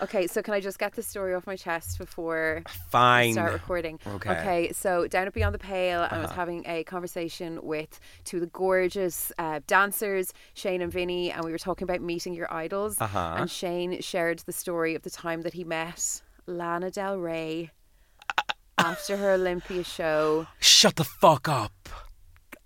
Okay, 0.00 0.26
so 0.26 0.42
can 0.42 0.54
I 0.54 0.60
just 0.60 0.78
get 0.78 0.92
the 0.94 1.02
story 1.02 1.34
off 1.34 1.46
my 1.46 1.56
chest 1.56 1.98
before 1.98 2.62
we 2.64 2.72
Fine. 2.90 3.32
start 3.32 3.52
recording? 3.52 3.98
Okay. 4.06 4.30
Okay, 4.30 4.72
so 4.72 5.06
down 5.08 5.26
at 5.26 5.34
Beyond 5.34 5.54
the 5.54 5.58
Pale, 5.58 6.06
I 6.10 6.18
was 6.18 6.30
having 6.30 6.64
a 6.66 6.84
conversation 6.84 7.58
with 7.62 7.98
two 8.24 8.36
of 8.36 8.42
the 8.42 8.46
gorgeous 8.48 9.32
uh, 9.38 9.60
dancers, 9.66 10.32
Shane 10.54 10.82
and 10.82 10.92
Vinny, 10.92 11.32
and 11.32 11.44
we 11.44 11.50
were 11.50 11.58
talking 11.58 11.84
about 11.84 12.00
meeting 12.00 12.34
your 12.34 12.52
idols. 12.52 13.00
Uh-huh. 13.00 13.36
And 13.38 13.50
Shane 13.50 14.00
shared 14.00 14.40
the 14.40 14.52
story 14.52 14.94
of 14.94 15.02
the 15.02 15.10
time 15.10 15.42
that 15.42 15.54
he 15.54 15.64
met 15.64 16.22
Lana 16.46 16.90
Del 16.90 17.18
Rey 17.18 17.70
after 18.78 19.16
her 19.16 19.32
Olympia 19.32 19.82
show 19.82 20.46
Shut 20.60 20.96
the 20.96 21.04
fuck 21.04 21.48
up. 21.48 22.07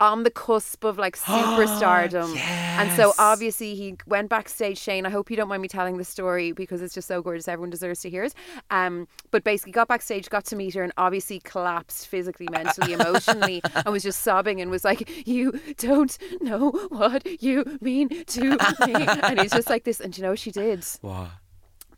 On 0.03 0.25
the 0.25 0.31
cusp 0.31 0.83
of 0.83 0.99
like 0.99 1.17
superstardom. 1.17 2.37
And 2.73 2.91
so 2.93 3.13
obviously 3.19 3.75
he 3.75 3.97
went 4.07 4.31
backstage, 4.31 4.79
Shane. 4.79 5.05
I 5.05 5.11
hope 5.11 5.31
you 5.31 5.37
don't 5.37 5.47
mind 5.47 5.61
me 5.61 5.69
telling 5.69 5.99
the 5.99 6.05
story 6.05 6.53
because 6.53 6.81
it's 6.81 6.95
just 6.95 7.07
so 7.07 7.21
gorgeous. 7.21 7.47
Everyone 7.47 7.69
deserves 7.69 8.01
to 8.01 8.11
hear 8.11 8.25
it. 8.25 8.35
Um, 8.71 9.07
but 9.31 9.45
basically 9.45 9.73
got 9.73 9.89
backstage, 9.89 10.31
got 10.31 10.47
to 10.47 10.57
meet 10.57 10.73
her, 10.75 10.83
and 10.83 10.91
obviously 10.97 11.39
collapsed 11.41 12.09
physically, 12.09 12.49
mentally, 12.51 12.93
emotionally, 12.99 13.61
and 13.75 13.93
was 13.93 14.03
just 14.03 14.23
sobbing 14.23 14.63
and 14.63 14.71
was 14.71 14.85
like, 14.85 15.29
You 15.29 15.61
don't 15.77 16.17
know 16.41 16.71
what 16.89 17.43
you 17.43 17.79
mean 17.83 18.25
to 18.25 18.57
me. 18.87 19.07
And 19.23 19.39
he's 19.39 19.53
just 19.53 19.69
like 19.69 19.85
this. 19.85 20.01
And 20.01 20.17
you 20.17 20.23
know 20.25 20.31
what 20.31 20.39
she 20.39 20.51
did? 20.51 20.85
What? 21.03 21.29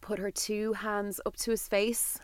Put 0.01 0.19
her 0.19 0.33
two 0.33 0.73
hands 0.73 1.21
up 1.25 1.37
to 1.37 1.53
his 1.53 1.69
face, 1.69 2.19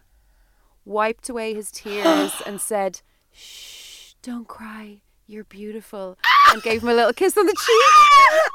wiped 0.85 1.29
away 1.29 1.55
his 1.55 1.71
tears, 1.71 2.33
and 2.47 2.61
said, 2.61 3.01
Shh, 3.33 4.15
don't 4.23 4.49
cry. 4.49 5.03
You're 5.31 5.45
beautiful. 5.45 6.19
And 6.51 6.61
gave 6.61 6.83
him 6.83 6.89
a 6.89 6.95
little 6.95 7.13
kiss 7.13 7.37
on 7.39 7.47
the 7.47 7.53
cheek. 7.53 7.85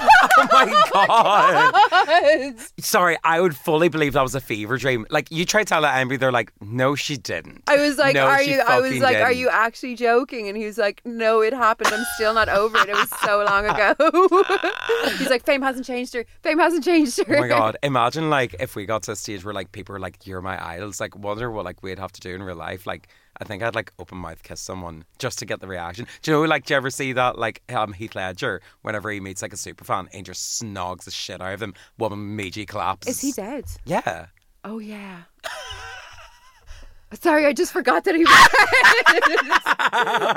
Oh, 0.00 0.08
oh 0.38 0.46
my 0.52 1.86
god. 1.90 2.56
cheek. 2.56 2.84
Sorry, 2.84 3.16
I 3.24 3.40
would 3.40 3.56
fully 3.56 3.88
believe 3.88 4.12
that 4.12 4.22
was 4.22 4.36
a 4.36 4.40
fever 4.40 4.76
dream. 4.76 5.06
Like 5.10 5.30
you 5.32 5.44
try 5.44 5.62
to 5.62 5.64
tell 5.64 5.82
that 5.82 5.98
Emily, 5.98 6.16
they're 6.16 6.30
like, 6.30 6.52
no, 6.60 6.94
she 6.94 7.16
didn't. 7.16 7.64
I 7.66 7.76
was 7.76 7.98
like, 7.98 8.14
No, 8.14 8.26
"Are 8.26 8.42
she 8.44 8.52
you?" 8.52 8.60
I 8.60 8.78
was 8.78 8.90
fucking 8.90 9.02
like, 9.02 9.16
"Are 9.16 9.28
didn't. 9.28 9.40
you 9.40 9.48
actually 9.48 9.96
joking?" 9.96 10.48
And 10.48 10.56
he 10.56 10.66
was 10.66 10.78
like, 10.78 11.02
"No, 11.04 11.40
it 11.40 11.52
happened. 11.52 11.90
I'm 11.92 12.04
still 12.14 12.32
not 12.32 12.48
over 12.48 12.78
it. 12.78 12.88
It 12.90 12.94
was 12.94 13.10
so 13.24 13.42
long 13.44 13.66
ago." 13.66 13.94
He's 15.18 15.30
like, 15.30 15.44
"Fame 15.44 15.62
hasn't 15.62 15.84
changed 15.86 16.14
her. 16.14 16.24
Fame 16.42 16.58
hasn't 16.60 16.84
changed 16.84 17.18
her." 17.26 17.36
Oh 17.36 17.40
my 17.40 17.48
god! 17.48 17.76
Imagine 17.82 18.30
like 18.30 18.54
if 18.60 18.76
we 18.76 18.86
got 18.86 19.02
to 19.04 19.12
a 19.12 19.16
stage 19.16 19.44
where 19.44 19.54
like 19.54 19.72
people 19.72 19.94
were 19.94 20.00
like, 20.00 20.26
"You're 20.26 20.42
my 20.42 20.64
idols." 20.64 21.00
Like, 21.00 21.16
wonder 21.16 21.50
what 21.50 21.64
like 21.64 21.82
we'd 21.82 21.98
have 21.98 22.12
to 22.12 22.20
do 22.20 22.34
in 22.34 22.42
real 22.42 22.56
life. 22.56 22.86
Like, 22.86 23.08
I 23.40 23.44
think 23.44 23.62
I'd 23.62 23.74
like 23.74 23.92
open 23.98 24.18
mouth 24.18 24.42
kiss 24.42 24.60
someone 24.60 25.04
just 25.18 25.38
to 25.38 25.46
get 25.46 25.60
the 25.60 25.68
reaction. 25.68 26.06
Do 26.22 26.30
you 26.30 26.36
know? 26.36 26.42
Like, 26.44 26.66
do 26.66 26.74
you 26.74 26.76
ever 26.76 26.90
see 26.90 27.12
that? 27.12 27.38
Like, 27.38 27.62
um, 27.72 27.92
Heath 27.92 28.14
Ledger, 28.14 28.60
whenever 28.82 29.10
he 29.10 29.20
meets 29.20 29.42
like 29.42 29.52
a 29.52 29.56
super 29.56 29.84
fan, 29.84 30.08
and 30.12 30.26
just 30.26 30.60
snogs 30.60 31.04
the 31.04 31.10
shit 31.10 31.40
out 31.40 31.54
of 31.54 31.60
them. 31.60 31.74
Woman 31.98 32.18
immediately 32.18 32.66
collapses. 32.66 33.16
Is 33.16 33.20
he 33.20 33.32
dead? 33.32 33.64
Yeah. 33.84 34.26
Oh 34.64 34.78
yeah. 34.78 35.22
Sorry, 37.14 37.46
I 37.46 37.52
just 37.54 37.72
forgot 37.72 38.04
that 38.04 38.14
he 38.14 38.24
was. 38.24 38.48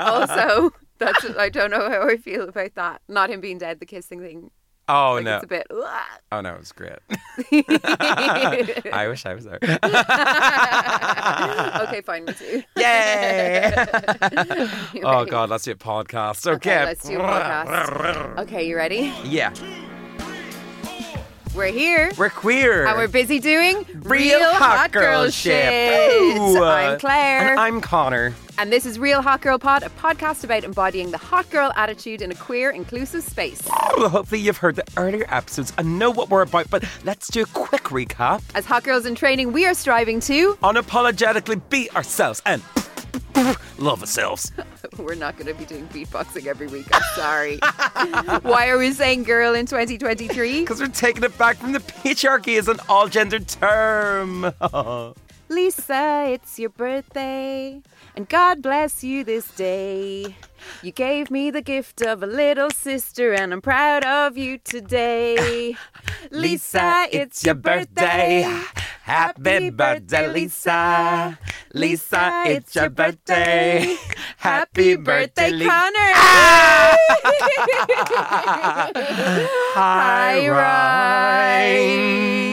also, 0.00 0.72
that's 0.98 1.24
I 1.38 1.50
don't 1.50 1.70
know 1.70 1.90
how 1.90 2.08
I 2.08 2.16
feel 2.16 2.48
about 2.48 2.74
that. 2.76 3.02
Not 3.08 3.30
him 3.30 3.40
being 3.40 3.58
dead, 3.58 3.78
the 3.80 3.86
kissing 3.86 4.20
thing. 4.20 4.50
Oh 4.88 5.14
Like 5.14 5.24
no! 5.24 5.34
it's 5.36 5.44
a 5.44 5.46
bit. 5.46 5.66
Oh 5.70 6.40
no, 6.40 6.54
it 6.54 6.58
was 6.58 6.72
great. 6.72 6.98
I 8.92 9.06
wish 9.08 9.24
I 9.24 9.34
was 9.34 9.44
there. 9.44 9.58
okay, 11.88 12.00
fine, 12.00 12.24
me 12.24 12.32
too. 12.32 12.62
Yay! 12.76 13.72
oh 15.04 15.24
god, 15.24 15.50
let's 15.50 15.64
do 15.64 15.72
a 15.72 15.76
podcast. 15.76 16.46
Okay. 16.46 16.80
Okay, 16.80 16.84
let's 16.84 17.08
do 17.08 17.18
a 17.18 17.22
podcast. 17.22 18.38
Okay, 18.40 18.68
you 18.68 18.76
ready? 18.76 19.12
Yeah, 19.24 19.52
We're 21.54 21.66
here. 21.66 22.10
we're 22.16 22.30
queer. 22.30 22.86
And 22.86 22.96
we're 22.96 23.08
busy 23.08 23.38
doing 23.38 23.84
Real 24.04 24.54
Hot 24.54 24.90
Girl 24.90 25.28
shit. 25.28 26.10
Ooh. 26.14 26.56
Uh, 26.56 26.64
I'm 26.64 26.98
Claire. 26.98 27.50
And 27.50 27.60
I'm 27.60 27.80
Conor. 27.82 28.34
And 28.56 28.72
this 28.72 28.86
is 28.86 28.98
Real 28.98 29.20
Hot 29.20 29.42
Girl 29.42 29.58
Pod, 29.58 29.82
a 29.82 29.90
podcast 29.90 30.44
about 30.44 30.64
embodying 30.64 31.10
the 31.10 31.18
hot 31.18 31.50
girl 31.50 31.70
attitude 31.76 32.22
in 32.22 32.32
a 32.32 32.34
queer, 32.34 32.70
inclusive 32.70 33.22
space. 33.22 33.60
Well, 33.98 34.08
hopefully 34.08 34.40
you've 34.40 34.56
heard 34.56 34.76
the 34.76 34.84
earlier 34.96 35.26
episodes 35.28 35.74
and 35.76 35.98
know 35.98 36.10
what 36.10 36.30
we're 36.30 36.42
about, 36.42 36.70
but 36.70 36.84
let's 37.04 37.28
do 37.28 37.42
a 37.42 37.46
quick 37.46 37.84
recap. 37.84 38.42
As 38.54 38.64
hot 38.64 38.84
girls 38.84 39.04
in 39.04 39.14
training, 39.14 39.52
we 39.52 39.66
are 39.66 39.74
striving 39.74 40.20
to. 40.20 40.54
Unapologetically 40.62 41.60
be 41.68 41.90
ourselves 41.90 42.40
and 42.46 42.62
love 43.78 44.00
ourselves. 44.00 44.52
We're 44.98 45.14
not 45.14 45.36
going 45.36 45.46
to 45.46 45.54
be 45.54 45.64
doing 45.64 45.88
beatboxing 45.88 46.46
every 46.46 46.66
week. 46.66 46.86
I'm 46.92 47.02
sorry. 47.14 47.58
Why 48.42 48.68
are 48.68 48.78
we 48.78 48.92
saying 48.92 49.24
girl 49.24 49.54
in 49.54 49.66
2023? 49.66 50.60
Because 50.60 50.80
we're 50.80 50.88
taking 50.88 51.24
it 51.24 51.36
back 51.38 51.56
from 51.56 51.72
the 51.72 51.80
patriarchy 51.80 52.58
as 52.58 52.68
an 52.68 52.78
all 52.88 53.08
gendered 53.08 53.48
term. 53.48 54.52
Lisa, 55.48 56.26
it's 56.28 56.58
your 56.58 56.70
birthday, 56.70 57.82
and 58.16 58.28
God 58.28 58.62
bless 58.62 59.04
you 59.04 59.22
this 59.24 59.50
day. 59.54 60.34
You 60.82 60.92
gave 60.92 61.30
me 61.30 61.50
the 61.50 61.62
gift 61.62 62.02
of 62.02 62.22
a 62.22 62.26
little 62.26 62.70
sister, 62.70 63.32
and 63.32 63.52
I'm 63.52 63.62
proud 63.62 64.04
of 64.04 64.36
you 64.36 64.58
today. 64.58 65.76
Lisa, 66.30 67.06
it's 67.12 67.44
your 67.44 67.54
birthday. 67.54 68.42
Happy 69.02 69.70
birthday, 69.70 70.28
Lisa. 70.28 71.38
Lisa, 71.74 72.44
it's 72.46 72.74
your 72.74 72.90
birthday. 72.90 73.96
Happy 74.36 74.96
birthday, 74.96 75.50
Conor. 75.50 76.12
Ah! 76.14 76.96
Hi, 79.74 80.48
Ride. 80.48 82.51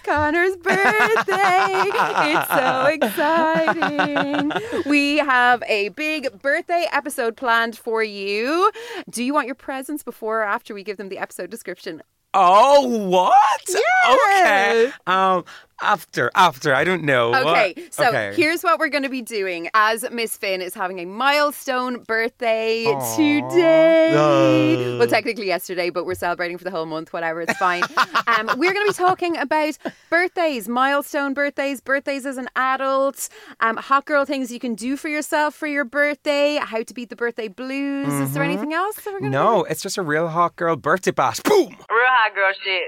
It's 0.00 0.06
Conor's 0.06 0.56
birthday. 0.56 1.90
it's 2.32 2.48
so 2.48 2.86
exciting. 2.86 4.52
We 4.86 5.18
have 5.18 5.62
a 5.66 5.90
big 5.90 6.40
birthday 6.40 6.86
episode 6.90 7.36
planned 7.36 7.76
for 7.76 8.02
you. 8.02 8.70
Do 9.10 9.22
you 9.22 9.34
want 9.34 9.46
your 9.46 9.54
presents 9.54 10.02
before 10.02 10.40
or 10.40 10.44
after 10.44 10.72
we 10.74 10.84
give 10.84 10.96
them 10.96 11.10
the 11.10 11.18
episode 11.18 11.50
description? 11.50 12.02
Oh, 12.32 12.86
what? 13.08 13.60
Yeah. 13.68 14.14
Okay. 14.14 14.92
Um, 15.06 15.44
after, 15.82 16.30
after, 16.34 16.74
I 16.74 16.84
don't 16.84 17.04
know. 17.04 17.34
Okay, 17.34 17.72
What? 17.74 17.94
so 17.94 18.08
Okay. 18.08 18.34
here's 18.36 18.62
what 18.62 18.78
we're 18.78 18.90
going 18.90 19.02
to 19.02 19.08
be 19.08 19.22
doing. 19.22 19.70
As 19.72 20.04
Miss 20.12 20.36
Finn 20.36 20.60
is 20.60 20.74
having 20.74 20.98
a 21.00 21.06
milestone 21.06 22.02
birthday 22.02 22.84
Aw. 22.84 23.16
today. 23.16 24.14
Uh. 24.94 24.98
Well, 24.98 25.08
technically 25.08 25.46
yesterday, 25.46 25.88
but 25.88 26.04
we're 26.04 26.14
celebrating 26.14 26.58
for 26.58 26.64
the 26.64 26.70
whole 26.70 26.84
month. 26.84 27.14
Whatever, 27.14 27.40
it's 27.40 27.56
fine. 27.56 27.82
um, 28.26 28.50
we're 28.58 28.74
going 28.74 28.86
to 28.86 28.92
be 28.92 28.96
talking 28.96 29.38
about 29.38 29.78
birthdays, 30.10 30.68
milestone 30.68 31.32
birthdays, 31.32 31.80
birthdays 31.80 32.26
as 32.26 32.36
an 32.36 32.48
adult, 32.56 33.30
um, 33.60 33.78
hot 33.78 34.04
girl 34.04 34.26
things 34.26 34.52
you 34.52 34.60
can 34.60 34.74
do 34.74 34.98
for 34.98 35.08
yourself 35.08 35.54
for 35.54 35.66
your 35.66 35.86
birthday, 35.86 36.58
how 36.62 36.82
to 36.82 36.92
beat 36.92 37.08
the 37.08 37.16
birthday 37.16 37.48
blues. 37.48 38.12
Is 38.12 38.34
there 38.34 38.42
anything 38.42 38.74
else 38.74 38.96
that 38.96 39.06
we're 39.14 39.20
going 39.20 39.32
to 39.32 39.38
Mm-hmm. 39.38 39.46
No, 39.46 39.64
it's 39.64 39.80
just 39.82 39.96
a 39.96 40.02
real 40.02 40.28
hot 40.28 40.56
girl 40.56 40.76
birthday 40.76 41.10
bash. 41.12 41.40
Boom! 41.40 41.74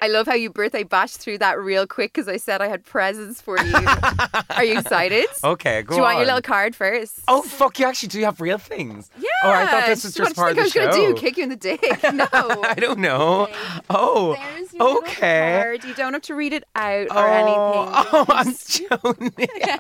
I 0.03 0.09
love 0.09 0.26
how 0.26 0.34
you 0.34 0.50
birthday 0.50 0.82
bashed 0.82 1.19
through 1.19 1.38
that 1.38 1.59
real 1.59 1.87
quick 1.87 2.12
because 2.12 2.28
I 2.28 2.37
said 2.37 2.60
I 2.60 2.69
had 2.69 2.84
presents 2.84 3.41
for 3.41 3.59
you. 3.59 3.72
Are 4.50 4.65
you 4.65 4.78
excited? 4.78 5.26
Okay, 5.43 5.82
go 5.82 5.91
Do 5.91 5.97
you 5.97 6.03
want 6.03 6.19
your 6.19 6.26
little 6.26 6.43
card 6.43 6.76
first? 6.76 7.20
Oh, 7.28 7.43
fuck, 7.43 7.78
you 7.78 7.87
actually 7.87 8.09
do 8.10 8.20
have 8.25 8.41
real 8.41 8.59
things. 8.59 9.10
Yeah. 9.19 9.28
Oh, 9.44 9.50
I 9.50 9.66
thought 9.66 9.87
this 9.87 10.04
was 10.04 10.15
just 10.15 10.34
do 10.34 10.41
you 10.41 10.44
part 10.44 10.50
of 10.59 10.65
the 10.65 10.70
show. 10.70 10.84
What 10.87 10.94
think 10.94 11.06
I 11.06 11.09
was 11.09 11.15
gonna 11.15 11.15
do? 11.15 11.20
Kick 11.20 11.37
you 11.37 11.43
in 11.44 11.48
the 11.48 11.56
dick? 11.56 11.81
No. 12.12 12.26
I 12.32 12.75
don't 12.75 12.98
know. 12.98 13.48
Oh, 13.88 14.34
There's 14.34 14.75
your 14.75 14.98
okay. 14.98 15.60
card. 15.62 15.84
You 15.84 15.94
don't 15.94 16.12
have 16.12 16.22
to 16.22 16.34
read 16.34 16.53
it 16.53 16.64
out 16.75 17.06
Oh, 17.10 17.22
or 17.22 17.28
anything. 17.28 17.54
oh, 18.12 18.25
I'm 18.28 18.54
joking. 18.66 19.32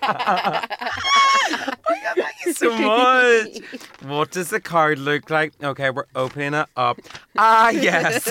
oh, 0.02 1.94
yeah, 2.02 2.14
thank 2.14 2.34
you 2.46 2.52
so 2.52 2.70
much. 2.78 3.58
What 4.02 4.30
does 4.30 4.50
the 4.50 4.60
card 4.60 4.98
look 4.98 5.30
like? 5.30 5.52
Okay, 5.62 5.90
we're 5.90 6.06
opening 6.14 6.54
it 6.54 6.66
up. 6.76 6.98
Ah, 7.36 7.70
yes, 7.70 8.24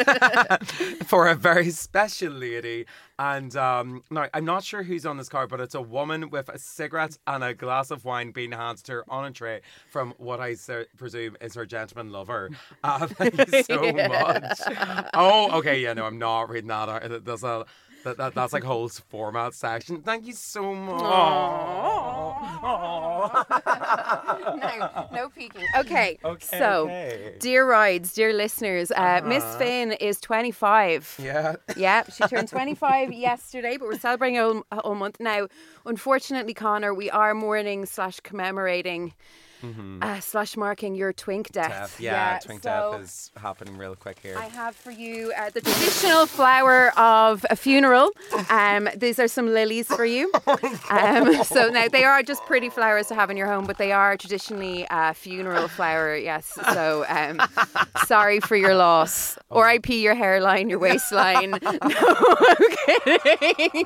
for 1.11 1.27
a 1.27 1.35
very 1.35 1.69
special 1.71 2.31
lady. 2.31 2.85
And 3.19 3.53
um, 3.57 4.01
no, 4.09 4.27
I'm 4.33 4.45
not 4.45 4.63
sure 4.63 4.81
who's 4.81 5.05
on 5.05 5.17
this 5.17 5.27
card, 5.27 5.49
but 5.49 5.59
it's 5.59 5.75
a 5.75 5.81
woman 5.81 6.29
with 6.29 6.47
a 6.47 6.57
cigarette 6.57 7.17
and 7.27 7.43
a 7.43 7.53
glass 7.53 7.91
of 7.91 8.05
wine 8.05 8.31
being 8.31 8.53
handed 8.53 8.85
to 8.85 8.91
her 8.93 9.05
on 9.09 9.25
a 9.25 9.31
tray 9.31 9.59
from 9.89 10.13
what 10.17 10.39
I 10.39 10.53
se- 10.53 10.85
presume 10.95 11.35
is 11.41 11.53
her 11.55 11.65
gentleman 11.65 12.13
lover. 12.13 12.49
Uh, 12.81 13.07
thank 13.07 13.37
you 13.51 13.61
so 13.63 13.91
much. 14.07 14.59
Oh, 15.13 15.51
okay, 15.59 15.81
yeah, 15.81 15.91
no, 15.91 16.05
I'm 16.05 16.17
not 16.17 16.49
reading 16.49 16.69
that. 16.69 16.87
out. 16.87 17.25
That's 17.25 17.43
a 17.43 17.65
that, 18.03 18.17
that, 18.17 18.33
that's 18.35 18.53
like 18.53 18.63
whole 18.63 18.89
format 18.89 19.53
section. 19.53 20.01
Thank 20.01 20.25
you 20.27 20.33
so 20.33 20.73
much. 20.73 21.01
no, 23.91 24.89
no 25.11 25.29
peeking. 25.29 25.63
Okay. 25.77 26.17
Okay, 26.23 26.57
So, 26.57 26.83
okay. 26.85 27.35
dear 27.39 27.65
rides, 27.67 28.13
dear 28.13 28.33
listeners, 28.33 28.91
uh, 28.91 29.21
Miss 29.25 29.43
Uh-huh. 29.43 29.57
Finn 29.57 29.91
is 29.93 30.19
25. 30.19 31.17
Yeah. 31.21 31.55
Yeah, 31.75 32.03
she 32.09 32.23
turned 32.27 32.47
25 32.49 33.11
yesterday, 33.13 33.77
but 33.77 33.87
we're 33.87 33.99
celebrating 33.99 34.37
a 34.37 34.61
all 34.79 34.95
month 34.95 35.17
now. 35.19 35.47
Unfortunately, 35.85 36.53
Conor, 36.53 36.93
we 36.93 37.09
are 37.09 37.33
mourning 37.33 37.85
slash 37.85 38.19
commemorating 38.21 39.13
uh, 40.01 40.19
slash 40.19 40.57
marking 40.57 40.95
your 40.95 41.13
twink 41.13 41.51
death. 41.51 41.69
Death. 41.69 41.99
Yeah, 42.01 42.39
twink 42.43 42.63
so 42.63 42.91
death 42.93 43.01
is 43.01 43.31
happening 43.37 43.77
real 43.77 43.95
quick 43.95 44.19
here. 44.21 44.37
I 44.37 44.45
have 44.45 44.75
for 44.75 44.91
you 44.91 45.31
uh, 45.37 45.49
the 45.49 45.61
traditional 45.61 46.25
flower 46.25 46.91
of 46.97 47.45
a 47.49 47.55
funeral. 47.55 48.11
Um, 48.49 48.89
these 48.95 49.19
are 49.19 49.27
some 49.27 49.47
lilies 49.47 49.87
for 49.87 50.05
you. 50.05 50.31
Um, 50.91 51.43
so 51.45 51.69
now 51.69 51.87
they 51.87 52.03
are 52.03 52.21
just 52.21 52.43
pretty 52.45 52.69
flowers 52.69 53.07
to 53.07 53.15
have 53.15 53.29
in 53.29 53.37
your 53.37 53.47
home, 53.47 53.65
but 53.65 53.77
they 53.77 53.91
are 53.93 54.17
traditionally 54.17 54.85
a 54.89 55.13
funeral 55.13 55.67
flower. 55.69 56.15
Yes. 56.17 56.57
So 56.73 57.05
um, 57.07 57.39
sorry 58.05 58.39
for 58.41 58.55
your 58.55 58.75
loss. 58.75 59.37
Or 59.49 59.63
R.I.P. 59.63 60.01
your 60.03 60.15
hairline, 60.15 60.69
your 60.69 60.79
waistline. 60.87 61.51
no, 61.51 61.59
I'm 61.71 62.75
kidding. 63.05 63.85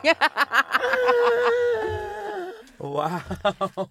Wow. 2.90 3.22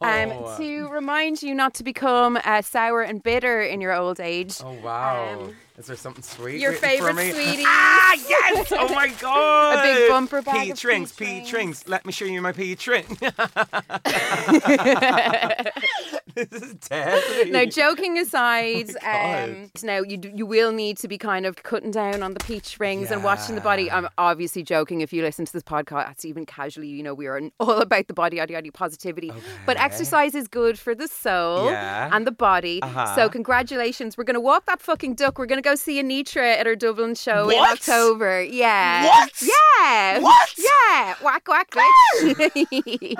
Um, 0.00 0.56
to 0.58 0.88
remind 0.88 1.42
you 1.42 1.54
not 1.54 1.74
to 1.74 1.84
become 1.84 2.38
uh, 2.44 2.62
sour 2.62 3.02
and 3.02 3.22
bitter 3.22 3.62
in 3.62 3.80
your 3.80 3.92
old 3.92 4.20
age. 4.20 4.56
Oh 4.62 4.72
wow! 4.82 5.40
Um, 5.40 5.54
Is 5.76 5.86
there 5.86 5.96
something 5.96 6.22
sweet? 6.22 6.60
your 6.60 6.70
waiting 6.70 7.00
for 7.00 7.08
favourite 7.12 7.16
me? 7.16 7.32
sweeties. 7.32 7.64
Ah 7.66 8.14
yes! 8.28 8.72
Oh 8.78 8.94
my 8.94 9.08
god! 9.20 9.78
A 9.78 9.82
big 9.82 10.08
bumper 10.08 10.40
bag 10.40 10.66
Pea 10.66 10.70
of 10.70 10.78
trings, 10.78 11.10
pea 11.12 11.44
trings. 11.44 11.84
Let 11.88 12.06
me 12.06 12.12
show 12.12 12.24
you 12.26 12.40
my 12.40 12.52
pea 12.52 12.76
tring. 12.76 13.04
this 16.34 16.52
is 16.52 16.74
deadly. 16.74 17.50
Now, 17.50 17.64
joking 17.64 18.18
aside, 18.18 18.90
Oh 19.04 19.44
um, 19.44 19.70
now 19.82 20.00
you 20.02 20.16
d- 20.16 20.32
you 20.34 20.46
will 20.46 20.72
need 20.72 20.96
to 20.98 21.08
be 21.08 21.18
kind 21.18 21.46
of 21.46 21.62
cutting 21.62 21.90
down 21.90 22.22
on 22.22 22.34
the 22.34 22.40
peach 22.40 22.78
rings 22.80 23.10
and 23.10 23.22
watching 23.24 23.54
the 23.54 23.60
body. 23.60 23.90
I'm 23.90 24.08
obviously 24.18 24.62
joking. 24.62 25.00
If 25.00 25.12
you 25.12 25.22
listen 25.22 25.44
to 25.44 25.52
this 25.52 25.62
podcast, 25.62 26.24
even 26.24 26.46
casually, 26.46 26.88
you 26.88 27.02
know 27.02 27.14
we 27.14 27.26
are 27.26 27.40
all 27.60 27.80
about 27.80 28.06
the 28.08 28.14
body, 28.14 28.36
yada 28.36 28.52
yada 28.52 28.70
positivity. 28.72 29.32
But 29.66 29.76
exercise 29.78 30.34
is 30.34 30.48
good 30.48 30.78
for 30.78 30.94
the 30.94 31.08
soul 31.08 31.66
Yeah. 31.66 32.10
and 32.12 32.26
the 32.26 32.32
body. 32.32 32.80
Uh-huh. 32.82 33.14
So 33.16 33.28
congratulations. 33.28 34.16
We're 34.16 34.24
going 34.24 34.34
to 34.34 34.40
walk 34.40 34.66
that 34.66 34.80
fucking 34.80 35.14
duck. 35.16 35.38
We're 35.38 35.46
going 35.46 35.58
to 35.62 35.63
go 35.64 35.74
see 35.74 36.02
Anitra 36.02 36.56
at 36.58 36.66
her 36.66 36.76
Dublin 36.76 37.14
show 37.14 37.48
in 37.48 37.58
October. 37.58 38.42
Yeah. 38.42 39.04
What? 39.06 39.42
Yeah. 39.42 40.18
What? 40.20 40.48
Yeah. 40.56 41.14
Whack 41.22 41.48
whack. 41.48 41.70
bitch. 41.70 43.16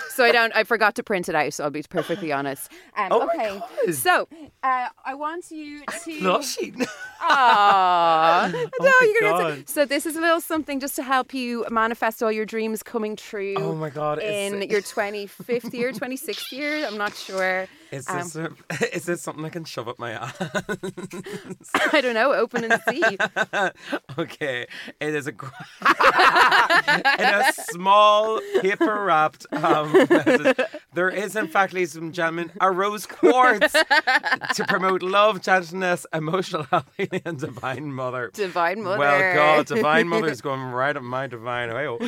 so 0.10 0.24
I 0.24 0.32
don't. 0.32 0.54
I 0.56 0.64
forgot 0.64 0.94
to 0.96 1.02
print 1.02 1.28
it 1.28 1.34
out. 1.34 1.52
So 1.52 1.64
I'll 1.64 1.70
be 1.70 1.82
perfectly 1.82 2.32
honest. 2.32 2.70
Um, 2.96 3.08
Oh 3.10 3.26
my 3.26 3.34
okay. 3.34 3.60
God. 3.86 3.94
So 3.94 4.28
uh, 4.62 4.88
I 5.04 5.14
want 5.14 5.50
you 5.50 5.82
to. 6.04 6.20
Blushing. 6.20 6.74
Aww. 7.20 8.52
no, 8.52 8.68
my 8.80 9.12
you're 9.20 9.30
gonna 9.32 9.56
God. 9.56 9.68
So 9.68 9.84
this 9.84 10.06
is 10.06 10.16
a 10.16 10.20
little 10.20 10.40
something 10.40 10.78
just 10.80 10.94
to 10.96 11.02
help 11.02 11.34
you 11.34 11.66
manifest 11.70 12.22
all 12.22 12.30
your 12.30 12.46
dreams 12.46 12.82
coming 12.82 13.16
true. 13.16 13.54
Oh 13.58 13.74
my 13.74 13.90
God, 13.90 14.18
it's- 14.18 14.52
In 14.52 14.62
your 14.70 14.80
25th 14.82 15.74
year, 15.74 15.92
26th 15.92 16.52
year, 16.52 16.86
I'm 16.86 16.96
not 16.96 17.14
sure. 17.16 17.66
Is 17.90 18.08
Um, 18.08 18.16
this 18.18 18.36
a, 18.36 18.50
is 18.96 19.04
this 19.06 19.22
something 19.22 19.44
I 19.44 19.48
can 19.48 19.64
shove 19.64 19.88
up 19.88 19.98
my 19.98 20.12
ass? 20.12 20.34
I 21.92 22.00
don't 22.00 22.14
know. 22.14 22.32
Open 22.34 22.64
and 22.64 22.80
see. 22.88 23.02
okay, 24.18 24.66
it 25.00 25.14
is 25.14 25.26
a 25.26 25.30
in 25.30 27.24
a 27.24 27.52
small 27.52 28.40
paper 28.60 29.04
wrapped 29.04 29.46
um, 29.52 29.92
message. 29.92 30.58
There 30.94 31.08
is, 31.08 31.36
in 31.36 31.48
fact, 31.48 31.72
ladies 31.72 31.96
and 31.96 32.12
gentlemen, 32.12 32.52
a 32.60 32.70
rose 32.70 33.06
quartz 33.06 33.72
to 33.72 34.64
promote 34.68 35.02
love, 35.02 35.40
gentleness, 35.42 36.06
emotional 36.12 36.64
health, 36.64 36.90
and 37.24 37.38
divine 37.38 37.92
mother. 37.92 38.30
Divine 38.34 38.82
Mother. 38.82 38.98
Well, 38.98 39.34
God, 39.34 39.66
divine 39.66 40.08
mother 40.08 40.28
is 40.28 40.40
going 40.40 40.60
right 40.62 40.96
up 40.96 41.02
my 41.02 41.26
divine 41.26 41.72
way. 41.74 41.86
Oh 41.88 41.98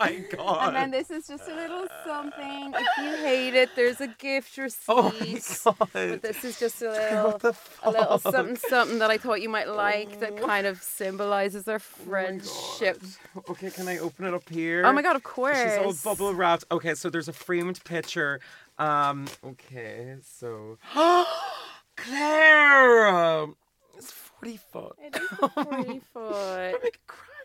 my 0.00 0.22
God. 0.30 0.68
And 0.68 0.76
then 0.76 0.90
this 0.90 1.10
is 1.10 1.26
just 1.26 1.48
a 1.48 1.54
little 1.54 1.86
something. 2.06 2.74
If 2.74 2.86
you 2.98 3.16
hate 3.24 3.54
it, 3.54 3.70
there's 3.76 4.00
a 4.00 4.08
gift 4.18 4.56
receipt. 4.58 4.82
oh 4.88 5.12
my 5.80 5.86
But 5.92 5.92
God. 5.94 6.22
this 6.22 6.44
is 6.44 6.58
just 6.58 6.82
a 6.82 6.90
little, 6.90 7.54
a 7.82 7.90
little 7.90 8.18
something, 8.18 8.56
something 8.56 8.98
that 8.98 9.10
I 9.10 9.18
thought 9.18 9.40
you 9.40 9.48
might 9.48 9.68
like 9.68 10.20
that 10.20 10.36
kind 10.40 10.66
of 10.66 10.82
symbolizes 10.82 11.66
our 11.68 11.78
friendship. 11.78 13.00
Okay, 13.50 13.70
can 13.70 13.88
I 13.88 13.98
open 13.98 14.26
it 14.26 14.34
up 14.34 14.48
here? 14.48 14.82
Oh 14.84 14.92
my 14.92 15.02
god, 15.02 15.16
of 15.16 15.22
course. 15.22 15.58
She's 15.58 15.78
all 15.78 15.94
bubble 16.14 16.34
wrapped. 16.34 16.64
Okay, 16.70 16.94
so 16.94 17.08
there's 17.10 17.28
a 17.28 17.32
framed 17.32 17.82
picture. 17.84 18.40
Um, 18.78 19.26
okay, 19.44 20.16
so 20.22 20.78
Claire, 21.96 23.46
it's 23.96 24.10
forty 24.12 24.56
foot. 24.56 24.96
It 25.02 25.16
is 25.16 25.22
a 25.42 25.48
pretty 25.64 26.00
foot. 26.12 26.74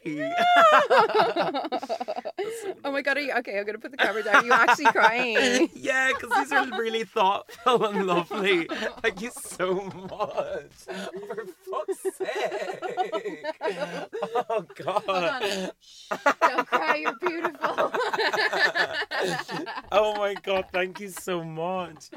I. 0.05 0.33
Oh 2.85 2.91
my 2.91 3.01
god, 3.01 3.17
are 3.17 3.21
you 3.21 3.33
okay? 3.37 3.57
I'm 3.57 3.65
gonna 3.65 3.77
put 3.77 3.91
the 3.91 3.97
camera 3.97 4.23
down. 4.23 4.35
Are 4.35 4.45
you 4.45 4.51
actually 4.51 4.85
crying? 4.85 5.69
yeah, 5.75 6.09
because 6.09 6.29
these 6.37 6.51
are 6.51 6.67
really 6.77 7.05
thoughtful 7.05 7.85
and 7.85 8.05
lovely. 8.05 8.67
Thank 9.01 9.21
you 9.21 9.31
so 9.33 9.75
much. 10.09 10.71
For 10.85 11.45
fuck's 11.45 12.03
sake. 12.17 13.45
Oh 14.49 14.65
God. 14.75 15.71
Don't 16.41 16.67
cry, 16.67 16.95
you're 16.97 17.15
beautiful. 17.15 17.91
Oh 19.91 20.15
my 20.17 20.33
god, 20.33 20.65
thank 20.73 20.99
you 20.99 21.09
so 21.09 21.43
much. 21.43 22.09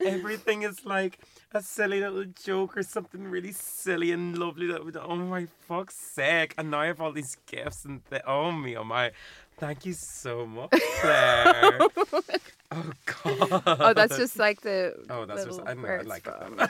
Everything 0.00 0.62
is 0.62 0.84
like 0.84 1.18
a 1.52 1.62
silly 1.62 2.00
little 2.00 2.24
joke 2.24 2.76
or 2.76 2.82
something 2.82 3.24
really 3.24 3.52
silly 3.52 4.12
and 4.12 4.36
lovely 4.38 4.66
that 4.68 4.84
would 4.84 4.96
oh 4.96 5.16
my 5.16 5.46
fuck's 5.66 5.96
sake. 5.96 6.54
And 6.56 6.70
now 6.70 6.80
I 6.80 6.86
have 6.86 7.00
all 7.00 7.12
these 7.12 7.36
gifts 7.46 7.84
and 7.84 8.02
th- 8.08 8.22
oh 8.26 8.52
me, 8.52 8.76
oh 8.76 8.84
my 8.84 9.12
thank 9.58 9.84
you 9.84 9.92
so 9.92 10.46
much, 10.46 10.72
Claire. 11.00 11.80
oh 12.72 12.92
god. 13.24 13.62
oh, 13.80 13.94
that's 13.94 14.18
just 14.18 14.38
like 14.38 14.60
the. 14.60 14.94
Oh, 15.08 15.24
that's 15.24 15.46
just 15.46 15.60
I 15.64 15.72
know 15.72 15.88
I 15.88 16.02
like 16.02 16.24
from. 16.24 16.60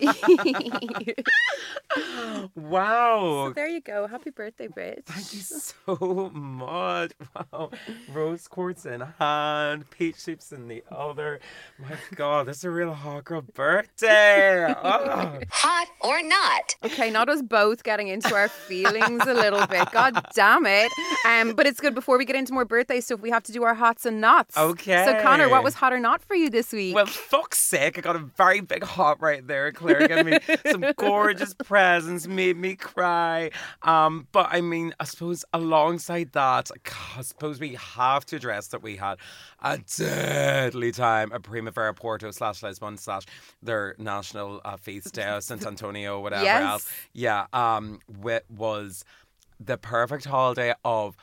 it. 0.00 1.26
wow. 2.54 3.48
so 3.48 3.52
there 3.52 3.66
you 3.66 3.80
go. 3.80 4.06
Happy 4.06 4.30
birthday, 4.30 4.68
bitch. 4.68 5.04
Thank 5.06 5.34
you 5.34 5.40
so 5.40 6.30
much. 6.32 7.12
Wow. 7.34 7.70
Rose 8.12 8.46
quartz 8.46 8.86
in 8.86 9.00
hand, 9.18 9.90
peach 9.90 10.16
soups 10.16 10.52
in 10.52 10.68
the 10.68 10.84
other. 10.90 11.40
My 11.80 11.96
God, 12.14 12.46
this 12.46 12.58
is 12.58 12.64
a 12.64 12.70
real 12.70 12.94
hot 12.94 13.24
girl 13.24 13.42
birthday. 13.42 14.72
Oh. 14.72 15.40
Hot 15.50 15.88
or 16.00 16.22
not? 16.22 16.76
Okay, 16.84 17.10
not 17.10 17.28
us 17.28 17.42
both 17.42 17.82
getting 17.82 18.06
into 18.06 18.34
our 18.34 18.48
feelings 18.48 19.22
a 19.26 19.34
little 19.34 19.66
bit. 19.66 19.90
God 19.90 20.24
damn 20.34 20.64
it. 20.66 20.92
Um, 21.26 21.54
but 21.54 21.66
it's 21.66 21.80
good 21.80 21.94
before 21.94 22.18
we 22.18 22.24
get 22.24 22.36
into 22.36 22.52
more 22.52 22.64
birthday 22.64 23.00
stuff, 23.00 23.18
we 23.20 23.30
have 23.30 23.42
to 23.44 23.52
do 23.52 23.64
our 23.64 23.74
hots 23.74 24.06
and 24.06 24.20
nots. 24.20 24.56
Okay. 24.56 25.04
So 25.04 25.20
Conor, 25.22 25.39
what 25.48 25.64
was 25.64 25.74
hot 25.74 25.92
or 25.92 25.98
not 25.98 26.22
for 26.22 26.34
you 26.34 26.50
this 26.50 26.72
week? 26.72 26.94
Well, 26.94 27.06
fuck's 27.06 27.58
sake, 27.58 27.96
I 27.96 28.00
got 28.00 28.16
a 28.16 28.18
very 28.18 28.60
big 28.60 28.82
hot 28.84 29.20
right 29.22 29.46
there. 29.46 29.72
Claire 29.72 30.06
gave 30.08 30.26
me 30.26 30.38
some 30.70 30.84
gorgeous 30.96 31.54
presents, 31.54 32.26
made 32.26 32.56
me 32.56 32.74
cry. 32.76 33.50
Um, 33.82 34.26
but 34.32 34.48
I 34.50 34.60
mean, 34.60 34.94
I 35.00 35.04
suppose 35.04 35.44
alongside 35.52 36.32
that, 36.32 36.70
I 37.16 37.22
suppose 37.22 37.60
we 37.60 37.76
have 37.76 38.24
to 38.26 38.36
address 38.36 38.68
that 38.68 38.82
we 38.82 38.96
had 38.96 39.18
a 39.62 39.78
deadly 39.96 40.92
time 40.92 41.32
at 41.32 41.42
Primavera 41.42 41.94
Porto 41.94 42.30
slash 42.30 42.62
Lisbon 42.62 42.96
slash 42.96 43.24
their 43.62 43.94
national 43.98 44.60
uh, 44.64 44.76
feast 44.76 45.14
day, 45.14 45.36
St. 45.40 45.64
Antonio, 45.64 46.20
whatever 46.20 46.44
Yes. 46.44 46.62
else. 46.62 46.92
Yeah, 47.12 47.46
um, 47.52 48.00
it 48.24 48.44
was 48.48 49.04
the 49.58 49.76
perfect 49.76 50.24
holiday 50.24 50.74
of 50.84 51.16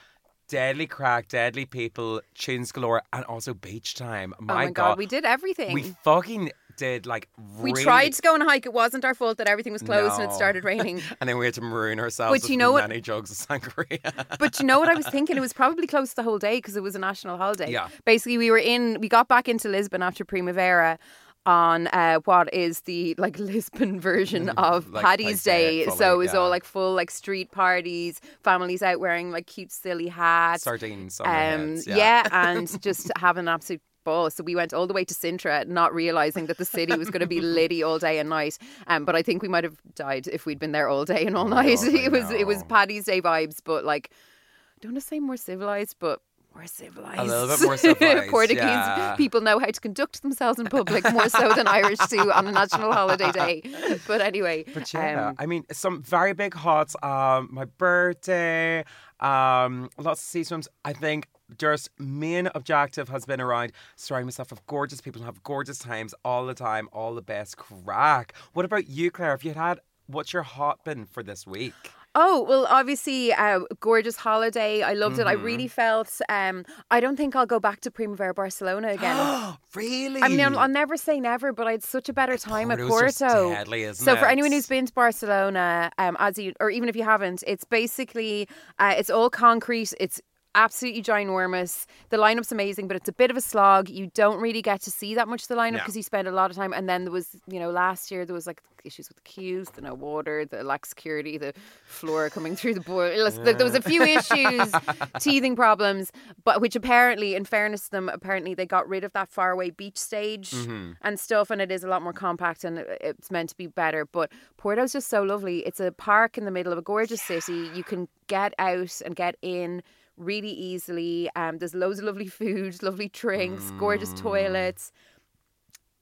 deadly 0.48 0.88
crack, 0.88 1.28
deadly 1.28 1.66
people, 1.66 2.22
tunes 2.36 2.72
galore, 2.72 3.02
and 3.14 3.24
also 3.26 3.54
beach 3.54 3.96
time. 3.96 4.34
oh 4.40 4.44
My, 4.44 4.66
my 4.66 4.72
God, 4.72 4.98
we 4.98 5.06
did 5.06 5.26
everything. 5.26 5.74
we 5.74 5.84
fucking 6.04 6.52
did 6.78 7.08
like 7.08 7.28
We 7.60 7.74
tried 7.74 8.14
to 8.14 8.22
go 8.22 8.36
on 8.36 8.42
a 8.44 8.46
hike. 8.46 8.68
It 8.68 8.74
wasn't 8.74 9.04
our 9.04 9.16
fault 9.16 9.40
that 9.40 9.48
everything 9.48 9.74
was 9.74 9.82
closed 9.82 10.20
and 10.20 10.30
it 10.30 10.34
started 10.36 10.64
raining. 10.64 11.02
and 11.20 11.28
then 11.28 11.38
we 11.40 11.46
had 11.46 11.56
to 11.56 11.62
maroon 11.62 12.00
ourselves 12.00 12.40
But 12.40 12.50
you 12.52 12.56
know 12.58 12.72
what- 12.72 12.88
many 12.88 13.02
jugs 13.02 13.32
of 13.32 13.38
sangria. 13.38 14.00
But 14.40 14.60
you 14.60 14.66
know 14.66 14.80
what 14.80 14.88
I 14.88 14.94
was 14.94 15.08
thinking? 15.08 15.38
It 15.38 15.40
was 15.40 15.54
probably 15.54 15.88
closed 15.88 16.16
the 16.16 16.22
whole 16.24 16.38
day 16.38 16.58
because 16.60 16.76
it 16.76 16.84
was 16.84 16.96
a 16.96 17.00
national 17.00 17.38
holiday. 17.38 17.72
Yeah. 17.72 17.90
Basically, 18.06 18.38
we 18.38 18.52
were 18.52 18.60
in, 18.60 19.00
we 19.02 19.10
got 19.10 19.28
back 19.28 19.50
into 19.50 19.70
Lisbon 19.70 20.04
after 20.04 20.24
Primavera 20.24 21.00
on 21.48 21.88
uh, 21.88 22.20
what 22.26 22.54
is 22.54 22.82
the 22.82 23.16
like 23.18 23.40
Lisbon 23.54 24.00
version 24.00 24.50
of 24.50 24.86
Mm, 24.88 24.94
Like 24.94 25.04
Paddy's 25.06 25.26
Paddy's 25.26 25.44
Day, 25.44 25.86
so 25.88 26.14
it 26.14 26.18
was 26.18 26.34
all 26.36 26.50
like 26.50 26.64
full 26.64 26.94
like 26.94 27.10
street 27.10 27.52
parties, 27.52 28.22
families 28.44 28.84
out 28.84 29.00
wearing 29.00 29.32
like 29.32 29.48
cute 29.48 29.72
silly 29.72 30.10
hats. 30.10 30.64
Sardines 30.64 31.20
um, 31.22 31.26
heads. 31.28 31.88
yeah. 31.88 32.28
and 32.32 32.82
just 32.88 33.10
having 33.18 33.42
an 33.42 33.48
absolute 33.48 33.82
ball. 34.04 34.30
So 34.30 34.44
we 34.44 34.56
went 34.56 34.74
all 34.74 34.88
the 34.88 34.94
way 34.94 35.04
to 35.06 35.14
Sintra, 35.14 35.66
not 35.68 35.94
realizing 35.94 36.46
that 36.46 36.58
the 36.58 36.66
city 36.66 36.96
was 36.98 37.10
going 37.10 37.22
to 37.22 37.28
be 37.28 37.42
litty 37.60 37.82
all 37.84 37.98
day 38.00 38.20
and 38.20 38.30
night. 38.30 38.58
Um, 38.88 39.04
but 39.06 39.16
I 39.16 39.22
think 39.22 39.42
we 39.42 39.48
might 39.48 39.64
have 39.64 39.78
died 39.96 40.28
if 40.28 40.46
we'd 40.46 40.60
been 40.60 40.72
there 40.74 40.88
all 40.90 41.06
day 41.06 41.26
and 41.26 41.36
all 41.36 41.48
night. 41.48 41.80
Oh, 41.82 41.88
it 41.88 42.12
was 42.12 42.30
it 42.32 42.46
was. 42.46 42.64
Paddy's 42.64 43.06
Day 43.06 43.22
vibes, 43.22 43.60
but 43.64 43.84
like 43.86 44.12
I 44.12 44.78
don't 44.82 44.92
want 44.94 45.02
to 45.04 45.08
say 45.08 45.20
more 45.20 45.38
civilized, 45.38 45.96
but 46.00 46.22
more 46.58 46.68
civilized. 46.68 47.20
A 47.20 47.24
little 47.24 47.48
bit 47.48 47.62
more 47.62 47.78
civilized, 47.78 48.30
Portuguese 48.30 48.64
yeah. 48.64 49.16
people 49.16 49.42
know 49.42 49.60
how 49.60 49.68
to 49.68 49.80
conduct 49.80 50.22
themselves 50.22 50.60
in 50.60 50.66
public 50.80 51.10
more 51.12 51.30
so 51.30 51.54
than 51.54 51.68
Irish 51.68 52.00
do 52.10 52.32
on 52.32 52.48
a 52.48 52.52
national 52.52 52.92
holiday 52.92 53.32
day. 53.32 53.62
But 54.08 54.22
anyway, 54.22 54.66
But 54.74 54.92
yeah, 54.94 55.30
um, 55.30 55.36
I 55.38 55.46
mean, 55.46 55.66
some 55.72 56.02
very 56.02 56.34
big 56.34 56.54
hots. 56.54 56.96
Um, 57.04 57.50
my 57.52 57.66
birthday, 57.66 58.84
um, 59.20 59.90
lots 59.98 60.22
of 60.22 60.28
sea 60.28 60.44
swims. 60.44 60.68
I 60.84 60.94
think 60.94 61.28
just 61.58 61.90
main 62.00 62.50
objective 62.56 63.08
has 63.10 63.26
been 63.26 63.40
around 63.40 63.72
surrounding 63.96 64.26
myself 64.26 64.50
with 64.50 64.66
gorgeous 64.68 65.00
people 65.00 65.22
and 65.22 65.26
have 65.28 65.44
gorgeous 65.44 65.78
times 65.78 66.14
all 66.26 66.46
the 66.46 66.54
time, 66.54 66.90
all 66.92 67.14
the 67.14 67.22
best 67.22 67.58
crack. 67.58 68.34
What 68.54 68.66
about 68.66 68.88
you, 68.90 69.12
Claire? 69.12 69.34
If 69.34 69.46
you 69.46 69.54
had, 69.54 69.80
what's 70.08 70.34
your 70.34 70.44
hot 70.44 70.84
been 70.84 71.06
for 71.06 71.24
this 71.24 71.48
week? 71.48 71.74
Oh 72.20 72.42
well, 72.50 72.66
obviously, 72.68 73.32
uh, 73.32 73.60
gorgeous 73.80 74.16
holiday. 74.16 74.82
I 74.82 74.94
loved 74.94 75.18
Mm-hmm. 75.18 75.28
it. 75.28 75.28
I 75.28 75.34
really 75.34 75.68
felt. 75.68 76.10
Um, 76.30 76.66
I 76.90 77.00
don't 77.00 77.16
think 77.16 77.36
I'll 77.36 77.46
go 77.46 77.60
back 77.60 77.80
to 77.82 77.92
Primavera 77.92 78.34
Barcelona 78.34 78.88
again. 78.90 79.18
really? 79.76 80.22
I 80.24 80.28
mean, 80.28 80.40
I'll, 80.42 80.58
I'll 80.58 80.68
never 80.68 80.98
say 80.98 81.20
never, 81.20 81.54
but 81.54 81.68
I 81.68 81.72
had 81.74 81.84
such 81.84 82.10
a 82.10 82.14
better 82.14 82.36
time 82.36 82.72
at 82.72 82.80
Porto's 82.80 83.20
just 83.20 83.20
Porto. 83.20 83.50
deadly, 83.52 83.84
isn't 83.84 84.04
so 84.04 84.16
for 84.16 84.26
it? 84.26 84.32
anyone 84.32 84.52
who's 84.52 84.66
been 84.68 84.88
to 84.88 84.94
Barcelona, 84.94 85.92
um, 86.00 86.18
as 86.20 86.40
you 86.40 86.54
or 86.60 86.72
even 86.72 86.90
if 86.90 86.96
you 86.96 87.04
haven't, 87.04 87.44
it's 87.46 87.66
basically 87.66 88.48
uh, 88.80 88.96
it's 88.98 89.12
all 89.12 89.30
concrete. 89.30 89.94
It's 90.00 90.20
absolutely 90.56 91.02
ginormous. 91.04 91.86
The 92.10 92.18
lineup's 92.18 92.52
amazing, 92.52 92.88
but 92.88 92.98
it's 92.98 93.10
a 93.10 93.14
bit 93.14 93.30
of 93.32 93.38
a 93.38 93.42
slog. 93.42 93.90
You 93.90 94.12
don't 94.14 94.40
really 94.42 94.62
get 94.62 94.82
to 94.82 94.92
see 94.92 95.16
that 95.16 95.28
much 95.28 95.44
of 95.44 95.48
the 95.50 95.56
lineup 95.56 95.72
No. 95.74 95.78
because 95.80 95.96
you 95.98 96.04
spend 96.04 96.28
a 96.28 96.32
lot 96.32 96.50
of 96.52 96.58
time. 96.58 96.74
And 96.74 96.88
then 96.90 97.04
there 97.06 97.12
was, 97.12 97.28
you 97.48 97.60
know, 97.60 97.70
last 97.70 98.12
year 98.12 98.26
there 98.26 98.34
was 98.34 98.48
like 98.48 98.62
issues 98.84 99.10
with 99.10 99.18
the 99.18 99.24
queues, 99.24 99.70
the 99.72 99.82
no 99.82 99.94
water, 99.94 100.46
the 100.46 100.64
lack 100.64 100.86
of 100.86 100.90
security, 100.90 101.38
the 101.38 101.54
floor 101.86 102.30
coming 102.30 102.56
through 102.56 102.74
the 102.74 102.80
board. 102.82 103.12
There 103.44 103.56
was 103.66 103.76
a 103.76 103.82
few 103.82 104.02
issues, 104.02 104.72
teething 105.20 105.56
problems, 105.56 106.12
but 106.46 106.62
which 106.62 106.76
apparently, 106.76 107.36
in 107.36 107.44
fairness 107.44 107.86
to 107.86 107.92
them, 107.92 108.08
apparently 108.10 108.54
they 108.54 108.66
got 108.66 108.88
rid 108.88 109.04
of 109.04 109.12
that 109.14 109.30
faraway 109.30 109.70
beach 109.72 109.98
stage 109.98 110.52
Mm-hmm. 110.52 110.92
and 111.02 111.20
stuff, 111.20 111.50
and 111.52 111.62
it 111.62 111.72
is 111.72 111.84
a 111.84 111.88
lot 111.88 112.02
more 112.02 112.14
compact 112.14 112.64
and 112.64 112.80
it's 113.02 113.30
meant 113.30 113.50
to 113.50 113.58
be 113.58 113.68
better. 113.68 114.06
But 114.06 114.32
Porto's 114.58 114.94
just 114.94 115.10
so 115.10 115.22
lovely. 115.24 115.60
It's 115.60 115.80
a 115.80 115.92
park 115.92 116.38
in 116.38 116.46
the 116.46 116.52
middle 116.52 116.72
of 116.72 116.78
a 116.80 116.82
gorgeous 116.82 117.22
city. 117.22 117.70
You 117.76 117.84
can 117.84 118.08
get 118.28 118.54
out 118.58 119.02
and 119.06 119.16
get 119.16 119.36
in 119.42 119.84
really 120.18 120.50
easily. 120.52 121.30
Um, 121.36 121.60
there's 121.60 121.74
loads 121.76 122.00
of 122.00 122.06
lovely 122.06 122.28
food, 122.40 122.82
lovely 122.84 123.10
drinks, 123.10 123.72
gorgeous 123.80 124.14
Mm. 124.14 124.22
toilets. 124.22 124.92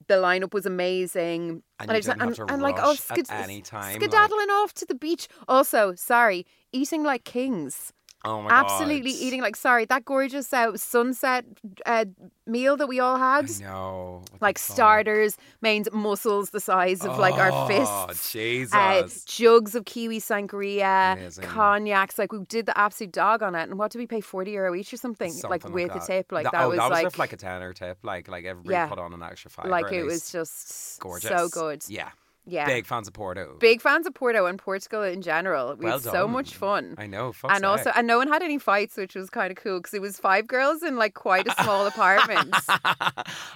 The 0.08 0.16
lineup 0.16 0.54
was 0.54 0.66
amazing. 0.66 1.64
And 1.80 1.92
I 1.92 1.96
you 1.96 2.02
just- 2.02 2.18
and, 2.20 2.52
and 2.52 2.62
like 2.62 2.76
oh, 2.80 2.96
any 3.32 3.62
time, 3.62 3.84
like- 3.94 3.96
skedaddling 4.02 4.50
off 4.50 4.74
to 4.76 4.86
the 4.86 4.96
beach. 4.96 5.28
Also, 5.48 5.96
sorry, 5.96 6.46
eating 6.72 7.04
like 7.04 7.24
kings. 7.24 7.92
Oh 8.26 8.42
my 8.42 8.50
god. 8.50 8.66
Absolutely 8.66 9.12
God. 9.12 9.22
eating 9.22 9.42
like 9.42 9.56
sorry 9.56 9.86
that 9.86 10.04
gorgeous 10.06 10.52
uh, 10.52 10.76
sunset 10.76 11.46
uh, 11.86 12.06
meal 12.48 12.76
that 12.78 12.88
we 12.88 13.00
all 13.00 13.18
had. 13.18 13.50
I 13.50 13.64
know. 13.64 14.22
What 14.32 14.40
the 14.40 14.46
Like 14.46 14.58
starters, 14.58 15.38
mains, 15.62 15.88
mussels 15.94 16.50
the 16.50 16.60
size 16.60 17.06
of 17.06 17.18
like 17.20 17.36
our 17.36 17.52
Oh, 17.54 17.68
fists. 17.68 18.32
Jesus. 18.32 18.74
Uh, 18.74 19.08
jugs 19.26 19.76
of 19.76 19.86
kiwi 19.86 20.20
sangria, 20.20 21.14
Amazing. 21.14 21.46
cognacs. 21.46 22.18
Like 22.18 22.32
we 22.32 22.40
did 22.46 22.66
the 22.66 22.78
absolute 22.78 23.12
dog 23.14 23.44
on 23.44 23.56
it, 23.56 23.64
and 23.70 23.78
what 23.78 23.92
did 23.92 24.00
we 24.00 24.08
pay 24.08 24.22
forty 24.22 24.52
euro 24.52 24.74
each 24.76 24.92
or 24.94 24.98
something? 24.98 25.32
like 25.50 25.62
Something 25.62 25.72
with 25.74 25.94
that. 25.94 26.04
a 26.04 26.08
tip, 26.08 26.32
like 26.32 26.46
Th- 26.46 26.52
that 26.52 26.64
oh, 26.64 26.70
was 26.70 26.78
that 26.78 26.90
was 26.90 27.04
like, 27.04 27.18
like 27.20 27.34
a 27.34 27.38
tenner 27.38 27.74
tip. 27.74 28.00
Like 28.04 28.28
like 28.28 28.46
everybody 28.46 28.74
Yeah. 28.74 28.88
put 28.88 29.00
on 29.00 29.14
an 29.14 29.22
extra 29.24 29.52
five. 29.52 29.68
like 29.68 29.92
it 29.92 30.04
was 30.04 30.32
just 30.32 31.00
gorgeous. 31.00 31.30
so 31.30 31.48
good. 31.50 31.84
Yeah. 31.88 32.10
Yeah, 32.48 32.66
Big 32.68 32.86
fans 32.86 33.08
of 33.08 33.14
Porto. 33.14 33.58
Big 33.60 33.82
fans 33.82 34.06
of 34.06 34.14
Porto 34.14 34.46
and 34.46 34.60
Portugal 34.60 35.02
in 35.04 35.22
general. 35.22 35.76
We 35.76 35.86
Well 35.86 36.00
had 36.00 36.04
so 36.04 36.28
much 36.28 36.54
fun. 36.56 36.96
I 36.98 37.08
know. 37.08 37.34
And 37.50 37.66
also, 37.66 37.92
and 37.96 38.06
no 38.08 38.18
one 38.18 38.28
had 38.28 38.44
any 38.44 38.60
fights, 38.60 38.98
which 38.98 39.16
was 39.16 39.30
kind 39.30 39.52
of 39.52 39.58
cool 39.58 39.80
because 39.80 39.94
it 39.94 40.02
was 40.02 40.18
five 40.18 40.46
girls 40.48 40.84
in 40.84 40.96
like 40.96 41.14
quite 41.16 41.48
a 41.48 41.64
small 41.64 41.88
apartment. 41.94 42.54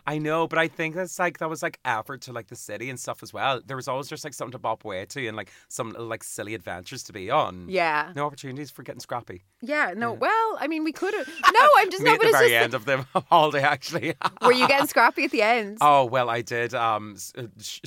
I 0.08 0.18
know, 0.18 0.48
but 0.48 0.60
I 0.60 0.68
think 0.68 0.96
that's 0.96 1.20
like 1.20 1.38
that 1.40 1.50
was 1.50 1.62
like 1.62 1.80
effort 1.86 2.22
to 2.22 2.34
like 2.34 2.48
the 2.48 2.56
city 2.56 2.90
and 2.90 3.00
stuff 3.00 3.22
as 3.24 3.34
well. 3.34 3.62
There 3.66 3.76
was 3.78 3.88
always 3.88 4.08
just 4.08 4.24
like 4.24 4.34
something 4.34 4.54
to 4.54 4.60
bop 4.60 4.84
away 4.86 5.06
to 5.06 5.28
and 5.28 5.38
like 5.38 5.52
some 5.68 5.92
like 5.92 6.24
silly 6.24 6.54
adventures 6.56 7.04
to 7.04 7.14
be 7.14 7.30
on. 7.30 7.68
Yeah, 7.70 8.12
No 8.16 8.26
opportunities 8.26 8.72
for 8.72 8.84
getting 8.84 9.00
scrappy. 9.02 9.44
yeah. 9.62 9.94
No, 9.96 10.14
well, 10.14 10.58
I 10.60 10.68
mean, 10.68 10.84
we 10.84 10.92
could 10.92 11.14
have. 11.14 11.28
No, 11.60 11.68
I'm 11.78 11.90
just 11.92 12.04
no, 12.04 12.14
at 12.14 12.22
the 12.22 12.30
very 12.32 12.56
end 12.56 12.74
of 12.74 12.86
the 12.86 13.06
holiday, 13.30 13.62
actually. 13.64 14.14
Were 14.42 14.54
you 14.54 14.68
getting 14.68 14.88
scrappy 14.88 15.26
at 15.26 15.32
the 15.32 15.42
end? 15.42 15.78
Oh 15.82 16.06
well, 16.06 16.30
I 16.30 16.42
did. 16.42 16.74
Um, 16.74 17.18
uh, 17.38 17.44
sh- 17.60 17.82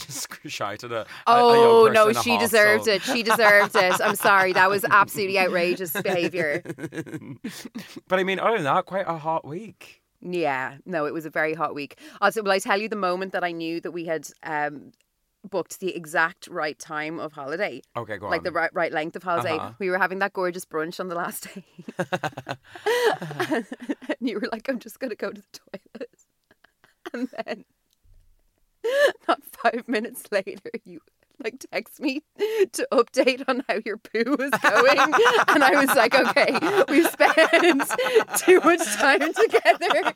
shout 0.47 0.85
at 0.85 0.92
a. 0.93 0.97
a- 0.97 1.01
a 1.01 1.07
Oh 1.27 1.85
young 1.87 1.93
no, 1.95 2.13
she 2.13 2.37
deserved 2.39 2.87
hostel. 2.87 2.95
it. 2.95 3.03
She 3.03 3.23
deserved 3.23 3.75
it. 3.77 4.01
I'm 4.01 4.17
sorry, 4.17 4.53
that 4.53 4.69
was 4.71 4.85
absolutely 4.85 5.39
outrageous 5.39 5.93
behaviour. 5.93 6.63
but 8.09 8.19
I 8.19 8.25
mean, 8.25 8.39
other 8.39 8.57
than 8.57 8.65
that, 8.65 8.87
quite 8.87 9.07
a 9.09 9.17
hot 9.19 9.47
week. 9.47 10.03
Yeah, 10.21 10.77
no, 10.87 11.07
it 11.07 11.13
was 11.13 11.27
a 11.27 11.31
very 11.31 11.55
hot 11.55 11.75
week. 11.75 11.99
Also, 12.21 12.43
will 12.43 12.53
I 12.53 12.61
tell 12.61 12.81
you 12.81 12.89
the 12.89 12.95
moment 12.97 13.33
that 13.33 13.43
I 13.43 13.51
knew 13.53 13.81
that 13.81 13.91
we 13.91 14.05
had 14.05 14.29
um, 14.45 14.93
booked 15.51 15.81
the 15.81 15.97
exact 15.97 16.47
right 16.47 16.79
time 16.79 17.19
of 17.19 17.33
holiday, 17.33 17.83
Okay, 17.97 18.19
go 18.19 18.27
on. 18.27 18.31
like 18.31 18.45
the 18.45 18.53
right 18.53 18.71
right 18.73 18.93
length 18.93 19.17
of 19.17 19.25
holiday? 19.25 19.57
Uh-huh. 19.57 19.73
We 19.81 19.91
were 19.91 19.99
having 19.99 20.21
that 20.21 20.33
gorgeous 20.33 20.65
brunch 20.65 21.01
on 21.01 21.09
the 21.09 21.17
last 21.17 21.49
day, 21.53 21.65
and 23.59 23.67
you 24.21 24.39
were 24.39 24.49
like, 24.53 24.69
"I'm 24.69 24.79
just 24.79 25.01
gonna 25.01 25.17
go 25.17 25.31
to 25.33 25.41
the 25.41 25.59
toilet," 25.59 26.11
and 27.13 27.29
then 27.45 27.65
not 29.29 29.43
five 29.45 29.87
minutes 29.89 30.25
later, 30.31 30.71
you. 30.85 31.01
Like 31.43 31.65
text 31.73 31.99
me 31.99 32.21
to 32.39 32.87
update 32.93 33.43
on 33.49 33.65
how 33.69 33.79
your 33.85 33.97
poo 33.97 34.37
was 34.39 34.51
going, 34.51 35.15
and 35.49 35.65
I 35.65 35.85
was 35.85 35.97
like, 35.97 36.15
"Okay, 36.15 36.57
we've 36.89 37.09
spent 37.09 37.91
too 38.37 38.61
much 38.61 38.85
time 38.97 39.33
together. 39.33 40.13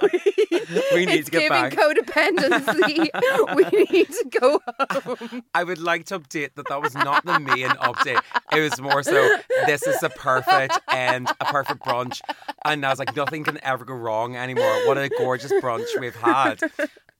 We 0.92 1.06
need 1.06 1.20
it's 1.20 1.30
to 1.30 1.32
get 1.32 1.40
giving 1.40 1.48
back." 1.48 1.72
codependency. 1.72 3.08
we 3.56 3.84
need 3.90 4.08
to 4.08 4.26
go 4.38 4.60
home." 4.68 5.42
I 5.54 5.64
would 5.64 5.78
like 5.78 6.04
to 6.06 6.20
update 6.20 6.54
that 6.54 6.68
that 6.68 6.80
was 6.80 6.94
not 6.94 7.24
the 7.24 7.40
main 7.40 7.70
update. 7.70 8.20
It 8.52 8.60
was 8.60 8.80
more 8.80 9.02
so 9.02 9.38
this 9.66 9.82
is 9.86 10.00
a 10.04 10.10
perfect 10.10 10.78
end, 10.92 11.30
a 11.40 11.44
perfect 11.46 11.80
brunch. 11.82 12.20
And 12.64 12.84
I 12.84 12.90
was 12.90 12.98
like, 12.98 13.16
nothing 13.16 13.42
can 13.44 13.58
ever 13.64 13.84
go 13.84 13.94
wrong 13.94 14.36
anymore. 14.36 14.86
What 14.86 14.98
a 14.98 15.08
gorgeous 15.08 15.52
brunch 15.52 15.98
we've 15.98 16.14
had. 16.14 16.60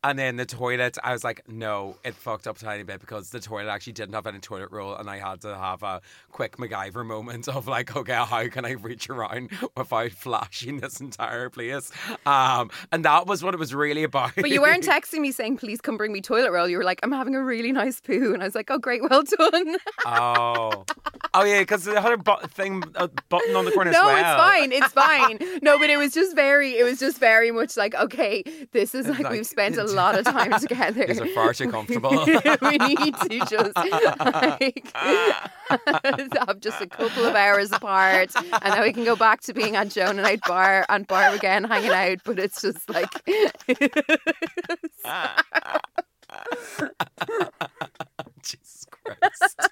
And 0.02 0.18
then 0.18 0.36
the 0.36 0.46
toilet, 0.46 0.96
I 1.04 1.12
was 1.12 1.24
like, 1.24 1.46
no, 1.46 1.96
it 2.04 2.14
fucked 2.14 2.46
up 2.46 2.56
a 2.56 2.60
tiny 2.60 2.84
bit 2.84 3.00
because 3.00 3.28
the 3.30 3.38
toilet 3.40 3.70
actually 3.70 3.92
didn't 3.92 4.14
have 4.14 4.26
any 4.26 4.38
toilet 4.38 4.70
roll, 4.70 4.94
and 4.94 5.10
I 5.10 5.18
had 5.18 5.42
to 5.42 5.54
have 5.54 5.82
a 5.82 6.00
quick 6.32 6.56
MacGyver 6.56 7.04
moment 7.04 7.48
of 7.48 7.68
like, 7.68 7.94
okay, 7.94 8.14
how 8.14 8.48
can 8.48 8.64
I 8.64 8.72
reach 8.72 9.10
around 9.10 9.50
without 9.76 10.12
flashing 10.12 10.80
this 10.80 11.00
entire 11.02 11.50
place? 11.50 11.92
Um, 12.24 12.70
and 12.90 13.04
that 13.04 13.26
was 13.26 13.42
what 13.42 13.52
it 13.52 13.60
was 13.60 13.74
really 13.74 14.02
about. 14.02 14.32
But 14.36 14.48
you 14.50 14.62
weren't 14.62 14.84
texting 14.88 15.20
me 15.20 15.32
saying, 15.32 15.58
"Please 15.58 15.82
come 15.82 15.98
bring 15.98 16.12
me 16.12 16.22
toilet 16.22 16.50
roll." 16.50 16.66
You 16.66 16.78
were 16.78 16.84
like, 16.84 17.00
"I'm 17.02 17.12
having 17.12 17.34
a 17.34 17.42
really 17.42 17.72
nice 17.72 18.00
poo," 18.00 18.32
and 18.32 18.42
I 18.42 18.46
was 18.46 18.54
like, 18.54 18.70
"Oh, 18.70 18.78
great, 18.78 19.02
well 19.02 19.22
done." 19.22 19.76
Oh, 20.06 20.84
oh 21.34 21.44
yeah, 21.44 21.60
because 21.60 21.86
it 21.86 21.96
had 21.98 22.12
a 22.12 22.16
bu- 22.16 22.46
thing, 22.48 22.82
a 22.94 23.08
button 23.28 23.54
on 23.54 23.64
the 23.66 23.70
corner. 23.70 23.90
no, 23.92 24.06
well. 24.06 24.16
it's 24.16 24.40
fine, 24.40 24.72
it's 24.72 24.92
fine. 24.92 25.38
No, 25.62 25.78
but 25.78 25.90
it 25.90 25.98
was 25.98 26.14
just 26.14 26.34
very, 26.34 26.78
it 26.78 26.84
was 26.84 26.98
just 26.98 27.18
very 27.18 27.50
much 27.50 27.76
like, 27.76 27.94
okay, 27.94 28.42
this 28.72 28.94
is 28.94 29.06
like, 29.06 29.20
Like, 29.20 29.32
we've 29.32 29.46
spent 29.46 29.76
a 29.76 29.84
lot 29.92 30.18
of 30.18 30.24
time 30.24 30.52
together. 30.60 31.06
These 31.06 31.20
are 31.20 31.26
far 31.28 31.54
too 31.54 31.70
comfortable. 31.70 32.10
we 32.62 32.78
need 32.78 33.14
to 33.16 33.38
just 33.48 33.76
like 33.76 34.92
have 34.94 36.60
just 36.60 36.80
a 36.80 36.86
couple 36.86 37.24
of 37.24 37.34
hours 37.34 37.72
apart, 37.72 38.30
and 38.36 38.72
then 38.72 38.82
we 38.82 38.92
can 38.92 39.04
go 39.04 39.16
back 39.16 39.40
to 39.42 39.52
being 39.52 39.76
at 39.76 39.90
Joan 39.90 40.18
and 40.18 40.26
I'd 40.26 40.40
bar 40.42 40.86
and 40.88 41.06
bar 41.06 41.34
again, 41.34 41.64
hanging 41.64 41.90
out. 41.90 42.18
But 42.24 42.38
it's 42.38 42.62
just 42.62 42.88
like 42.88 43.10
Jesus 48.42 48.86
Christ. 48.90 49.68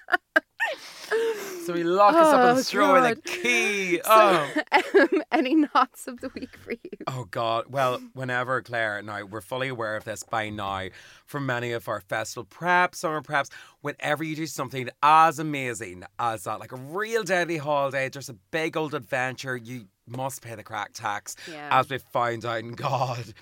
So 1.65 1.73
we 1.73 1.83
lock 1.83 2.13
us 2.15 2.27
up 2.33 2.41
in 2.41 2.49
Oh, 2.49 2.55
the 2.55 2.63
straw 2.63 2.93
with 2.93 3.17
a 3.17 3.21
key. 3.21 4.01
Oh. 4.05 4.47
um, 4.71 5.21
any 5.31 5.55
knots 5.55 6.07
of 6.07 6.21
the 6.21 6.29
week 6.29 6.55
for 6.57 6.71
you. 6.71 6.79
Oh 7.07 7.25
God! 7.29 7.65
Well, 7.69 7.99
whenever 8.13 8.61
Claire, 8.61 9.01
now 9.01 9.23
we're 9.25 9.41
fully 9.41 9.67
aware 9.67 9.95
of 9.95 10.03
this 10.05 10.23
by 10.23 10.49
now. 10.49 10.87
For 11.25 11.39
many 11.39 11.71
of 11.73 11.87
our 11.87 12.01
festival 12.01 12.45
preps, 12.45 12.95
summer 12.95 13.21
preps, 13.21 13.49
whenever 13.81 14.23
you 14.23 14.35
do 14.35 14.45
something 14.47 14.89
as 15.03 15.37
amazing 15.39 16.03
as 16.17 16.43
that, 16.45 16.59
like 16.59 16.71
a 16.71 16.75
real 16.77 17.23
deadly 17.23 17.57
holiday, 17.57 18.09
just 18.09 18.29
a 18.29 18.35
big 18.51 18.75
old 18.77 18.93
adventure, 18.95 19.55
you 19.55 19.85
must 20.07 20.41
pay 20.41 20.55
the 20.55 20.63
crack 20.63 20.91
tax. 20.93 21.35
Yeah. 21.51 21.67
As 21.71 21.89
we 21.89 21.99
found 21.99 22.45
out, 22.45 22.59
and 22.63 22.75
God, 22.75 23.33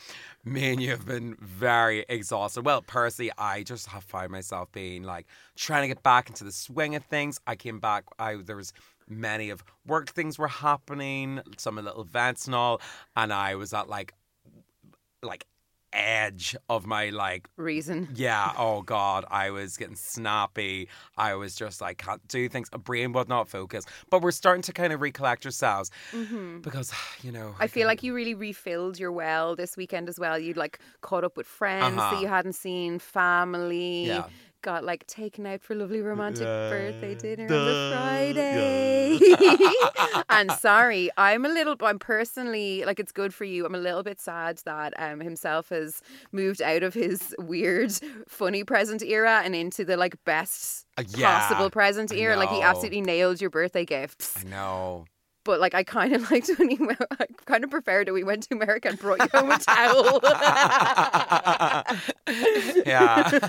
me 0.48 0.72
and 0.72 0.82
you 0.82 0.89
have 0.92 1.06
been 1.06 1.36
very 1.42 2.06
exhausted. 2.10 2.66
Well, 2.66 2.82
personally, 2.82 3.32
I 3.38 3.63
just 3.63 3.88
have 3.88 4.04
found 4.04 4.32
myself 4.32 4.72
being 4.72 5.04
like 5.04 5.27
trying 5.56 5.84
to 5.84 5.88
get 5.88 6.04
back 6.04 6.30
into 6.30 6.44
the 6.44 6.51
swing 6.51 6.96
of 6.96 7.04
things. 7.06 7.39
I 7.46 7.56
came 7.56 7.80
back. 7.80 8.06
I 8.20 8.36
there 8.36 8.56
was 8.56 8.74
many 9.08 9.50
of 9.50 9.63
work 9.86 10.10
things 10.10 10.38
were 10.38 10.48
happening, 10.48 11.42
some 11.58 11.75
little 11.75 12.01
events 12.01 12.46
and 12.46 12.56
all, 12.56 12.82
and 13.16 13.32
I 13.32 13.56
was 13.56 13.74
at 13.74 13.89
like 13.89 14.13
like 15.22 15.46
edge 15.98 16.56
of 16.70 16.86
my 16.86 17.10
like 17.10 17.50
Reason. 17.58 18.08
yeah, 18.16 18.51
oh 18.58 18.82
god, 18.82 19.25
I 19.30 19.50
was 19.51 19.77
getting 19.77 19.96
snappy. 19.96 20.89
I 21.18 21.36
was 21.36 21.56
just 21.56 21.82
like 21.82 21.98
can't 21.98 22.25
do 22.27 22.48
things. 22.50 22.70
A 22.74 22.77
brain 22.77 23.12
would 23.13 23.27
not 23.30 23.48
focus. 23.48 23.86
But 24.10 24.22
we're 24.22 24.32
starting 24.32 24.62
to 24.63 24.74
kind 24.74 24.94
of 24.94 25.01
recollect 25.01 25.46
ourselves 25.46 25.92
because 26.62 26.94
you 27.24 27.32
know 27.32 27.48
Mm-hmm. 27.48 27.63
I 27.63 27.68
feel 27.68 27.88
like 27.88 28.04
you 28.04 28.13
really 28.13 28.34
refilled 28.36 29.00
your 29.00 29.12
well 29.12 29.56
this 29.56 29.77
weekend 29.77 30.10
as 30.10 30.20
well. 30.20 30.38
You'd 30.38 30.58
like 30.58 30.80
caught 31.01 31.24
up 31.24 31.38
with 31.38 31.48
friends 31.48 31.96
that 31.96 32.01
Uh-huh. 32.13 32.22
you 32.22 32.27
hadn't 32.27 32.54
seen, 32.54 33.00
family. 33.00 34.06
Yeah. 34.08 34.25
Got 34.64 34.84
like 34.84 35.06
taken 35.08 35.46
out 35.46 35.62
for 35.62 35.76
lovely 35.76 36.02
romantic 36.02 36.42
Yeah. 36.46 36.70
birthday 36.70 37.16
dinner 37.16 37.44
on 37.44 37.48
Duh. 37.50 37.66
the 37.66 37.96
Friday. 37.96 39.20
and 40.30 40.52
sorry, 40.54 41.10
I'm 41.16 41.46
a 41.46 41.50
little. 41.50 41.76
I'm 41.82 42.00
personally 42.00 42.84
like 42.84 43.00
it's 43.00 43.12
good 43.12 43.34
for 43.34 43.46
you. 43.46 43.66
I'm 43.66 43.76
a 43.76 43.80
little 43.80 44.04
bit 44.04 44.20
sad 44.20 44.60
that 44.66 44.94
um 44.98 45.20
himself 45.20 45.70
has 45.70 46.02
moved 46.32 46.62
out 46.62 46.84
of 46.84 46.94
his 46.94 47.36
weird, 47.40 47.94
funny 48.28 48.64
present 48.64 49.04
era 49.04 49.42
and 49.46 49.56
into 49.56 49.86
the 49.86 49.96
like 49.96 50.16
best 50.26 50.86
Uh, 50.98 51.04
yeah, 51.16 51.40
possible 51.40 51.70
present 51.70 52.12
era. 52.12 52.36
Like 52.36 52.50
he 52.50 52.62
absolutely 52.62 53.02
nailed 53.02 53.40
your 53.40 53.50
birthday 53.52 53.86
gifts 53.86 54.44
I 54.44 54.50
know. 54.50 55.06
But 55.48 55.60
like 55.60 55.74
I 55.74 55.84
kind 55.84 56.13
of 56.13 56.30
liked 56.32 56.51
when 56.58 56.70
he. 56.70 56.77
I 57.20 57.25
kind 57.46 57.63
of 57.63 57.72
preferred 57.72 58.06
that 58.08 58.13
we 58.13 58.24
went 58.24 58.44
to 58.44 58.54
America 58.54 58.89
and 58.89 59.00
brought 59.00 59.20
you 59.20 59.27
home 59.34 59.50
a 59.50 59.58
towel. 59.58 60.20
yeah. 62.86 63.39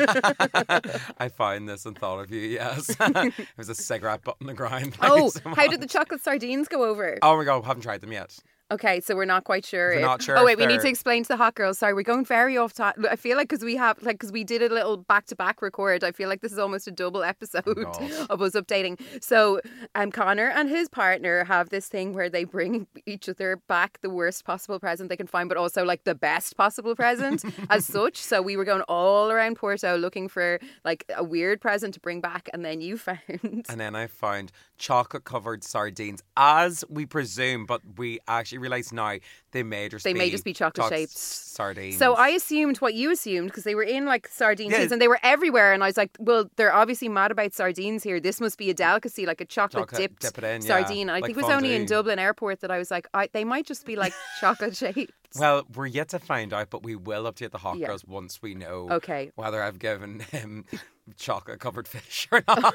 I 1.19 1.28
found 1.28 1.69
this 1.69 1.85
and 1.85 1.99
thought 1.99 2.21
of 2.21 2.31
you, 2.31 2.40
yes. 2.40 2.97
it 2.99 3.35
was 3.59 3.69
a 3.69 3.75
cigarette 3.75 4.25
butt 4.25 4.37
on 4.40 4.47
the 4.47 4.55
ground. 4.55 4.95
Thank 4.95 5.12
oh, 5.12 5.28
so 5.28 5.40
how 5.55 5.67
did 5.67 5.83
the 5.83 5.87
chocolate 5.87 6.23
sardines 6.23 6.69
go 6.69 6.85
over? 6.85 7.19
Oh 7.21 7.37
my 7.37 7.45
god, 7.45 7.64
haven't 7.64 7.83
tried 7.83 8.00
them 8.00 8.12
yet. 8.12 8.38
Okay, 8.71 9.01
so 9.01 9.17
we're 9.17 9.25
not 9.25 9.45
quite 9.45 9.65
sure. 9.65 9.89
We're 9.89 9.95
if... 9.97 10.03
not 10.03 10.23
sure 10.23 10.37
Oh 10.37 10.45
wait, 10.45 10.59
we 10.59 10.67
need 10.67 10.81
to 10.81 10.89
explain 10.89 11.23
to 11.23 11.29
the 11.29 11.37
hot 11.39 11.55
girls. 11.55 11.79
Sorry, 11.79 11.95
we're 11.95 12.03
going 12.03 12.25
very 12.25 12.59
off 12.59 12.75
topic. 12.75 13.07
I 13.11 13.17
feel 13.17 13.39
like 13.39 13.49
because 13.49 13.65
we 13.65 13.77
have 13.77 14.03
like 14.03 14.17
because 14.17 14.31
we 14.31 14.45
did 14.45 14.61
a 14.63 14.69
little 14.69 14.99
back 14.99 15.27
to 15.27 15.37
back 15.37 15.63
record. 15.63 16.05
I 16.05 16.13
feel 16.13 16.29
like 16.29 16.43
this 16.43 16.53
is 16.53 16.59
almost 16.59 16.87
a 16.87 16.91
double 16.91 17.23
episode 17.23 17.63
Oh, 17.67 18.27
of 18.31 18.43
us 18.43 18.53
updating. 18.53 19.01
So, 19.23 19.61
um, 19.95 20.11
Conor 20.11 20.51
and 20.51 20.69
his 20.69 20.89
partner 20.89 21.45
have 21.45 21.71
this 21.71 21.89
thing 21.89 22.13
where 22.13 22.29
they 22.29 22.45
bring 22.45 22.87
each 23.07 23.29
other 23.29 23.57
back 23.69 24.01
the 24.03 24.11
worst 24.11 24.45
possible 24.45 24.79
present 24.79 25.09
they 25.09 25.17
can 25.17 25.27
find, 25.27 25.49
but 25.49 25.57
also 25.57 25.85
like 25.85 26.05
the 26.05 26.15
best 26.15 26.57
possible 26.57 26.95
present 26.95 27.45
as 27.71 27.87
such. 27.87 28.19
So 28.19 28.43
we 28.43 28.57
were 28.57 28.65
going 28.65 28.83
all 28.83 29.31
around 29.31 29.57
Porto 29.57 29.97
looking 29.97 30.29
for 30.29 30.61
like 30.85 31.05
a 31.17 31.25
weird 31.25 31.61
present 31.63 31.95
to 31.95 32.01
bring 32.01 32.21
back, 32.21 32.51
and 32.53 32.65
then 32.65 32.83
you 32.83 32.99
found. 33.09 33.67
And 33.69 33.81
then 33.81 33.95
I 33.95 34.09
found 34.09 34.53
chocolate 34.77 35.25
covered 35.25 35.65
sardines, 35.65 36.23
as 36.37 36.85
we 36.91 37.07
presume, 37.07 37.65
but 37.65 37.81
we 37.97 38.19
actually 38.29 38.58
realise 38.59 38.93
now 38.93 39.17
they 39.53 39.62
may 39.62 39.88
just 39.88 40.05
They 40.05 40.12
be 40.12 40.19
may 40.19 40.31
just 40.31 40.45
be 40.45 40.53
chocolate 40.53 40.88
shaped. 40.93 41.17
sardines. 41.17 41.97
So 41.99 42.15
I 42.15 42.29
assumed 42.29 42.79
what 42.79 42.95
you 42.95 43.11
assumed 43.11 43.49
because 43.49 43.65
they 43.65 43.75
were 43.75 43.83
in 43.83 44.05
like 44.07 44.29
sardine 44.29 44.71
Yeah. 44.71 44.79
tins 44.79 44.93
and 44.93 45.00
they 45.00 45.09
were 45.09 45.19
everywhere, 45.23 45.73
and 45.73 45.83
I 45.83 45.87
was 45.87 45.97
like, 45.97 46.11
"Well, 46.19 46.50
they're 46.57 46.75
obviously 46.75 47.09
mad 47.09 47.31
about 47.31 47.53
sardines 47.55 48.03
here. 48.03 48.21
This 48.21 48.41
must 48.41 48.59
be 48.59 48.71
a 48.71 48.75
delicacy, 48.75 49.27
like 49.27 49.41
a 49.41 49.45
chocolate 49.45 49.83
Chocolate, 49.88 50.00
dipped 50.00 50.23
dip 50.35 50.45
in, 50.45 50.62
sardine." 50.62 51.03
And 51.09 51.11
I 51.11 51.15
like 51.15 51.27
think 51.27 51.38
it 51.38 51.43
was 51.45 51.50
only 51.55 51.75
in. 51.75 51.87
Dublin 51.87 52.19
Airport 52.19 52.61
that 52.61 52.71
I 52.71 52.79
was 52.79 52.91
like, 52.91 53.09
I, 53.15 53.29
"They 53.33 53.45
might 53.45 53.67
just 53.67 53.87
be 53.87 53.97
like 53.97 54.12
chocolate 54.41 54.77
shaped." 54.77 55.12
Well, 55.38 55.65
we're 55.75 55.87
yet 55.87 56.09
to 56.11 56.19
find 56.19 56.53
out, 56.55 56.71
but 56.71 56.83
we 56.83 56.97
will 56.97 57.25
update 57.31 57.50
the 57.50 57.59
hot 57.59 57.77
Yeah. 57.79 57.88
girls 57.88 58.05
once 58.07 58.41
we 58.41 58.55
know 58.55 58.88
Okay. 58.91 59.31
whether 59.35 59.62
I've 59.62 59.79
given 59.79 60.21
him 60.21 60.65
chocolate 61.17 61.61
covered 61.61 61.87
fish 61.88 62.29
or 62.31 62.43
not. 62.47 62.75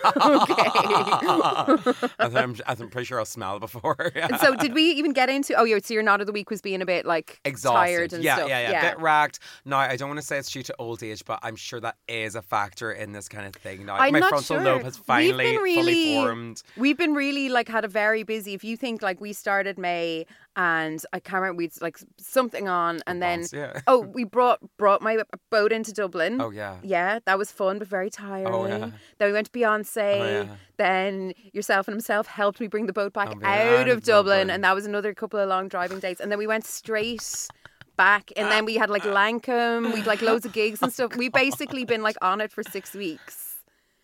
I 1.08 2.30
think 2.30 2.36
I'm, 2.36 2.56
I'm 2.68 2.90
pretty 2.90 3.06
sure 3.06 3.20
I'll 3.20 3.26
smell 3.26 3.58
it 3.58 3.60
before. 3.60 3.96
And 4.24 4.40
so, 4.40 4.56
did 4.56 4.74
we 4.74 4.84
even 4.92 5.12
get 5.12 5.30
into? 5.30 5.54
Oh, 5.56 5.64
yeah. 5.66 5.78
So 5.84 5.94
your 5.94 6.04
nod 6.04 6.22
of 6.22 6.28
the 6.28 6.34
week 6.34 6.50
was 6.50 6.62
being 6.62 6.82
a 6.82 6.86
bit 6.86 7.06
like 7.06 7.40
Exhausted. 7.46 7.78
tired 7.78 8.14
and 8.14 8.24
yeah, 8.24 8.36
stuff. 8.38 8.50
yeah, 8.50 8.70
yeah, 8.72 8.90
Bit 8.94 9.00
racked. 9.00 9.40
Now, 9.66 9.78
I 9.80 9.96
don't 9.98 10.08
want 10.08 10.20
to 10.20 10.26
say 10.26 10.38
it's 10.38 10.50
due 10.52 10.64
to 10.64 10.76
old 10.80 11.04
age, 11.04 11.26
but 11.26 11.40
I'm 11.44 11.56
sure 11.56 11.80
that 11.82 11.98
is 12.08 12.36
a 12.36 12.42
factor 12.42 12.92
in 12.92 13.12
this 13.12 13.28
kind 13.28 13.46
of 13.46 13.54
thing. 13.54 13.86
Now, 13.86 13.96
I'm 13.96 14.14
my 14.14 14.20
not 14.20 14.30
frontal 14.30 14.58
sure. 14.58 14.64
lobe 14.64 14.84
has 14.84 14.98
We've 14.98 15.06
finally 15.06 15.44
been 15.44 15.56
fully 15.58 15.76
really- 15.76 16.16
formed. 16.16 16.64
We've 16.78 16.98
been 16.98 17.14
really 17.14 17.50
like 17.50 17.68
had 17.68 17.84
a 17.86 17.88
very 17.90 18.24
busy. 18.24 18.54
If 18.54 18.64
you 18.64 18.78
think 18.78 19.02
like 19.02 19.20
we 19.20 19.34
started 19.34 19.78
May 19.78 20.26
and 20.56 21.04
I 21.14 21.20
can't 21.20 21.42
remember 21.42 21.58
we'd 21.58 21.82
like 21.82 21.98
something 22.20 22.68
on 22.68 23.02
and 23.08 23.22
then 23.22 23.46
yeah. 23.52 23.82
oh 23.88 24.00
we 24.14 24.24
brought 24.24 24.60
brought 24.78 25.02
my 25.02 25.24
boat 25.50 25.72
into 25.72 25.92
Dublin. 25.92 26.40
Oh, 26.40 26.52
yeah. 26.52 26.78
Yeah, 26.84 27.20
that 27.26 27.38
was 27.38 27.52
fun 27.52 27.80
but 27.80 27.88
very 27.88 28.10
tiring. 28.10 28.54
Oh, 28.54 28.66
yeah. 28.68 28.92
Then 29.18 29.28
we 29.30 29.34
went 29.34 29.52
to 29.52 29.52
Beyonce. 29.52 30.20
Oh, 30.20 30.42
yeah. 30.44 30.56
Then 30.78 31.34
yourself 31.54 31.88
and 31.88 31.94
himself 31.94 32.28
helped 32.28 32.60
me 32.60 32.68
bring 32.68 32.86
the 32.86 32.94
boat 32.94 33.14
back 33.14 33.30
Oh, 33.30 33.46
out, 33.46 33.88
of 33.90 34.04
Dublin, 34.04 34.04
Dublin. 34.04 34.50
and 34.50 34.64
that 34.64 34.76
was 34.76 34.86
another 34.86 35.14
couple 35.14 35.40
of 35.40 35.50
long 35.50 35.68
driving 35.68 36.00
dates. 36.00 36.20
And 36.20 36.32
then 36.32 36.38
we 36.40 36.48
went 36.48 36.66
straight 36.66 37.48
back, 37.96 38.32
and 38.36 38.50
then 38.52 38.66
we 38.66 38.76
had 38.76 38.90
like 38.90 39.04
Lancome, 39.04 39.94
we'd 39.94 40.06
like 40.08 40.22
loads 40.22 40.46
of 40.46 40.54
gigs 40.54 40.82
and 40.82 40.92
stuff. 40.98 41.16
We 41.16 41.30
basically 41.30 41.86
been 41.86 42.02
like 42.02 42.18
on 42.22 42.42
it 42.42 42.52
for 42.52 42.64
six 42.64 42.94
weeks. 42.94 43.58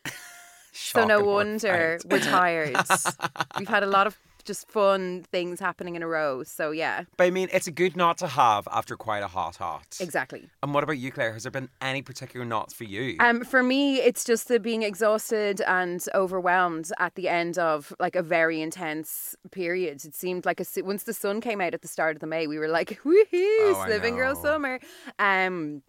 So 0.71 1.05
no 1.05 1.19
wonder 1.21 1.99
we're 2.09 2.19
tired. 2.19 2.77
We've 3.59 3.67
had 3.67 3.83
a 3.83 3.87
lot 3.87 4.07
of 4.07 4.17
just 4.49 4.67
fun 4.67 5.23
things 5.31 5.59
happening 5.59 5.95
in 5.95 6.01
a 6.01 6.07
row. 6.07 6.41
So 6.43 6.71
yeah, 6.71 7.03
But 7.17 7.25
I 7.25 7.29
mean, 7.29 7.49
it's 7.53 7.67
a 7.67 7.71
good 7.71 7.95
knot 7.95 8.17
to 8.17 8.27
have 8.27 8.67
after 8.71 8.95
quite 8.97 9.21
a 9.23 9.27
hot 9.27 9.57
hot. 9.57 9.97
exactly. 10.01 10.49
And 10.63 10.73
what 10.73 10.83
about 10.83 10.97
you, 10.97 11.11
Claire? 11.11 11.33
Has 11.33 11.43
there 11.43 11.51
been 11.51 11.69
any 11.81 12.01
particular 12.01 12.45
knots 12.45 12.73
for 12.73 12.83
you? 12.85 13.15
Um, 13.19 13.43
for 13.43 13.61
me, 13.61 13.97
it's 13.97 14.23
just 14.23 14.47
the 14.47 14.59
being 14.59 14.81
exhausted 14.83 15.61
and 15.61 16.03
overwhelmed 16.15 16.91
at 16.97 17.13
the 17.13 17.27
end 17.29 17.59
of 17.59 17.93
like 17.99 18.15
a 18.15 18.23
very 18.23 18.59
intense 18.61 19.35
period. 19.51 20.03
It 20.03 20.15
seemed 20.15 20.45
like 20.45 20.59
a, 20.59 20.65
once 20.83 21.03
the 21.03 21.13
sun 21.13 21.41
came 21.41 21.61
out 21.61 21.73
at 21.75 21.81
the 21.83 21.87
start 21.87 22.15
of 22.15 22.19
the 22.21 22.27
May, 22.27 22.47
we 22.47 22.57
were 22.57 22.67
like, 22.69 22.99
woohoo, 23.05 23.23
Oh, 23.33 23.85
living 23.87 24.15
girl 24.15 24.35
summer. 24.35 24.79
Um, 25.19 25.83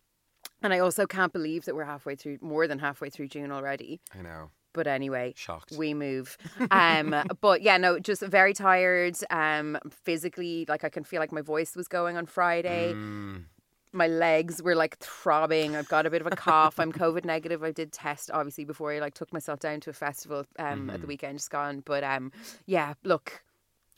and 0.62 0.74
I 0.74 0.78
also 0.80 1.06
can't 1.06 1.32
believe 1.32 1.64
that 1.64 1.74
we're 1.74 1.84
halfway 1.84 2.14
through, 2.16 2.38
more 2.42 2.66
than 2.68 2.78
halfway 2.78 3.08
through 3.08 3.28
June 3.28 3.50
already. 3.50 4.00
I 4.18 4.20
know. 4.22 4.50
But 4.72 4.86
anyway, 4.86 5.34
Shocked. 5.36 5.72
we 5.76 5.94
move. 5.94 6.36
Um, 6.70 7.14
but 7.40 7.62
yeah, 7.62 7.76
no, 7.76 7.98
just 7.98 8.22
very 8.22 8.52
tired. 8.54 9.16
Um, 9.30 9.78
physically, 9.90 10.64
like 10.68 10.84
I 10.84 10.88
can 10.88 11.04
feel 11.04 11.20
like 11.20 11.32
my 11.32 11.40
voice 11.42 11.74
was 11.74 11.88
going 11.88 12.16
on 12.16 12.26
Friday. 12.26 12.92
Mm, 12.94 13.44
My 13.92 14.06
legs 14.06 14.62
were 14.62 14.76
like 14.76 14.98
throbbing. 14.98 15.74
I've 15.74 15.88
got 15.88 16.06
a 16.06 16.10
bit 16.10 16.20
of 16.20 16.28
a 16.28 16.36
cough. 16.36 16.78
I'm 16.78 16.92
COVID 16.92 17.24
negative. 17.24 17.64
I 17.64 17.72
did 17.72 17.92
test 17.92 18.30
obviously 18.32 18.64
before 18.64 18.92
I 18.92 19.00
like 19.00 19.14
took 19.14 19.32
myself 19.32 19.58
down 19.58 19.80
to 19.80 19.90
a 19.90 19.92
festival 19.92 20.44
um, 20.58 20.88
at 20.90 21.00
the 21.00 21.06
weekend 21.08 21.38
just 21.38 21.50
gone. 21.50 21.82
But 21.84 22.04
um, 22.04 22.30
yeah, 22.66 22.94
look, 23.02 23.42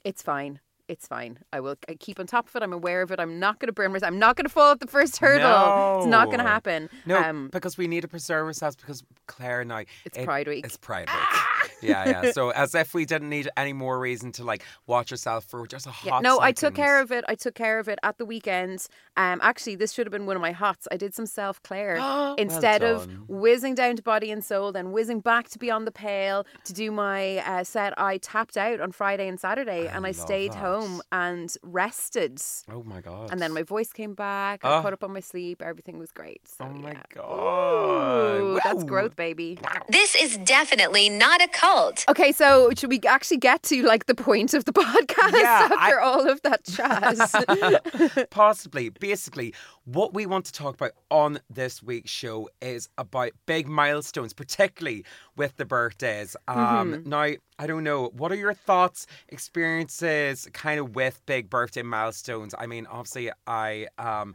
it's 0.04 0.22
fine. 0.22 0.60
It's 0.92 1.08
fine. 1.08 1.38
I 1.54 1.60
will 1.60 1.76
I 1.88 1.94
keep 1.94 2.20
on 2.20 2.26
top 2.26 2.48
of 2.50 2.54
it. 2.54 2.62
I'm 2.62 2.72
aware 2.74 3.00
of 3.00 3.10
it. 3.10 3.18
I'm 3.18 3.38
not 3.40 3.58
going 3.58 3.68
to 3.68 3.72
burn 3.72 3.92
myself. 3.92 4.08
I'm 4.12 4.18
not 4.18 4.36
going 4.36 4.44
to 4.44 4.50
fall 4.50 4.72
off 4.72 4.78
the 4.78 4.86
first 4.86 5.16
hurdle. 5.16 6.00
It's 6.00 6.06
not 6.06 6.26
going 6.26 6.36
to 6.38 6.44
happen. 6.44 6.90
no, 7.06 7.16
Um, 7.18 7.48
because 7.50 7.78
we 7.78 7.86
need 7.88 8.02
to 8.02 8.08
preserve 8.08 8.46
ourselves 8.46 8.76
because 8.76 9.02
Claire 9.26 9.62
and 9.62 9.72
I. 9.72 9.86
It's 10.04 10.18
it- 10.18 10.26
Pride 10.26 10.46
Week. 10.48 10.66
It's 10.66 10.76
Pride 10.76 11.08
Week. 11.08 11.38
Yeah, 11.82 12.22
yeah. 12.22 12.32
So 12.32 12.50
as 12.50 12.74
if 12.74 12.94
we 12.94 13.04
didn't 13.04 13.28
need 13.30 13.48
any 13.56 13.72
more 13.72 13.98
reason 13.98 14.32
to 14.32 14.44
like 14.44 14.64
watch 14.86 15.10
yourself 15.10 15.44
for 15.44 15.66
just 15.66 15.86
a 15.86 15.90
hot 15.90 16.06
Yeah, 16.06 16.20
no, 16.20 16.40
I 16.40 16.52
took 16.52 16.74
care 16.74 17.00
of 17.00 17.10
it. 17.12 17.24
I 17.28 17.34
took 17.34 17.54
care 17.54 17.78
of 17.78 17.88
it 17.88 17.98
at 18.02 18.18
the 18.18 18.24
weekend. 18.24 18.86
Um, 19.16 19.40
actually, 19.42 19.76
this 19.76 19.92
should 19.92 20.06
have 20.06 20.12
been 20.12 20.26
one 20.26 20.36
of 20.36 20.42
my 20.42 20.52
hots. 20.52 20.88
I 20.90 20.96
did 20.96 21.14
some 21.14 21.26
self 21.26 21.62
care 21.62 21.94
Well 21.98 22.34
instead 22.36 22.82
of 22.82 23.08
whizzing 23.28 23.74
down 23.74 23.96
to 23.96 24.02
Body 24.02 24.30
and 24.30 24.44
Soul, 24.44 24.72
then 24.72 24.92
whizzing 24.92 25.20
back 25.20 25.48
to 25.50 25.58
Beyond 25.58 25.86
the 25.86 25.92
Pale 25.92 26.46
to 26.64 26.72
do 26.72 26.90
my 26.90 27.38
uh, 27.38 27.64
set. 27.64 27.92
I 27.98 28.18
tapped 28.18 28.56
out 28.56 28.80
on 28.80 28.92
Friday 28.92 29.28
and 29.28 29.38
Saturday, 29.38 29.88
I 29.88 29.96
and 29.96 30.06
I 30.06 30.12
stayed 30.12 30.52
that. 30.52 30.58
home 30.58 31.02
and 31.12 31.54
rested. 31.62 32.40
Oh 32.70 32.82
my 32.82 33.00
god. 33.00 33.30
And 33.32 33.40
then 33.40 33.52
my 33.52 33.62
voice 33.62 33.92
came 33.92 34.14
back. 34.14 34.64
I 34.64 34.78
Oh. 34.78 34.82
caught 34.82 34.92
up 34.92 35.04
on 35.04 35.12
my 35.12 35.20
sleep. 35.20 35.60
Everything 35.62 35.98
was 35.98 36.10
great. 36.12 36.46
So, 36.48 36.64
Oh 36.64 36.68
my 36.72 36.92
yeah. 36.92 37.02
god. 37.14 38.40
Ooh, 38.40 38.60
that's 38.64 38.84
growth, 38.84 39.16
baby. 39.16 39.58
This 39.88 40.14
is 40.14 40.38
definitely 40.38 41.08
not 41.08 41.42
a 41.42 41.48
cult. 41.48 41.71
Okay, 42.08 42.32
so 42.32 42.70
should 42.76 42.90
we 42.90 43.00
actually 43.06 43.36
get 43.38 43.62
to 43.64 43.82
like 43.82 44.06
the 44.06 44.14
point 44.14 44.54
of 44.54 44.64
the 44.64 44.72
podcast 44.84 45.32
Yeah, 45.32 45.68
after 45.72 46.00
I- 46.00 46.02
all 46.04 46.28
of 46.28 46.40
that 46.42 46.64
chat? 46.64 48.26
Possibly. 48.30 48.88
Basically, 48.90 49.54
what 49.84 50.14
we 50.14 50.26
want 50.26 50.44
to 50.46 50.52
talk 50.52 50.74
about 50.74 50.92
on 51.10 51.40
this 51.50 51.82
week's 51.82 52.10
show 52.10 52.48
is 52.60 52.88
about 52.98 53.32
big 53.46 53.68
milestones, 53.68 54.32
particularly 54.32 55.04
with 55.36 55.56
the 55.56 55.64
birthdays. 55.64 56.36
Um, 56.48 56.56
Mm-hmm. 56.92 57.08
Now, 57.08 57.28
I 57.58 57.66
don't 57.66 57.84
know, 57.84 58.10
what 58.16 58.32
are 58.32 58.36
your 58.36 58.54
thoughts, 58.54 59.06
experiences 59.28 60.48
kind 60.52 60.80
of 60.80 60.94
with 60.94 61.20
big 61.26 61.48
birthday 61.48 61.82
milestones? 61.82 62.54
I 62.58 62.66
mean, 62.66 62.86
obviously, 62.86 63.30
I. 63.46 63.86
Um, 63.98 64.34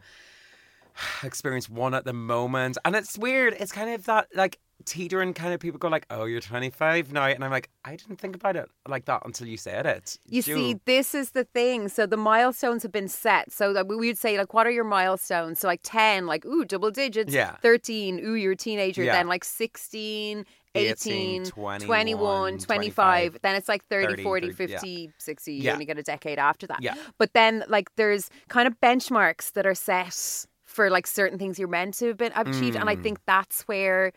experience 1.22 1.68
one 1.68 1.94
at 1.94 2.04
the 2.04 2.12
moment 2.12 2.76
and 2.84 2.96
it's 2.96 3.16
weird 3.16 3.54
it's 3.60 3.70
kind 3.70 3.90
of 3.90 4.04
that 4.06 4.26
like 4.34 4.58
teetering 4.84 5.34
kind 5.34 5.52
of 5.52 5.60
people 5.60 5.78
go 5.78 5.88
like 5.88 6.06
oh 6.10 6.24
you're 6.24 6.40
25 6.40 7.12
now 7.12 7.24
and 7.24 7.44
i'm 7.44 7.50
like 7.50 7.68
i 7.84 7.96
didn't 7.96 8.16
think 8.16 8.36
about 8.36 8.56
it 8.56 8.70
like 8.86 9.04
that 9.06 9.20
until 9.24 9.46
you 9.46 9.56
said 9.56 9.86
it 9.86 10.18
You 10.26 10.42
see, 10.42 10.80
this 10.84 11.14
is 11.14 11.30
the 11.32 11.44
thing. 11.44 11.88
So 11.88 12.06
the 12.06 12.16
milestones 12.16 12.82
have 12.82 12.92
been 12.92 13.08
set. 13.08 13.52
So 13.52 13.72
that 13.72 13.88
we 13.88 13.96
would 13.96 14.18
say, 14.18 14.38
like, 14.38 14.54
what 14.54 14.66
are 14.66 14.70
your 14.70 14.84
milestones? 14.84 15.60
So 15.60 15.68
like 15.68 15.80
ten, 15.82 16.26
like 16.26 16.44
ooh, 16.44 16.64
double 16.64 16.90
digits. 16.90 17.32
Yeah. 17.32 17.56
Thirteen, 17.62 18.20
ooh, 18.20 18.34
you're 18.34 18.52
a 18.52 18.56
teenager. 18.56 19.02
Yeah. 19.02 19.12
Then 19.12 19.28
like 19.28 19.44
16, 19.44 20.44
18, 20.74 21.44
18, 21.44 21.44
21, 21.44 21.80
21, 21.80 22.58
25. 22.58 23.38
Then 23.42 23.54
it's 23.54 23.68
like 23.68 23.84
30, 23.86 24.06
30, 24.08 24.22
40, 24.22 24.52
30, 24.52 24.72
yeah. 24.72 24.78
50, 24.78 25.10
60. 25.18 25.52
You 25.52 25.62
Yeah. 25.62 25.72
only 25.72 25.84
get 25.84 25.98
a 25.98 26.02
decade 26.02 26.38
after 26.38 26.66
that. 26.66 26.82
Yeah. 26.82 26.94
But 27.18 27.32
then 27.32 27.64
like 27.68 27.94
there's 27.96 28.30
kind 28.48 28.66
of 28.68 28.78
benchmarks 28.80 29.52
that 29.52 29.66
are 29.66 29.74
set 29.74 30.46
for 30.64 30.90
like 30.90 31.06
certain 31.06 31.38
things 31.38 31.58
you're 31.58 31.68
meant 31.68 31.94
to 31.94 32.08
have 32.08 32.16
been 32.16 32.32
achieved, 32.36 32.76
and 32.76 32.88
I 32.88 32.96
mm. 32.96 33.02
think 33.02 33.18
that's 33.26 33.62
where 33.62 34.12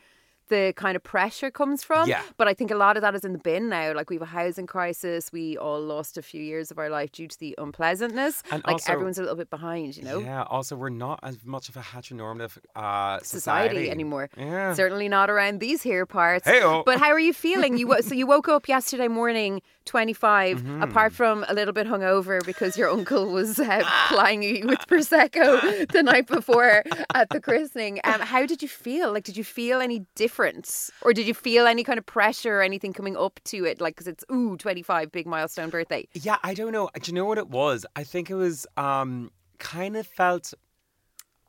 the 0.51 0.73
kind 0.75 0.95
of 0.95 1.01
pressure 1.03 1.49
comes 1.49 1.83
from. 1.83 2.07
Yeah. 2.07 2.21
But 2.37 2.47
I 2.47 2.53
think 2.53 2.69
a 2.69 2.75
lot 2.75 2.95
of 2.97 3.01
that 3.01 3.15
is 3.15 3.25
in 3.25 3.33
the 3.33 3.39
bin 3.39 3.69
now. 3.69 3.93
Like 3.95 4.09
we 4.11 4.17
have 4.17 4.21
a 4.21 4.33
housing 4.41 4.67
crisis. 4.67 5.31
We 5.33 5.57
all 5.57 5.81
lost 5.81 6.17
a 6.17 6.21
few 6.21 6.41
years 6.51 6.69
of 6.71 6.77
our 6.77 6.89
life 6.89 7.11
due 7.11 7.27
to 7.27 7.39
the 7.39 7.55
unpleasantness. 7.57 8.43
And 8.51 8.61
like 8.65 8.73
also- 8.73 8.91
everyone's 8.93 9.17
a 9.17 9.21
little 9.21 9.37
bit 9.37 9.49
behind, 9.49 9.97
you 9.97 10.03
know. 10.03 10.19
Yeah. 10.19 10.43
Also, 10.43 10.75
we're 10.75 10.89
not 11.07 11.19
as 11.23 11.37
much 11.43 11.69
of 11.69 11.75
a 11.77 11.81
heteronormative 11.81 12.57
uh, 12.75 13.17
Society, 13.19 13.29
society, 13.75 13.89
anymore. 13.89 14.29
Yeah. 14.37 14.73
Certainly 14.75 15.09
not 15.09 15.29
around 15.29 15.59
these 15.59 15.81
here 15.81 16.05
parts. 16.05 16.45
Hey-o. 16.47 16.83
But 16.85 16.99
how 16.99 17.09
are 17.09 17.19
you 17.19 17.33
feeling? 17.33 17.77
You 17.77 17.97
so 18.01 18.13
you 18.13 18.27
woke 18.27 18.47
up 18.49 18.67
yesterday 18.67 19.07
morning, 19.07 19.61
25, 19.85 20.41
Mm-hmm. 20.61 20.83
apart 20.83 21.13
from 21.13 21.45
a 21.47 21.53
little 21.53 21.73
bit 21.73 21.87
hungover 21.87 22.45
because 22.45 22.77
your 22.77 22.89
uncle 22.89 23.31
was 23.31 23.59
uh, 23.59 23.83
plying 24.09 24.43
you 24.43 24.67
with 24.67 24.79
prosecco 24.87 25.87
the 25.91 26.03
night 26.03 26.27
before 26.27 26.83
at 27.13 27.29
the 27.29 27.39
christening. 27.39 27.99
Um, 28.03 28.19
how 28.21 28.45
did 28.45 28.61
you 28.61 28.67
feel? 28.67 29.11
Like, 29.13 29.23
did 29.23 29.37
you 29.37 29.43
feel 29.43 29.79
any 29.81 30.05
difference, 30.41 30.91
or 31.01 31.13
did 31.13 31.27
you 31.27 31.33
feel 31.33 31.67
any 31.67 31.83
kind 31.83 31.99
of 31.99 32.05
pressure 32.05 32.59
or 32.59 32.61
anything 32.61 32.93
coming 32.93 33.15
up 33.17 33.39
to 33.45 33.65
it? 33.65 33.81
Like, 33.81 33.95
because 33.95 34.07
it's 34.07 34.23
ooh, 34.31 34.57
25, 34.57 35.11
big 35.11 35.27
milestone 35.27 35.69
birthday. 35.69 36.07
Yeah, 36.13 36.37
I 36.43 36.53
don't 36.53 36.71
know. 36.71 36.89
Do 36.93 37.11
you 37.11 37.15
know 37.15 37.25
what 37.25 37.37
it 37.37 37.49
was? 37.49 37.85
I 37.95 38.03
think 38.03 38.29
it 38.29 38.35
was 38.35 38.65
um 38.77 39.31
kind 39.59 39.95
of 39.95 40.07
felt 40.07 40.53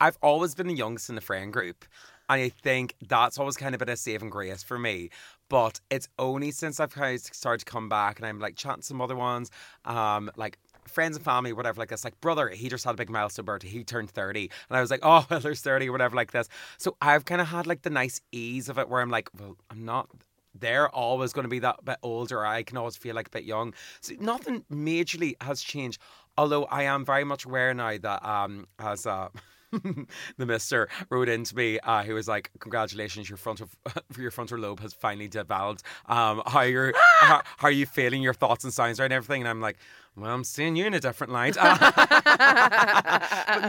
I've 0.00 0.18
always 0.22 0.54
been 0.54 0.66
the 0.66 0.74
youngest 0.74 1.08
in 1.08 1.14
the 1.14 1.20
friend 1.20 1.52
group. 1.52 1.84
And 2.28 2.40
I 2.40 2.48
think 2.50 2.94
that's 3.08 3.38
always 3.38 3.56
kind 3.56 3.74
of 3.74 3.78
been 3.78 3.88
a 3.88 3.96
saving 3.96 4.30
grace 4.30 4.62
for 4.62 4.78
me. 4.78 5.10
But 5.48 5.80
it's 5.90 6.08
only 6.18 6.50
since 6.50 6.80
I've 6.80 6.92
kind 6.92 7.14
of 7.14 7.22
started 7.22 7.64
to 7.64 7.70
come 7.70 7.88
back 7.88 8.18
and 8.18 8.26
I'm 8.26 8.38
like 8.38 8.56
chatting 8.56 8.82
some 8.82 9.00
other 9.00 9.16
ones, 9.16 9.50
um, 9.84 10.30
like 10.36 10.58
friends 10.86 11.16
and 11.16 11.24
family, 11.24 11.52
whatever, 11.52 11.80
like 11.80 11.88
this. 11.88 12.04
Like, 12.04 12.20
brother, 12.20 12.48
he 12.48 12.68
just 12.68 12.84
had 12.84 12.94
a 12.94 12.96
big 12.96 13.10
milestone 13.10 13.44
birthday. 13.44 13.68
He 13.68 13.84
turned 13.84 14.10
30. 14.10 14.50
And 14.68 14.76
I 14.76 14.80
was 14.80 14.90
like, 14.90 15.00
oh, 15.02 15.26
well, 15.30 15.40
there's 15.40 15.60
30 15.60 15.88
or 15.88 15.92
whatever, 15.92 16.16
like 16.16 16.32
this. 16.32 16.48
So 16.78 16.96
I've 17.00 17.24
kind 17.24 17.40
of 17.40 17.48
had 17.48 17.66
like 17.66 17.82
the 17.82 17.90
nice 17.90 18.20
ease 18.32 18.68
of 18.68 18.78
it 18.78 18.88
where 18.88 19.00
I'm 19.00 19.10
like, 19.10 19.28
well, 19.38 19.56
I'm 19.70 19.84
not 19.84 20.08
they're 20.54 20.88
always 20.90 21.32
going 21.32 21.44
to 21.44 21.48
be 21.48 21.60
that 21.60 21.84
bit 21.84 21.96
older. 22.02 22.44
I 22.44 22.62
can 22.62 22.76
always 22.76 22.96
feel 22.96 23.14
like 23.14 23.28
a 23.28 23.30
bit 23.30 23.44
young. 23.44 23.72
So 24.00 24.14
nothing 24.20 24.64
majorly 24.70 25.34
has 25.42 25.62
changed. 25.62 26.00
Although 26.36 26.64
I 26.64 26.82
am 26.82 27.04
very 27.04 27.24
much 27.24 27.44
aware 27.44 27.72
now 27.74 27.96
that 27.98 28.24
um 28.24 28.66
as 28.78 29.06
uh 29.06 29.28
the 30.36 30.46
mister 30.46 30.88
wrote 31.08 31.28
into 31.28 31.56
me, 31.56 31.78
uh, 31.80 32.02
he 32.02 32.12
was 32.12 32.28
like, 32.28 32.50
"Congratulations, 32.58 33.28
your 33.28 33.38
frontal 33.38 33.68
your 34.18 34.30
frontal 34.30 34.58
lobe 34.58 34.80
has 34.80 34.92
finally 34.92 35.28
developed. 35.28 35.82
Um, 36.06 36.42
how 36.46 36.62
you're 36.62 36.92
how, 37.20 37.42
how 37.56 37.68
are 37.68 37.72
you 37.72 37.86
feeling? 37.86 38.22
Your 38.22 38.34
thoughts 38.34 38.64
and 38.64 38.72
sounds 38.72 39.00
and 39.00 39.12
everything?" 39.12 39.42
And 39.42 39.48
I'm 39.48 39.60
like, 39.60 39.78
"Well, 40.16 40.30
I'm 40.30 40.44
seeing 40.44 40.76
you 40.76 40.86
in 40.86 40.94
a 40.94 41.00
different 41.00 41.32
light." 41.32 41.54
but 41.60 42.10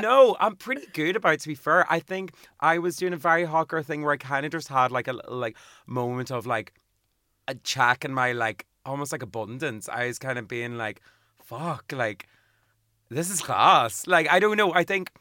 no, 0.02 0.36
I'm 0.40 0.56
pretty 0.56 0.88
good 0.94 1.16
about. 1.16 1.36
it, 1.36 1.40
To 1.42 1.48
be 1.48 1.56
fair, 1.56 1.92
I 1.92 2.00
think 2.00 2.34
I 2.60 2.80
was 2.80 2.98
doing 2.98 3.14
a 3.14 3.18
very 3.18 3.46
hawker 3.46 3.82
thing 3.82 4.04
where 4.04 4.14
I 4.14 4.18
kind 4.18 4.46
of 4.46 4.52
just 4.52 4.68
had 4.68 4.92
like 4.92 5.08
a 5.08 5.14
like 5.14 5.58
moment 5.88 6.32
of 6.32 6.46
like 6.46 6.74
a 7.48 7.56
check 7.56 8.04
in 8.04 8.14
my 8.14 8.34
like 8.34 8.66
almost 8.86 9.14
like 9.14 9.24
abundance. 9.24 9.88
I 9.88 10.08
was 10.08 10.20
kind 10.20 10.38
of 10.38 10.50
being 10.50 10.78
like, 10.78 11.02
"Fuck!" 11.42 11.94
Like 11.94 12.28
this 13.10 13.30
is 13.30 13.42
class. 13.42 14.06
Like 14.06 14.30
I 14.30 14.40
don't 14.40 14.58
know. 14.58 14.74
I 14.74 14.84
think 14.84 15.12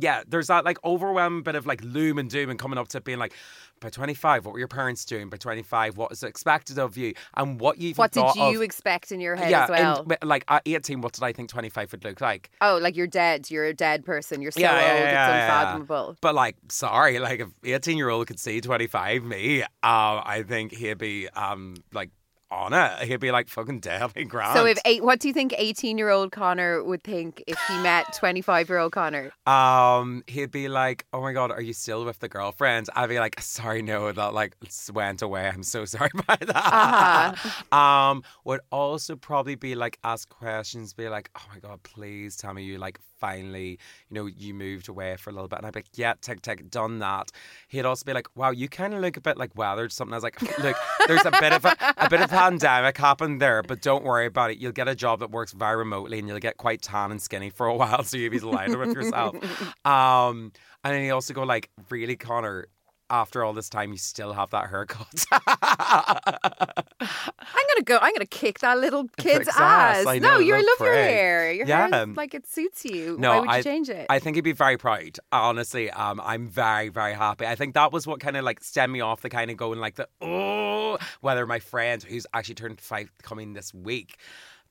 yeah, 0.00 0.22
there's 0.26 0.46
that 0.48 0.64
like 0.64 0.78
overwhelming 0.84 1.42
bit 1.42 1.54
of 1.54 1.66
like 1.66 1.82
loom 1.82 2.18
and 2.18 2.28
doom 2.30 2.50
and 2.50 2.58
coming 2.58 2.78
up 2.78 2.88
to 2.88 3.00
being 3.00 3.18
like, 3.18 3.32
by 3.80 3.90
25, 3.90 4.44
what 4.44 4.52
were 4.52 4.58
your 4.58 4.66
parents 4.66 5.04
doing? 5.04 5.28
By 5.28 5.36
25, 5.36 5.96
what 5.96 6.10
is 6.10 6.24
expected 6.24 6.80
of 6.80 6.96
you? 6.96 7.14
And 7.36 7.60
what 7.60 7.78
you 7.78 7.94
What 7.94 8.10
did 8.10 8.24
you 8.34 8.56
of- 8.56 8.62
expect 8.62 9.12
in 9.12 9.20
your 9.20 9.36
head 9.36 9.50
yeah, 9.52 9.64
as 9.64 9.70
well? 9.70 10.04
and, 10.10 10.28
like 10.28 10.42
at 10.48 10.62
18, 10.66 11.00
what 11.00 11.12
did 11.12 11.22
I 11.22 11.32
think 11.32 11.48
25 11.48 11.92
would 11.92 12.04
look 12.04 12.20
like? 12.20 12.50
oh, 12.60 12.78
like 12.82 12.96
you're 12.96 13.06
dead. 13.06 13.50
You're 13.52 13.66
a 13.66 13.74
dead 13.74 14.04
person. 14.04 14.42
You're 14.42 14.50
so 14.50 14.58
Yeah, 14.60 14.72
yeah, 14.72 14.78
old. 14.80 14.84
yeah, 14.88 15.04
it's 15.04 15.12
yeah, 15.12 15.36
yeah. 15.36 15.60
unfathomable. 15.60 16.16
But 16.20 16.34
like, 16.34 16.56
sorry, 16.70 17.20
like 17.20 17.38
if 17.38 17.48
18 17.62 17.96
year 17.96 18.08
old 18.08 18.26
could 18.26 18.40
see 18.40 18.60
25 18.60 19.22
me, 19.22 19.62
uh, 19.62 19.66
I 19.82 20.44
think 20.46 20.72
he'd 20.72 20.98
be 20.98 21.28
um 21.28 21.76
like 21.92 22.10
on 22.50 22.72
it. 22.72 23.06
He'd 23.06 23.20
be 23.20 23.30
like 23.30 23.48
fucking 23.48 23.80
deadly 23.80 24.24
grand. 24.26 24.56
So 24.56 24.66
if 24.66 24.78
eight, 24.84 25.02
what 25.02 25.20
do 25.20 25.28
you 25.28 25.34
think 25.34 25.54
18 25.56 25.98
year 25.98 26.10
old 26.10 26.32
Conor 26.32 26.82
would 26.82 27.02
think 27.02 27.42
if 27.46 27.58
he 27.68 27.76
met 27.78 28.12
25 28.14 28.68
year 28.68 28.78
old 28.78 28.92
Conor? 28.92 29.30
Um, 29.46 30.22
he'd 30.26 30.50
be 30.50 30.68
like, 30.68 31.06
"Oh 31.12 31.20
my 31.20 31.32
god, 31.32 31.50
are 31.50 31.60
you 31.60 31.72
still 31.72 32.04
with 32.04 32.18
the 32.20 32.28
girlfriend?" 32.28 32.88
I'd 32.94 33.08
be 33.08 33.18
like, 33.18 33.40
"Sorry, 33.40 33.82
no, 33.82 34.12
that 34.12 34.34
like 34.34 34.56
went 34.92 35.22
away. 35.22 35.48
I'm 35.48 35.62
so 35.62 35.84
sorry 35.84 36.10
about 36.14 36.40
that." 36.40 37.72
Um, 37.72 38.22
would 38.44 38.60
also 38.70 39.16
probably 39.16 39.54
be 39.54 39.74
like 39.74 39.98
ask 40.04 40.28
questions, 40.28 40.94
be 40.94 41.08
like, 41.08 41.30
"Oh 41.36 41.44
my 41.52 41.60
god, 41.60 41.82
please 41.82 42.36
tell 42.36 42.54
me 42.54 42.62
you 42.62 42.78
like 42.78 42.98
finally, 43.18 43.78
you 44.08 44.14
know, 44.14 44.26
you 44.26 44.54
moved 44.54 44.88
away 44.88 45.16
for 45.16 45.30
a 45.30 45.32
little 45.32 45.48
bit." 45.48 45.58
And 45.58 45.66
I'd 45.66 45.72
be 45.72 45.80
like, 45.80 45.88
"Yeah, 45.94 46.14
tick 46.20 46.42
tick, 46.42 46.70
done 46.70 46.98
that." 47.00 47.30
He'd 47.68 47.84
also 47.84 48.04
be 48.04 48.12
like, 48.12 48.28
"Wow, 48.34 48.50
you 48.50 48.68
kind 48.68 48.94
of 48.94 49.00
look 49.00 49.16
a 49.16 49.20
bit 49.20 49.36
like 49.36 49.56
weathered." 49.56 49.92
Something. 49.92 50.14
I 50.14 50.16
was 50.16 50.24
like, 50.24 50.40
"Look, 50.58 50.76
there's 51.06 51.24
a 51.24 51.30
bit 51.30 51.52
of 51.52 51.64
a, 51.64 51.76
a 51.96 52.08
bit 52.08 52.20
of 52.20 52.30
pandemic 52.30 52.96
happened 52.96 53.40
there, 53.40 53.62
but 53.62 53.82
don't 53.82 54.04
worry 54.04 54.26
about 54.26 54.50
it. 54.50 54.58
You'll 54.58 54.72
get 54.72 54.88
a 54.88 54.94
job 54.94 55.20
that 55.20 55.30
works 55.30 55.52
very 55.52 55.76
remotely, 55.76 56.18
and 56.18 56.28
you'll 56.28 56.38
get 56.38 56.56
quite 56.56 56.82
tan 56.82 57.10
and 57.10 57.20
skinny 57.20 57.50
for 57.50 57.66
a 57.66 57.74
while, 57.80 58.02
so 58.04 58.16
you'll 58.16 58.30
be 58.30 58.38
delighted 58.38 58.76
with 58.78 58.94
yourself." 58.94 59.34
Um, 59.86 60.52
and 60.84 60.94
then 60.94 61.02
he 61.02 61.10
also 61.10 61.34
go 61.34 61.42
like, 61.42 61.70
"Really, 61.90 62.16
Conor." 62.16 62.66
After 63.10 63.42
all 63.42 63.52
this 63.54 63.68
time, 63.70 63.90
you 63.92 63.98
still 63.98 64.32
have 64.34 64.50
that 64.50 64.68
haircut. 64.68 65.06
I'm 67.00 67.64
gonna 67.68 67.84
go. 67.84 67.98
I'm 68.00 68.12
gonna 68.14 68.26
kick 68.26 68.58
that 68.60 68.78
little 68.78 69.08
kid's 69.16 69.48
ass, 69.48 70.06
ass. 70.06 70.20
No, 70.20 70.38
you 70.38 70.54
love 70.54 70.64
your 70.80 70.92
hair. 70.92 71.52
Your 71.52 71.66
Yeah. 71.66 71.88
hair 71.88 72.06
like 72.06 72.34
it 72.34 72.46
suits 72.46 72.84
you. 72.84 73.16
No, 73.18 73.30
Why 73.30 73.38
would 73.40 73.44
you 73.48 73.54
I- 73.56 73.62
change 73.62 73.88
it? 73.88 74.06
I 74.10 74.18
think 74.18 74.36
he'd 74.36 74.42
be 74.42 74.52
very 74.52 74.76
proud. 74.76 75.18
Honestly, 75.32 75.90
um, 75.90 76.20
I'm 76.24 76.46
very, 76.48 76.88
very 76.88 77.14
happy. 77.14 77.46
I 77.46 77.54
think 77.54 77.74
that 77.74 77.92
was 77.92 78.06
what 78.06 78.20
kind 78.20 78.36
of 78.36 78.44
like 78.44 78.62
stemmed 78.62 78.92
me 78.92 79.00
off 79.00 79.22
the 79.22 79.30
kind 79.30 79.50
of 79.50 79.56
going 79.56 79.78
like 79.80 79.94
the 79.96 80.08
oh, 80.20 80.98
whether 81.20 81.46
my 81.46 81.60
friend 81.60 82.02
who's 82.02 82.26
actually 82.34 82.56
turned 82.56 82.80
five 82.80 83.10
coming 83.22 83.54
this 83.54 83.72
week. 83.72 84.18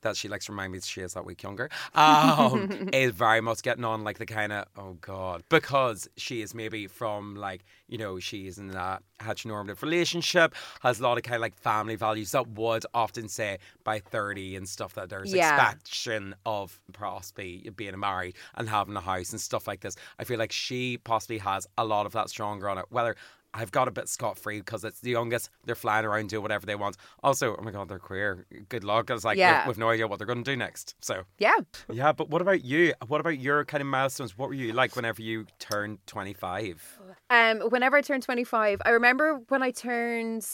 That 0.02 0.16
she 0.16 0.28
likes 0.28 0.46
to 0.46 0.52
remind 0.52 0.72
me 0.72 0.80
she 0.80 1.00
is 1.00 1.14
that 1.14 1.24
week 1.24 1.42
younger. 1.42 1.68
Um, 1.94 2.88
is 2.92 3.10
very 3.12 3.40
much 3.40 3.62
getting 3.62 3.84
on 3.84 4.04
like 4.04 4.18
the 4.18 4.26
kind 4.26 4.52
of 4.52 4.66
oh 4.76 4.96
god 5.00 5.42
because 5.48 6.08
she 6.16 6.40
is 6.40 6.54
maybe 6.54 6.86
from 6.86 7.34
like 7.34 7.64
you 7.88 7.98
know 7.98 8.20
she's 8.20 8.58
in 8.58 8.70
a 8.70 9.00
heteronormative 9.20 9.82
relationship 9.82 10.54
has 10.82 11.00
a 11.00 11.02
lot 11.02 11.16
of 11.18 11.24
kind 11.24 11.34
of 11.36 11.40
like 11.42 11.56
family 11.56 11.96
values 11.96 12.30
that 12.30 12.46
would 12.50 12.84
often 12.94 13.28
say 13.28 13.58
by 13.82 13.98
thirty 13.98 14.54
and 14.54 14.68
stuff 14.68 14.94
that 14.94 15.08
there's 15.08 15.34
Yeah. 15.34 15.56
expectation 15.72 16.34
of 16.46 16.80
possibly 16.92 17.68
being 17.76 17.98
married 17.98 18.34
and 18.54 18.68
having 18.68 18.94
a 18.96 19.00
house 19.00 19.32
and 19.32 19.40
stuff 19.40 19.66
like 19.66 19.80
this. 19.80 19.96
I 20.18 20.24
feel 20.24 20.38
like 20.38 20.52
she 20.52 20.98
possibly 20.98 21.38
has 21.38 21.66
a 21.76 21.84
lot 21.84 22.06
of 22.06 22.12
that 22.12 22.30
stronger 22.30 22.68
on 22.68 22.78
it. 22.78 22.84
Whether 22.90 23.16
I've 23.54 23.70
got 23.72 23.88
a 23.88 23.90
bit 23.90 24.08
scot 24.08 24.38
free 24.38 24.58
because 24.60 24.84
it's 24.84 25.00
the 25.00 25.10
youngest, 25.10 25.48
they're 25.64 25.74
flying 25.74 26.04
around 26.04 26.28
doing 26.28 26.42
whatever 26.42 26.66
they 26.66 26.74
want. 26.74 26.96
Also, 27.22 27.56
oh 27.58 27.62
my 27.62 27.70
god, 27.70 27.88
they're 27.88 27.98
queer. 27.98 28.46
Good 28.68 28.84
luck. 28.84 29.08
It's 29.10 29.24
like 29.24 29.38
Yeah. 29.38 29.60
we've, 29.60 29.68
we've 29.68 29.78
no 29.78 29.88
idea 29.88 30.06
what 30.06 30.18
they're 30.18 30.26
going 30.26 30.44
to 30.44 30.50
do 30.50 30.56
next. 30.56 30.94
So 31.00 31.24
yeah. 31.38 31.54
yeah, 31.90 32.12
but 32.12 32.28
what 32.28 32.42
about 32.42 32.62
you? 32.64 32.92
What 33.06 33.20
about 33.20 33.38
your 33.38 33.64
kind 33.64 33.80
of 33.80 33.86
milestones? 33.88 34.36
What 34.36 34.48
were 34.50 34.54
you 34.54 34.72
like 34.74 34.96
whenever 34.96 35.22
you 35.22 35.46
turned 35.58 35.98
twenty 36.06 36.34
five? 36.34 36.98
Um, 37.30 37.60
whenever 37.70 37.96
I 37.96 38.02
turned 38.02 38.22
25, 38.22 38.82
I 38.84 38.90
remember 38.90 39.40
when 39.48 39.62
I 39.62 39.70
turned. 39.70 40.46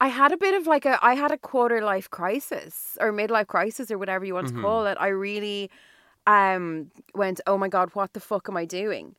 I 0.00 0.08
had 0.08 0.32
a 0.32 0.36
bit 0.36 0.54
of 0.54 0.66
like 0.66 0.86
a 0.86 0.98
I 1.04 1.14
had 1.14 1.30
a 1.30 1.36
quarter 1.38 1.82
life 1.82 2.08
crisis 2.10 2.96
or 3.00 3.12
midlife 3.12 3.48
crisis 3.48 3.90
or 3.90 3.98
whatever 3.98 4.24
you 4.24 4.34
want 4.34 4.46
Mm-hmm. 4.46 4.56
to 4.56 4.62
call 4.62 4.86
it. 4.86 4.96
I 5.00 5.08
really 5.08 5.70
um 6.26 6.90
went, 7.14 7.40
"Oh 7.46 7.58
my 7.58 7.68
god, 7.68 7.90
what 7.94 8.12
the 8.12 8.20
fuck 8.20 8.48
am 8.48 8.56
I 8.56 8.64
doing?" 8.64 9.16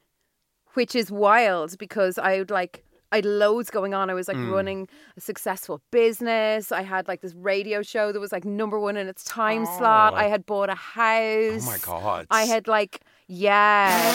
Which 0.74 0.96
is 0.96 1.12
wild 1.12 1.78
because 1.78 2.18
I 2.18 2.40
would 2.40 2.52
like 2.52 2.84
I 3.12 3.18
had 3.18 3.26
loads 3.26 3.70
going 3.70 3.94
on. 3.94 4.10
I 4.10 4.14
was 4.14 4.30
like 4.30 4.38
Mm. 4.38 4.52
running 4.52 4.88
a 5.18 5.22
successful 5.22 5.82
business. 5.92 6.72
I 6.72 6.82
had 6.82 7.10
like 7.10 7.20
this 7.20 7.34
radio 7.34 7.82
show 7.82 8.14
that 8.14 8.20
was 8.22 8.32
like 8.32 8.46
number 8.46 8.80
one 8.80 8.96
in 8.96 9.08
its 9.10 9.24
time 9.26 9.66
slot. 9.66 10.14
Oh. 10.14 10.16
I 10.18 10.28
had 10.28 10.46
bought 10.46 10.70
a 10.70 10.76
house. 10.76 11.64
Oh 11.64 11.66
my 11.66 11.78
god! 11.82 12.28
I 12.32 12.46
had 12.46 12.70
like, 12.70 13.02
yeah. 13.28 14.14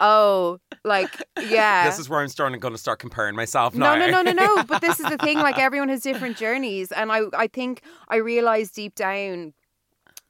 oh, 0.00 0.60
like, 0.84 1.10
yeah. 1.48 1.88
This 1.88 1.98
is 1.98 2.08
where 2.08 2.20
I'm 2.20 2.28
starting 2.28 2.60
going 2.60 2.74
to 2.74 2.78
start 2.78 3.00
comparing 3.00 3.34
myself 3.34 3.74
no, 3.74 3.96
now. 3.96 4.06
no, 4.06 4.22
no, 4.22 4.30
no, 4.30 4.32
no. 4.32 4.62
But 4.68 4.82
this 4.82 5.00
is 5.00 5.06
the 5.06 5.18
thing. 5.18 5.38
Like 5.38 5.58
everyone 5.58 5.88
has 5.88 6.02
different 6.02 6.36
journeys, 6.36 6.92
and 6.92 7.10
I, 7.10 7.22
I 7.36 7.48
think 7.48 7.82
I 8.08 8.16
realized 8.16 8.76
deep 8.76 8.94
down, 8.94 9.52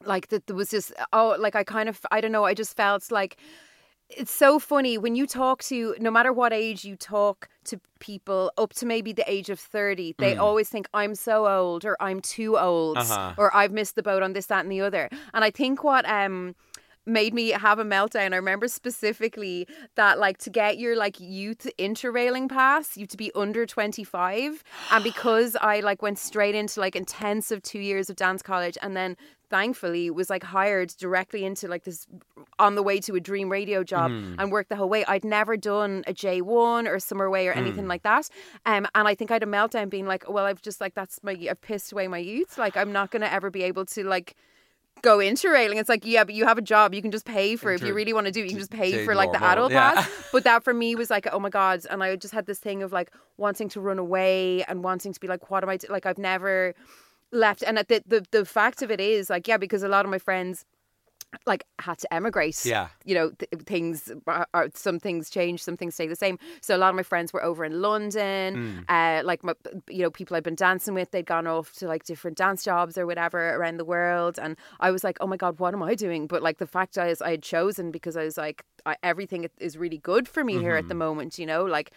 like 0.07 0.29
that 0.29 0.47
there 0.47 0.57
was 0.57 0.71
just 0.71 0.95
oh, 1.13 1.37
like 1.39 1.55
I 1.55 1.63
kind 1.63 1.91
of, 1.91 2.01
I 2.11 2.23
don't 2.23 2.33
know. 2.33 2.45
I 2.45 2.55
just 2.55 2.75
felt 2.75 3.11
like 3.13 3.37
it's 4.11 4.33
so 4.33 4.59
funny 4.59 4.97
when 4.99 5.15
you 5.15 5.27
talk 5.27 5.63
to 5.65 5.95
no 6.01 6.11
matter 6.11 6.33
what 6.33 6.53
age 6.53 6.85
you 6.85 6.97
talk 6.97 7.49
to 7.65 7.79
people 7.99 8.51
up 8.57 8.73
to 8.73 8.87
maybe 8.87 9.13
the 9.13 9.25
age 9.31 9.51
of 9.51 9.61
30 9.61 10.15
they 10.19 10.37
always 10.37 10.69
think 10.69 10.89
i'm 10.95 11.15
so 11.15 11.47
old 11.47 11.85
or 11.85 11.97
i'm 12.01 12.21
too 12.21 12.57
old 12.57 12.97
Uh-huh. 12.97 13.35
or 13.37 13.55
i've 13.55 13.73
missed 13.73 13.97
the 13.97 14.03
boat 14.03 14.23
on 14.23 14.33
this 14.33 14.47
that 14.47 14.65
and 14.65 14.73
the 14.73 14.81
other 14.81 15.11
and 15.35 15.45
i 15.45 15.51
think 15.51 15.85
what 15.85 16.09
um 16.09 16.55
made 17.09 17.35
me 17.35 17.51
have 17.51 17.79
a 17.79 17.85
meltdown. 17.85 18.33
I 18.33 18.37
remember 18.37 18.69
specifically 18.69 19.67
that 19.97 20.19
like 20.19 20.39
to 20.39 20.51
get 20.51 20.79
your 20.79 20.97
like 20.97 21.19
youth 21.19 21.67
interrailing 21.79 22.49
pass, 22.49 22.97
you 22.97 23.03
have 23.03 23.09
to 23.11 23.17
be 23.17 23.33
under 23.35 23.67
25. 23.67 24.63
And 24.93 25.05
because 25.11 25.57
I 25.61 25.81
like 25.81 26.03
went 26.03 26.19
straight 26.19 26.55
into 26.55 26.81
like 26.81 26.95
intensive 26.95 27.63
two 27.63 27.81
years 27.81 28.11
of 28.11 28.17
dance 28.17 28.43
college 28.43 28.77
and 28.83 28.97
then 28.97 29.17
thankfully 29.51 30.11
was 30.11 30.29
like 30.29 30.43
hired 30.43 30.91
directly 30.99 31.45
into 31.45 31.69
like 31.69 31.85
this 31.85 32.07
on 32.59 32.75
the 32.75 32.83
way 32.83 33.01
to 33.01 33.15
a 33.15 33.21
dream 33.21 33.51
radio 33.51 33.83
job 33.83 34.11
and 34.39 34.53
worked 34.53 34.69
the 34.69 34.77
whole 34.77 34.89
way. 34.89 35.05
I'd 35.07 35.25
never 35.25 35.57
done 35.57 36.05
a 36.07 36.13
J1 36.13 36.87
or 36.87 36.99
summer 36.99 37.31
way 37.31 37.49
or 37.49 37.53
anything 37.53 37.89
like 37.89 38.03
that. 38.03 38.29
Um, 38.67 38.87
and 38.95 39.09
I 39.09 39.15
think 39.15 39.31
I 39.31 39.35
had 39.37 39.43
a 39.43 39.47
meltdown 39.47 39.89
being 39.89 40.07
like, 40.07 40.29
well, 40.29 40.45
I've 40.45 40.61
just 40.61 40.81
like, 40.81 40.95
that's 40.95 41.23
my, 41.23 41.37
I've 41.49 41.61
pissed 41.63 41.93
away 41.93 42.09
my 42.09 42.19
youth. 42.19 42.59
Like, 42.59 42.77
I'm 42.77 42.93
not 42.93 43.11
going 43.11 43.23
to 43.23 43.33
ever 43.33 43.51
be 43.51 43.63
able 43.63 43.87
to 43.87 44.05
like, 44.05 44.37
go 45.03 45.19
interrailing. 45.19 45.77
It's 45.77 45.89
like, 45.89 46.05
yeah, 46.05 46.25
but 46.25 46.35
you 46.35 46.47
have 46.47 46.59
a 46.59 46.63
job. 46.63 46.95
You 46.95 47.03
can 47.03 47.11
just 47.11 47.25
pay 47.25 47.57
for 47.57 47.73
if 47.73 47.83
you 47.83 47.95
really 47.95 48.13
want 48.13 48.27
to 48.27 48.33
do 48.33 48.41
it. 48.41 48.45
You 48.45 48.51
can 48.51 48.59
just 48.59 48.71
pay 48.71 49.05
for 49.05 49.15
like 49.15 49.33
the 49.33 49.43
adult 49.43 49.73
yeah. 49.73 49.95
pass. 49.95 50.11
But 50.33 50.45
that 50.45 50.63
for 50.63 50.75
me 50.75 50.95
was 50.95 51.11
like, 51.11 51.27
oh 51.33 51.41
my 51.41 51.49
god. 51.49 51.87
And 51.91 52.03
I 52.03 52.17
just 52.17 52.35
had 52.35 52.47
this 52.47 52.59
thing 52.59 52.83
of 52.83 52.93
like 52.93 53.11
wanting 53.37 53.69
to 53.71 53.81
run 53.81 53.99
away 53.99 54.63
and 54.65 54.85
wanting 54.85 55.13
to 55.13 55.21
be 55.21 55.27
like, 55.27 55.51
what 55.51 55.63
am 55.63 55.71
I? 55.71 55.77
Do-? 55.79 55.89
Like 55.89 56.07
I've 56.07 56.19
never 56.19 56.75
left. 57.33 57.63
And 57.63 57.79
the 57.79 58.03
the 58.07 58.25
the 58.31 58.45
fact 58.45 58.83
of 58.83 58.91
it 58.91 59.01
is 59.01 59.31
like, 59.31 59.49
yeah, 59.49 59.57
because 59.57 59.83
a 59.83 59.89
lot 59.89 60.05
of 60.05 60.11
my 60.11 60.19
friends 60.19 60.65
like 61.47 61.65
had 61.79 61.99
to 61.99 62.13
emigrate. 62.13 62.65
Yeah. 62.65 62.89
You 63.05 63.15
know, 63.15 63.31
th- 63.31 63.63
things 63.65 64.11
are, 64.27 64.47
are 64.55 64.69
some 64.75 64.99
things 64.99 65.29
change, 65.29 65.63
some 65.63 65.77
things 65.77 65.95
stay 65.95 66.07
the 66.07 66.17
same. 66.17 66.39
So 66.63 66.75
a 66.75 66.79
lot 66.79 66.89
of 66.89 66.95
my 66.97 67.03
friends 67.03 67.33
were 67.33 67.45
over 67.45 67.65
in 67.65 67.83
London. 67.83 68.87
Uh, 68.89 69.21
like 69.25 69.45
my, 69.45 69.53
you 69.89 70.03
know, 70.03 70.11
people 70.11 70.37
I'd 70.37 70.43
been 70.43 70.55
dancing 70.55 70.95
with, 70.95 71.11
they'd 71.11 71.27
gone 71.27 71.47
off 71.47 71.73
to 71.75 71.87
like 71.87 72.05
different 72.05 72.39
dance 72.39 72.65
jobs 72.65 72.97
or 72.97 73.07
whatever 73.07 73.57
around 73.57 73.77
the 73.77 73.85
world, 73.85 74.39
and 74.41 74.57
I 74.81 74.91
was 74.91 75.05
like, 75.05 75.19
oh 75.21 75.27
my 75.27 75.37
god, 75.37 75.59
what 75.59 75.75
am 75.75 75.83
I 75.83 75.95
doing? 75.95 76.27
But 76.27 76.43
like 76.43 76.59
the 76.59 76.67
fact 76.67 76.97
is, 76.97 77.21
I 77.21 77.33
had 77.33 77.43
chosen 77.43 77.91
because 77.91 78.17
I 78.17 78.25
was 78.25 78.39
like, 78.39 78.65
I, 78.87 78.97
everything 79.03 79.47
is 79.59 79.77
really 79.77 79.99
good 79.99 80.29
for 80.29 80.43
me 80.45 80.59
here 80.59 80.77
at 80.77 80.89
the 80.89 80.95
moment. 80.95 81.39
You 81.39 81.47
know, 81.47 81.65
like 81.65 81.93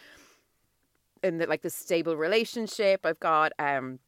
in 1.22 1.38
the, 1.38 1.46
like 1.46 1.62
the 1.62 1.70
stable 1.70 2.16
relationship, 2.16 3.06
I've 3.06 3.20
got. 3.20 3.52
um 3.58 3.98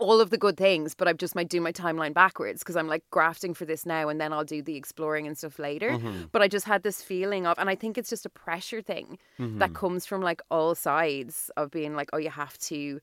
all 0.00 0.20
of 0.20 0.30
the 0.30 0.38
good 0.38 0.56
things, 0.56 0.94
but 0.94 1.08
I've 1.08 1.18
just 1.18 1.34
might 1.34 1.48
do 1.48 1.60
my 1.60 1.72
timeline 1.72 2.14
backwards 2.14 2.60
because 2.62 2.76
I'm 2.76 2.88
like 2.88 3.02
grafting 3.10 3.54
for 3.54 3.64
this 3.64 3.84
now 3.84 4.08
and 4.08 4.20
then 4.20 4.32
I'll 4.32 4.44
do 4.44 4.62
the 4.62 4.76
exploring 4.76 5.26
and 5.26 5.36
stuff 5.36 5.58
later. 5.58 5.90
Mm-hmm. 5.90 6.24
But 6.32 6.42
I 6.42 6.48
just 6.48 6.66
had 6.66 6.82
this 6.82 7.02
feeling 7.02 7.46
of, 7.46 7.58
and 7.58 7.68
I 7.68 7.74
think 7.74 7.98
it's 7.98 8.10
just 8.10 8.26
a 8.26 8.30
pressure 8.30 8.80
thing 8.82 9.18
Mm-hmm. 9.38 9.58
that 9.58 9.74
comes 9.74 10.06
from 10.06 10.22
like 10.22 10.40
all 10.50 10.74
sides 10.74 11.50
of 11.56 11.70
being 11.70 11.94
like, 11.96 12.08
oh, 12.12 12.18
you 12.18 12.30
have 12.30 12.56
to, 12.58 13.00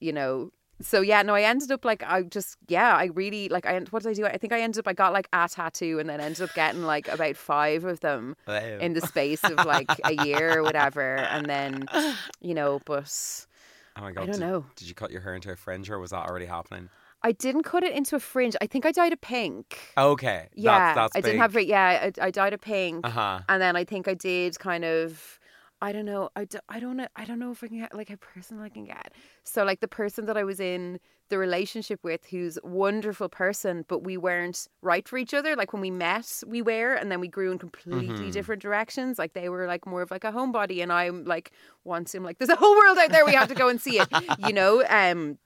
you 0.00 0.12
know. 0.12 0.50
So 0.82 1.02
yeah, 1.02 1.20
no, 1.20 1.34
I 1.34 1.42
ended 1.42 1.70
up 1.70 1.84
like 1.84 2.02
I 2.06 2.22
just 2.22 2.56
yeah, 2.68 2.96
I 2.96 3.06
really 3.06 3.50
like 3.50 3.66
I 3.66 3.78
what 3.90 4.02
did 4.02 4.08
I 4.10 4.14
do? 4.14 4.24
I 4.26 4.38
think 4.38 4.52
I 4.54 4.60
ended 4.62 4.78
up 4.78 4.88
I 4.88 4.94
got 4.94 5.12
like 5.12 5.28
a 5.32 5.46
tattoo 5.46 5.98
and 5.98 6.08
then 6.08 6.20
ended 6.20 6.40
up 6.40 6.54
getting 6.54 6.84
like 6.84 7.06
about 7.08 7.36
five 7.36 7.84
of 7.84 8.00
them 8.00 8.34
Wow. 8.48 8.78
in 8.80 8.94
the 8.94 9.02
space 9.02 9.44
of 9.44 9.66
like 9.66 9.90
a 10.04 10.24
year 10.24 10.58
or 10.58 10.62
whatever, 10.62 11.16
and 11.16 11.44
then 11.46 11.86
you 12.40 12.54
know, 12.54 12.80
but. 12.86 13.46
Oh 14.00 14.04
my 14.04 14.12
god! 14.12 14.26
don't 14.26 14.32
did, 14.32 14.40
know. 14.40 14.64
Did 14.76 14.88
you 14.88 14.94
cut 14.94 15.10
your 15.10 15.20
hair 15.20 15.34
into 15.34 15.50
a 15.52 15.56
fringe, 15.56 15.90
or 15.90 15.98
was 15.98 16.10
that 16.10 16.26
already 16.28 16.46
happening? 16.46 16.88
I 17.22 17.32
didn't 17.32 17.64
cut 17.64 17.82
it 17.82 17.92
into 17.92 18.16
a 18.16 18.20
fringe. 18.20 18.56
I 18.62 18.66
think 18.66 18.86
I 18.86 18.92
dyed 18.92 19.12
it 19.12 19.20
pink. 19.20 19.78
Okay. 19.98 20.48
Yeah, 20.54 20.94
that's, 20.94 21.12
that's 21.12 21.16
I 21.16 21.20
didn't 21.20 21.40
have 21.40 21.54
it. 21.56 21.66
Yeah, 21.66 22.10
I, 22.18 22.26
I 22.26 22.30
dyed 22.30 22.54
it 22.54 22.62
pink, 22.62 23.06
Uh 23.06 23.10
huh. 23.10 23.40
and 23.48 23.60
then 23.60 23.76
I 23.76 23.84
think 23.84 24.08
I 24.08 24.14
did 24.14 24.58
kind 24.58 24.84
of. 24.84 25.38
I 25.82 25.92
don't 25.92 26.04
know. 26.04 26.28
I, 26.36 26.44
do, 26.44 26.58
I 26.68 26.78
don't 26.78 26.96
know. 26.98 27.06
I 27.16 27.24
don't 27.24 27.38
know 27.38 27.50
if 27.52 27.64
I 27.64 27.68
can 27.68 27.78
get 27.78 27.94
like 27.94 28.10
a 28.10 28.16
person 28.16 28.60
I 28.60 28.68
can 28.68 28.84
get. 28.84 29.12
So 29.44 29.64
like 29.64 29.80
the 29.80 29.88
person 29.88 30.26
that 30.26 30.36
I 30.36 30.44
was 30.44 30.60
in 30.60 31.00
the 31.30 31.38
relationship 31.38 32.00
with, 32.02 32.26
who's 32.26 32.58
a 32.62 32.66
wonderful 32.66 33.28
person, 33.28 33.84
but 33.88 34.02
we 34.02 34.16
weren't 34.18 34.68
right 34.82 35.08
for 35.08 35.16
each 35.16 35.32
other. 35.32 35.56
Like 35.56 35.72
when 35.72 35.80
we 35.80 35.90
met, 35.90 36.42
we 36.46 36.60
were, 36.60 36.92
and 36.94 37.10
then 37.10 37.20
we 37.20 37.28
grew 37.28 37.50
in 37.50 37.58
completely 37.58 38.08
Mm-hmm. 38.08 38.30
different 38.30 38.60
directions. 38.60 39.18
Like 39.18 39.32
they 39.32 39.48
were 39.48 39.66
like 39.66 39.86
more 39.86 40.02
of 40.02 40.10
like 40.10 40.24
a 40.24 40.32
homebody, 40.32 40.82
and 40.82 40.92
I'm 40.92 41.24
like 41.24 41.52
once 41.84 42.14
I'm 42.14 42.24
like, 42.24 42.38
there's 42.38 42.50
a 42.50 42.56
whole 42.56 42.76
world 42.76 42.98
out 42.98 43.10
there. 43.10 43.24
We 43.24 43.32
have 43.34 43.48
to 43.48 43.54
go 43.54 43.68
and 43.68 43.80
see 43.80 43.98
it. 44.00 44.08
You 44.38 44.52
know. 44.52 44.84
Um. 44.88 45.38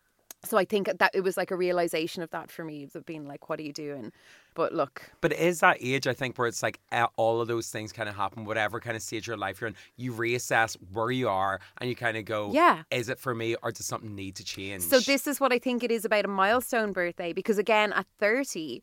So 0.47 0.57
I 0.59 0.65
think 0.65 0.91
that 0.99 1.11
it 1.15 1.23
was 1.23 1.37
like 1.37 1.51
a 1.51 1.57
realization 1.57 2.23
of 2.23 2.31
that 2.31 2.51
for 2.51 2.65
me 2.65 2.89
of 2.95 3.05
being 3.07 3.27
like, 3.27 3.49
what 3.49 3.59
are 3.59 3.63
you 3.63 3.73
doing? 3.73 4.13
But 4.55 4.73
look, 4.73 5.11
But 5.21 5.33
it 5.33 5.41
is 5.41 5.61
that 5.61 5.79
age, 5.81 6.07
I 6.07 6.13
think, 6.13 6.39
where 6.39 6.47
it's 6.47 6.63
like 6.63 6.79
all 7.17 7.41
of 7.41 7.49
those 7.49 7.71
things 7.71 7.93
kind 7.93 8.09
of 8.09 8.15
happen, 8.15 8.45
whatever 8.45 8.79
kind 8.79 8.97
of 8.97 9.03
stage 9.03 9.25
of 9.25 9.29
your 9.29 9.37
life 9.37 9.61
you're 9.61 9.69
in, 9.69 9.75
you 9.97 10.13
reassess 10.13 10.77
where 10.93 11.11
you 11.11 11.29
are 11.29 11.61
and 11.79 11.91
you 11.91 11.97
kind 11.97 12.17
of 12.17 12.25
go, 12.25 12.53
Yeah. 12.53 12.83
is 12.91 13.09
it 13.09 13.19
for 13.19 13.35
me 13.35 13.57
or 13.63 13.73
does 13.73 13.87
something 13.87 14.15
need 14.15 14.37
to 14.37 14.45
change? 14.45 14.83
So 14.83 15.01
this 15.01 15.27
is 15.27 15.41
what 15.41 15.53
I 15.53 15.59
think 15.59 15.83
it 15.83 15.91
is 15.91 16.05
about 16.05 16.25
a 16.25 16.29
milestone 16.29 16.93
birthday 16.93 17.33
because 17.33 17.59
again 17.59 17.93
at 17.93 18.07
30 18.19 18.83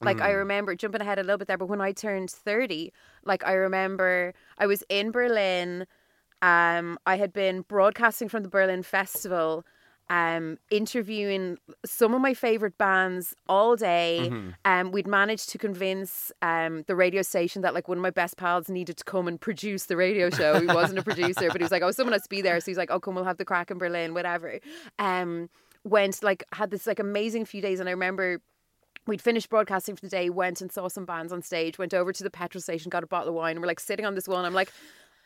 like 0.00 0.20
I 0.20 0.32
remember 0.32 0.74
jumping 0.74 1.00
ahead 1.00 1.20
a 1.20 1.22
little 1.22 1.38
bit 1.38 1.46
there 1.46 1.56
but 1.56 1.66
when 1.68 1.80
I 1.80 1.92
turned 1.92 2.28
30 2.28 2.92
like 3.24 3.44
I 3.44 3.52
remember 3.52 4.34
I 4.58 4.66
was 4.66 4.82
in 4.88 5.12
Berlin 5.12 5.86
um 6.40 6.98
I 7.06 7.16
had 7.18 7.32
been 7.32 7.60
broadcasting 7.62 8.28
from 8.28 8.42
the 8.42 8.48
Berlin 8.48 8.82
festival 8.82 9.64
um 10.10 10.58
interviewing 10.70 11.58
some 11.84 12.12
of 12.14 12.20
my 12.20 12.34
favorite 12.34 12.76
bands 12.76 13.34
all 13.48 13.76
day. 13.76 14.30
Um 14.64 14.92
we'd 14.92 15.06
managed 15.06 15.48
to 15.50 15.58
convince 15.58 16.32
um 16.42 16.82
the 16.86 16.94
radio 16.94 17.22
station 17.22 17.62
that 17.62 17.74
like 17.74 17.88
one 17.88 17.98
of 17.98 18.02
my 18.02 18.10
best 18.10 18.36
pals 18.36 18.68
needed 18.68 18.96
to 18.98 19.04
come 19.04 19.28
and 19.28 19.40
produce 19.40 19.86
the 19.86 19.96
radio 19.96 20.30
show. 20.30 20.60
He 20.60 20.66
wasn't 20.66 20.98
a 20.98 21.02
producer 21.02 21.48
but 21.48 21.56
he 21.56 21.64
was 21.64 21.72
like 21.72 21.82
oh 21.82 21.90
someone 21.90 22.12
has 22.12 22.22
to 22.22 22.28
be 22.28 22.42
there. 22.42 22.60
So 22.60 22.66
he's 22.70 22.78
like 22.78 22.90
oh 22.90 23.00
come 23.00 23.14
we'll 23.14 23.24
have 23.24 23.38
the 23.38 23.44
crack 23.44 23.70
in 23.70 23.78
Berlin 23.78 24.14
whatever. 24.14 24.58
Um 24.98 25.48
went 25.84 26.22
like 26.22 26.44
had 26.52 26.70
this 26.70 26.86
like 26.86 27.00
amazing 27.00 27.44
few 27.44 27.62
days 27.62 27.80
and 27.80 27.88
I 27.88 27.92
remember 27.92 28.40
We'd 29.04 29.20
finished 29.20 29.50
broadcasting 29.50 29.96
for 29.96 30.02
the 30.02 30.08
day, 30.08 30.30
went 30.30 30.60
and 30.60 30.70
saw 30.70 30.86
some 30.86 31.04
bands 31.04 31.32
on 31.32 31.42
stage, 31.42 31.76
went 31.76 31.92
over 31.92 32.12
to 32.12 32.22
the 32.22 32.30
petrol 32.30 32.62
station, 32.62 32.88
got 32.88 33.02
a 33.02 33.06
bottle 33.08 33.30
of 33.30 33.34
wine, 33.34 33.56
and 33.56 33.60
we're 33.60 33.66
like 33.66 33.80
sitting 33.80 34.06
on 34.06 34.14
this 34.14 34.28
wall, 34.28 34.38
and 34.38 34.46
I'm 34.46 34.54
like, 34.54 34.72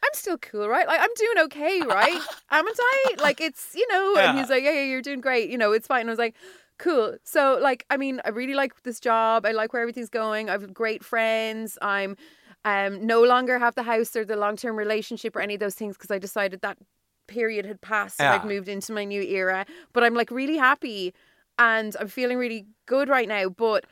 I'm 0.03 0.11
still 0.13 0.39
cool, 0.39 0.69
right? 0.69 0.87
Like 0.87 1.01
I'm 1.01 1.15
doing 1.17 1.39
okay, 1.47 1.83
right? 1.83 2.21
Haven't 2.49 2.79
I? 2.79 3.15
Like 3.19 3.41
it's 3.41 3.75
you 3.75 3.87
know, 3.93 4.17
and 4.17 4.33
Yeah. 4.35 4.41
he's 4.41 4.51
like, 4.51 4.63
yeah, 4.63 4.73
yeah, 4.73 4.83
you're 4.85 5.03
doing 5.03 5.21
great, 5.21 5.51
you 5.51 5.59
know, 5.59 5.73
it's 5.73 5.87
fine. 5.87 6.03
And 6.03 6.11
I 6.11 6.13
was 6.13 6.19
like, 6.19 6.35
cool. 6.79 7.17
So 7.25 7.59
like, 7.61 7.85
I 7.91 7.97
mean, 7.97 8.21
I 8.25 8.29
really 8.31 8.55
like 8.55 8.83
this 8.83 9.01
job. 9.01 9.45
I 9.47 9.53
like 9.53 9.73
where 9.73 9.83
everything's 9.83 10.11
going. 10.11 10.49
I've 10.51 10.73
great 10.73 11.05
friends. 11.05 11.79
I'm 11.83 12.17
um 12.65 13.07
no 13.07 13.23
longer 13.23 13.59
have 13.59 13.75
the 13.75 13.83
house 13.85 14.15
or 14.17 14.25
the 14.25 14.37
long 14.37 14.57
term 14.57 14.77
relationship 14.77 15.35
or 15.37 15.41
any 15.41 15.55
of 15.55 15.61
those 15.61 15.75
things 15.75 15.97
because 15.97 16.11
I 16.11 16.19
decided 16.19 16.61
that 16.63 16.79
period 17.27 17.67
had 17.67 17.81
passed 17.81 18.21
and 18.21 18.33
I've 18.33 18.45
moved 18.45 18.69
into 18.69 18.93
my 18.93 19.05
new 19.05 19.23
era. 19.23 19.67
But 19.93 20.05
I'm 20.05 20.15
like 20.15 20.31
really 20.31 20.57
happy 20.57 21.15
and 21.59 21.97
I'm 21.99 22.09
feeling 22.09 22.39
really 22.39 22.67
good 22.87 23.09
right 23.09 23.27
now. 23.29 23.49
But 23.49 23.87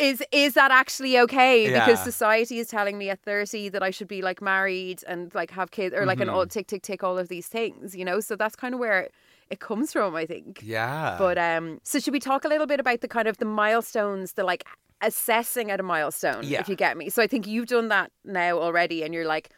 is 0.00 0.22
is 0.32 0.54
that 0.54 0.70
actually 0.70 1.18
okay? 1.20 1.70
Because 1.72 2.02
society 2.02 2.58
is 2.58 2.68
telling 2.68 2.96
me 2.98 3.10
at 3.10 3.20
30 3.20 3.68
that 3.70 3.82
I 3.82 3.90
should 3.90 4.08
be 4.08 4.22
like 4.22 4.40
married 4.42 5.02
and 5.06 5.32
like 5.34 5.50
have 5.50 5.70
kids 5.70 5.94
or 5.94 6.06
like 6.06 6.20
an 6.20 6.26
Mm-hmm. 6.28 6.36
all 6.36 6.46
tick 6.46 6.66
tick 6.66 6.82
tick 6.82 7.02
all 7.04 7.18
of 7.18 7.28
these 7.28 7.46
things, 7.48 7.94
you 7.94 8.04
know? 8.04 8.20
So 8.20 8.36
that's 8.36 8.56
kind 8.56 8.74
of 8.74 8.80
where 8.80 9.08
it 9.50 9.58
comes 9.60 9.92
from, 9.92 10.14
I 10.14 10.26
think. 10.26 10.60
yeah. 10.62 11.16
But 11.18 11.36
um 11.38 11.80
so 11.82 11.98
should 11.98 12.12
we 12.12 12.20
talk 12.20 12.44
a 12.44 12.48
little 12.48 12.66
bit 12.66 12.80
about 12.80 13.00
the 13.00 13.08
kind 13.08 13.28
of 13.28 13.36
the 13.38 13.44
milestones, 13.44 14.32
the 14.34 14.44
like 14.44 14.64
assessing 15.02 15.70
at 15.70 15.80
a 15.80 15.82
milestone, 15.82 16.42
Yeah. 16.44 16.60
if 16.60 16.68
you 16.68 16.76
get 16.76 16.96
me. 16.96 17.08
So 17.10 17.22
I 17.22 17.26
think 17.26 17.46
you've 17.46 17.66
done 17.68 17.88
that 17.88 18.10
now 18.24 18.58
already 18.58 19.02
and 19.02 19.14
you're 19.14 19.26
like 19.26 19.50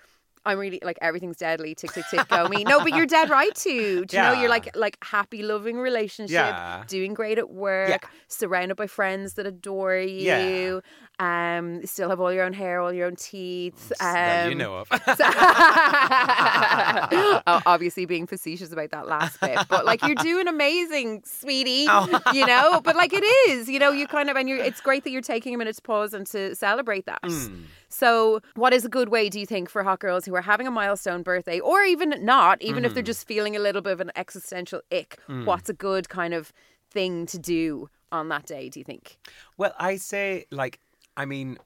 I'm 0.45 0.59
really 0.59 0.81
like 0.83 0.99
everything's 1.01 1.37
deadly, 1.37 1.75
tick 1.75 1.93
tick 1.93 2.05
tick, 2.11 2.27
go 2.29 2.49
me. 2.49 2.65
No, 2.65 2.81
but 2.81 2.93
you're 2.95 3.07
dead 3.07 3.31
right 3.31 3.55
to. 3.55 4.05
Do 4.05 4.17
you 4.17 4.23
know 4.23 4.33
you're 4.41 4.49
like 4.51 4.75
like 4.77 4.99
happy, 5.03 5.43
loving 5.43 5.77
relationship, 5.77 6.33
Yeah. 6.35 6.85
doing 6.89 7.15
great 7.15 7.39
at 7.39 7.51
work, 7.51 8.09
surrounded 8.29 8.77
by 8.77 8.87
friends 8.89 9.35
that 9.35 9.47
adore 9.47 9.97
you, 9.99 10.83
um, 11.23 11.87
still 11.87 12.09
have 12.11 12.21
all 12.21 12.33
your 12.33 12.45
own 12.45 12.53
hair, 12.53 12.81
all 12.81 12.93
your 12.93 13.07
own 13.07 13.17
teeth. 13.17 13.93
Um, 14.01 14.51
you 14.51 14.55
know 14.57 14.79
of. 14.79 14.89
Obviously 17.67 18.07
being 18.07 18.27
facetious 18.27 18.73
about 18.73 18.91
that 18.91 19.07
last 19.07 19.41
bit, 19.41 19.59
but 19.69 19.85
like 19.85 20.03
you're 20.03 20.15
doing 20.17 20.49
amazing, 20.49 21.23
sweetie. 21.25 21.87
Oh. 21.95 22.21
You 22.33 22.47
know, 22.47 22.81
but 22.83 22.97
like 22.97 23.13
it 23.13 23.23
is, 23.51 23.69
you 23.69 23.79
know, 23.79 23.91
you 23.93 24.07
kind 24.07 24.31
of 24.31 24.37
and 24.37 24.49
you're. 24.49 24.59
It's 24.59 24.81
great 24.81 25.05
that 25.05 25.11
you're 25.11 25.21
taking 25.21 25.55
a 25.55 25.59
minute 25.59 25.77
to 25.77 25.83
pause 25.83 26.15
and 26.15 26.27
to 26.29 26.55
celebrate 26.55 27.05
that. 27.07 27.19
Hmm. 27.25 27.65
So, 27.89 28.41
what 28.55 28.73
is 28.73 28.85
a 28.85 28.89
good 28.89 29.11
way, 29.11 29.29
do 29.29 29.39
you 29.39 29.47
think, 29.47 29.69
for 29.69 29.85
hot 29.85 30.01
girls 30.01 30.25
who 30.25 30.35
are 30.35 30.41
having 30.43 30.67
a 30.67 30.71
milestone 30.71 31.23
birthday, 31.23 31.61
or 31.61 31.83
even 31.83 32.15
not, 32.25 32.61
even 32.63 32.79
Mm-hmm. 32.83 32.87
if 32.87 32.95
they're 32.95 33.03
just 33.03 33.27
feeling 33.29 33.55
a 33.55 33.59
little 33.59 33.83
bit 33.83 33.93
of 33.93 34.01
an 34.01 34.11
existential 34.17 34.81
ick? 34.91 35.19
Mm. 35.29 35.45
What's 35.45 35.69
a 35.69 35.75
good 35.75 36.09
kind 36.09 36.33
of 36.35 36.53
thing 36.91 37.27
to 37.27 37.39
do 37.39 37.91
on 38.11 38.29
that 38.31 38.47
day? 38.47 38.69
Do 38.71 38.81
you 38.81 38.85
think? 38.85 39.19
Well, 39.59 39.75
I 39.79 39.97
say 39.97 40.47
like, 40.51 40.81
I 41.17 41.25
mean, 41.25 41.59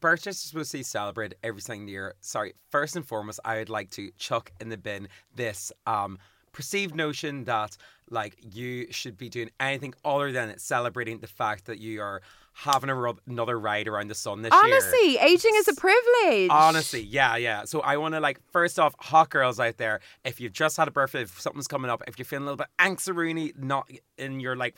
birthdays 0.00 0.36
are 0.36 0.48
supposed 0.48 0.70
to 0.72 0.78
be 0.78 0.82
celebrated 0.82 1.38
every 1.42 1.60
single 1.60 1.88
year. 1.88 2.14
Sorry, 2.20 2.54
first 2.70 2.96
and 2.96 3.06
foremost, 3.06 3.40
I 3.44 3.58
would 3.58 3.70
like 3.70 3.90
to 3.90 4.10
chuck 4.18 4.52
in 4.60 4.68
the 4.68 4.76
bin 4.76 5.08
this 5.34 5.72
um 5.86 6.18
perceived 6.52 6.94
notion 6.94 7.44
that 7.44 7.76
like 8.08 8.34
you 8.54 8.90
should 8.90 9.18
be 9.18 9.28
doing 9.28 9.50
anything 9.60 9.92
other 10.04 10.32
than 10.32 10.56
celebrating 10.58 11.18
the 11.18 11.26
fact 11.26 11.66
that 11.66 11.78
you 11.78 12.00
are 12.00 12.22
having 12.54 12.88
a 12.88 12.94
rub- 12.94 13.20
another 13.28 13.58
ride 13.58 13.86
around 13.86 14.08
the 14.08 14.14
sun 14.14 14.40
this 14.40 14.50
year. 14.50 14.62
Honestly, 14.64 15.18
aging 15.18 15.52
is 15.56 15.68
a 15.68 15.74
privilege. 15.74 16.48
Honestly, 16.50 17.02
yeah, 17.02 17.36
yeah. 17.36 17.64
So 17.64 17.80
I 17.80 17.98
want 17.98 18.14
to 18.14 18.20
like 18.20 18.40
first 18.50 18.78
off, 18.78 18.94
hot 18.98 19.28
girls 19.28 19.60
out 19.60 19.76
there, 19.76 20.00
if 20.24 20.40
you've 20.40 20.54
just 20.54 20.78
had 20.78 20.88
a 20.88 20.90
birthday, 20.90 21.22
if 21.22 21.38
something's 21.38 21.68
coming 21.68 21.90
up, 21.90 22.02
if 22.06 22.18
you're 22.18 22.24
feeling 22.24 22.44
a 22.44 22.46
little 22.46 22.56
bit 22.56 22.68
anxious, 22.78 23.52
not 23.58 23.90
in 24.16 24.40
your 24.40 24.56
like 24.56 24.76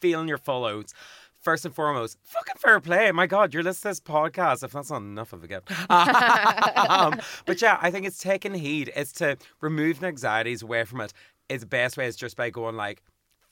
feeling 0.00 0.26
your 0.26 0.38
full 0.38 0.64
oats, 0.64 0.92
first 1.40 1.64
and 1.64 1.74
foremost, 1.74 2.18
fucking 2.22 2.56
fair 2.58 2.80
play. 2.80 3.10
My 3.12 3.26
God, 3.26 3.52
you're 3.54 3.62
listening 3.62 3.94
to 3.94 4.00
this 4.00 4.12
podcast. 4.14 4.62
If 4.62 4.72
that's 4.72 4.90
not 4.90 5.02
enough 5.02 5.32
of 5.32 5.42
a 5.44 5.48
gift. 5.48 5.70
um, 5.90 7.20
but 7.46 7.60
yeah, 7.60 7.78
I 7.80 7.90
think 7.90 8.06
it's 8.06 8.18
taking 8.18 8.54
heed. 8.54 8.92
It's 8.94 9.12
to 9.12 9.36
remove 9.60 10.00
the 10.00 10.06
anxieties 10.06 10.62
away 10.62 10.84
from 10.84 11.00
it. 11.00 11.12
It's 11.48 11.62
the 11.62 11.68
best 11.68 11.96
way 11.96 12.06
is 12.06 12.16
just 12.16 12.36
by 12.36 12.50
going 12.50 12.76
like, 12.76 13.02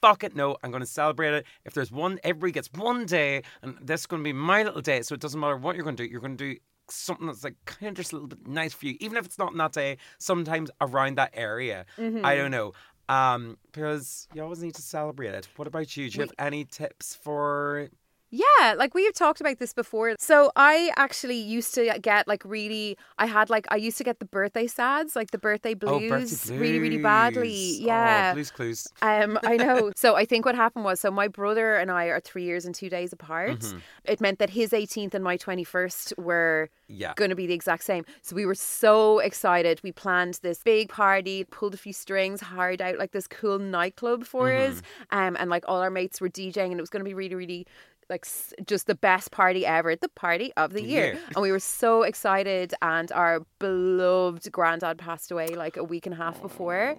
fuck 0.00 0.22
it, 0.22 0.36
no, 0.36 0.56
I'm 0.62 0.70
going 0.70 0.80
to 0.82 0.86
celebrate 0.86 1.34
it. 1.34 1.46
If 1.64 1.74
there's 1.74 1.90
one, 1.90 2.18
everybody 2.22 2.52
gets 2.52 2.70
one 2.72 3.06
day, 3.06 3.42
and 3.62 3.76
this 3.80 4.02
is 4.02 4.06
going 4.06 4.22
to 4.22 4.24
be 4.24 4.32
my 4.32 4.62
little 4.62 4.80
day. 4.80 5.02
So 5.02 5.14
it 5.14 5.20
doesn't 5.20 5.40
matter 5.40 5.56
what 5.56 5.74
you're 5.74 5.84
going 5.84 5.96
to 5.96 6.04
do. 6.04 6.10
You're 6.10 6.20
going 6.20 6.36
to 6.36 6.54
do 6.54 6.60
something 6.90 7.26
that's 7.26 7.44
like 7.44 7.56
kind 7.64 7.90
of 7.90 7.94
just 7.94 8.12
a 8.12 8.16
little 8.16 8.28
bit 8.28 8.46
nice 8.46 8.72
for 8.72 8.86
you, 8.86 8.96
even 9.00 9.16
if 9.16 9.24
it's 9.26 9.38
not 9.38 9.52
in 9.52 9.58
that 9.58 9.72
day. 9.72 9.96
Sometimes 10.18 10.70
around 10.80 11.16
that 11.18 11.30
area, 11.34 11.84
I 12.24 12.36
don't 12.36 12.50
know. 12.50 12.72
Um, 13.08 13.56
because 13.72 14.28
you 14.34 14.42
always 14.42 14.62
need 14.62 14.74
to 14.74 14.82
celebrate 14.82 15.34
it. 15.34 15.48
What 15.56 15.66
about 15.66 15.96
you? 15.96 16.10
Do 16.10 16.18
you 16.18 16.22
have 16.22 16.32
any 16.38 16.64
tips 16.64 17.14
for? 17.14 17.88
Yeah, 18.30 18.74
like 18.76 18.94
we've 18.94 19.14
talked 19.14 19.40
about 19.40 19.58
this 19.58 19.72
before. 19.72 20.14
So 20.18 20.52
I 20.54 20.90
actually 20.96 21.36
used 21.38 21.74
to 21.76 21.98
get 22.02 22.28
like 22.28 22.42
really 22.44 22.96
I 23.18 23.26
had 23.26 23.48
like 23.48 23.66
I 23.70 23.76
used 23.76 23.96
to 23.98 24.04
get 24.04 24.18
the 24.18 24.26
birthday 24.26 24.66
sads, 24.66 25.16
like 25.16 25.30
the 25.30 25.38
birthday 25.38 25.74
blues, 25.74 26.02
oh, 26.04 26.08
birthday 26.20 26.58
really 26.58 26.78
really 26.78 26.98
badly. 26.98 27.78
Yeah. 27.80 28.30
Oh, 28.32 28.34
blues 28.34 28.50
clues. 28.50 28.86
Um, 29.02 29.38
I 29.44 29.56
know. 29.56 29.92
so 29.96 30.16
I 30.16 30.24
think 30.26 30.44
what 30.44 30.54
happened 30.54 30.84
was, 30.84 31.00
so 31.00 31.10
my 31.10 31.28
brother 31.28 31.76
and 31.76 31.90
I 31.90 32.06
are 32.06 32.20
three 32.20 32.44
years 32.44 32.64
and 32.66 32.74
two 32.74 32.90
days 32.90 33.12
apart. 33.12 33.60
Mm-hmm. 33.60 33.78
It 34.04 34.20
meant 34.20 34.38
that 34.40 34.50
his 34.50 34.70
18th 34.72 35.14
and 35.14 35.24
my 35.24 35.36
21st 35.38 36.18
were 36.18 36.68
Yeah. 36.88 37.14
going 37.16 37.30
to 37.30 37.36
be 37.36 37.46
the 37.46 37.54
exact 37.54 37.84
same. 37.84 38.04
So 38.22 38.36
we 38.36 38.44
were 38.44 38.54
so 38.54 39.20
excited. 39.20 39.80
We 39.82 39.92
planned 39.92 40.40
this 40.42 40.62
big 40.62 40.90
party, 40.90 41.44
pulled 41.44 41.74
a 41.74 41.78
few 41.78 41.92
strings, 41.92 42.40
hired 42.42 42.82
out 42.82 42.98
like 42.98 43.12
this 43.12 43.26
cool 43.26 43.58
nightclub 43.58 44.24
for 44.24 44.48
Mm-hmm. 44.48 44.72
us, 44.72 44.82
um, 45.10 45.36
and 45.40 45.48
like 45.48 45.64
all 45.66 45.80
our 45.80 45.90
mates 45.90 46.20
were 46.20 46.28
DJing, 46.28 46.70
and 46.70 46.78
it 46.78 46.80
was 46.82 46.90
going 46.90 47.00
to 47.04 47.08
be 47.08 47.14
really, 47.14 47.34
really 47.34 47.66
like 48.10 48.26
just 48.66 48.86
the 48.86 48.94
best 48.94 49.30
party 49.30 49.66
ever, 49.66 49.94
the 49.96 50.08
party 50.08 50.52
of 50.56 50.72
the 50.72 50.82
year. 50.82 51.12
year. 51.14 51.20
And 51.34 51.42
we 51.42 51.50
were 51.50 51.58
so 51.58 52.02
excited. 52.02 52.74
And 52.82 53.10
our 53.12 53.40
beloved 53.58 54.50
granddad 54.50 54.98
passed 54.98 55.30
away 55.30 55.48
like 55.48 55.76
a 55.76 55.84
week 55.84 56.06
and 56.06 56.14
a 56.14 56.18
half 56.18 56.40
before. 56.40 56.96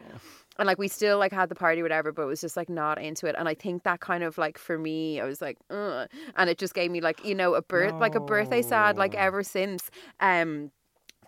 And 0.57 0.67
like 0.67 0.77
we 0.77 0.89
still 0.89 1.17
like 1.17 1.31
had 1.31 1.47
the 1.49 1.55
party, 1.55 1.81
whatever, 1.81 2.11
but 2.11 2.23
it 2.23 2.25
was 2.25 2.41
just 2.41 2.57
like 2.57 2.69
not 2.69 3.01
into 3.01 3.27
it. 3.27 3.35
And 3.39 3.47
I 3.47 3.53
think 3.53 3.83
that 3.83 4.01
kind 4.01 4.23
of 4.23 4.37
like 4.37 4.57
for 4.57 4.77
me, 4.77 5.21
I 5.21 5.25
was 5.25 5.41
like, 5.41 5.57
Ugh. 5.69 6.07
and 6.35 6.49
it 6.49 6.57
just 6.57 6.73
gave 6.73 6.91
me 6.91 6.99
like 6.99 7.23
you 7.23 7.33
know 7.33 7.53
a 7.53 7.61
birth, 7.61 7.93
like 7.93 8.15
a 8.15 8.19
birthday 8.19 8.61
sad, 8.61 8.97
like 8.97 9.15
ever 9.15 9.41
since. 9.41 9.89
Um, 10.19 10.71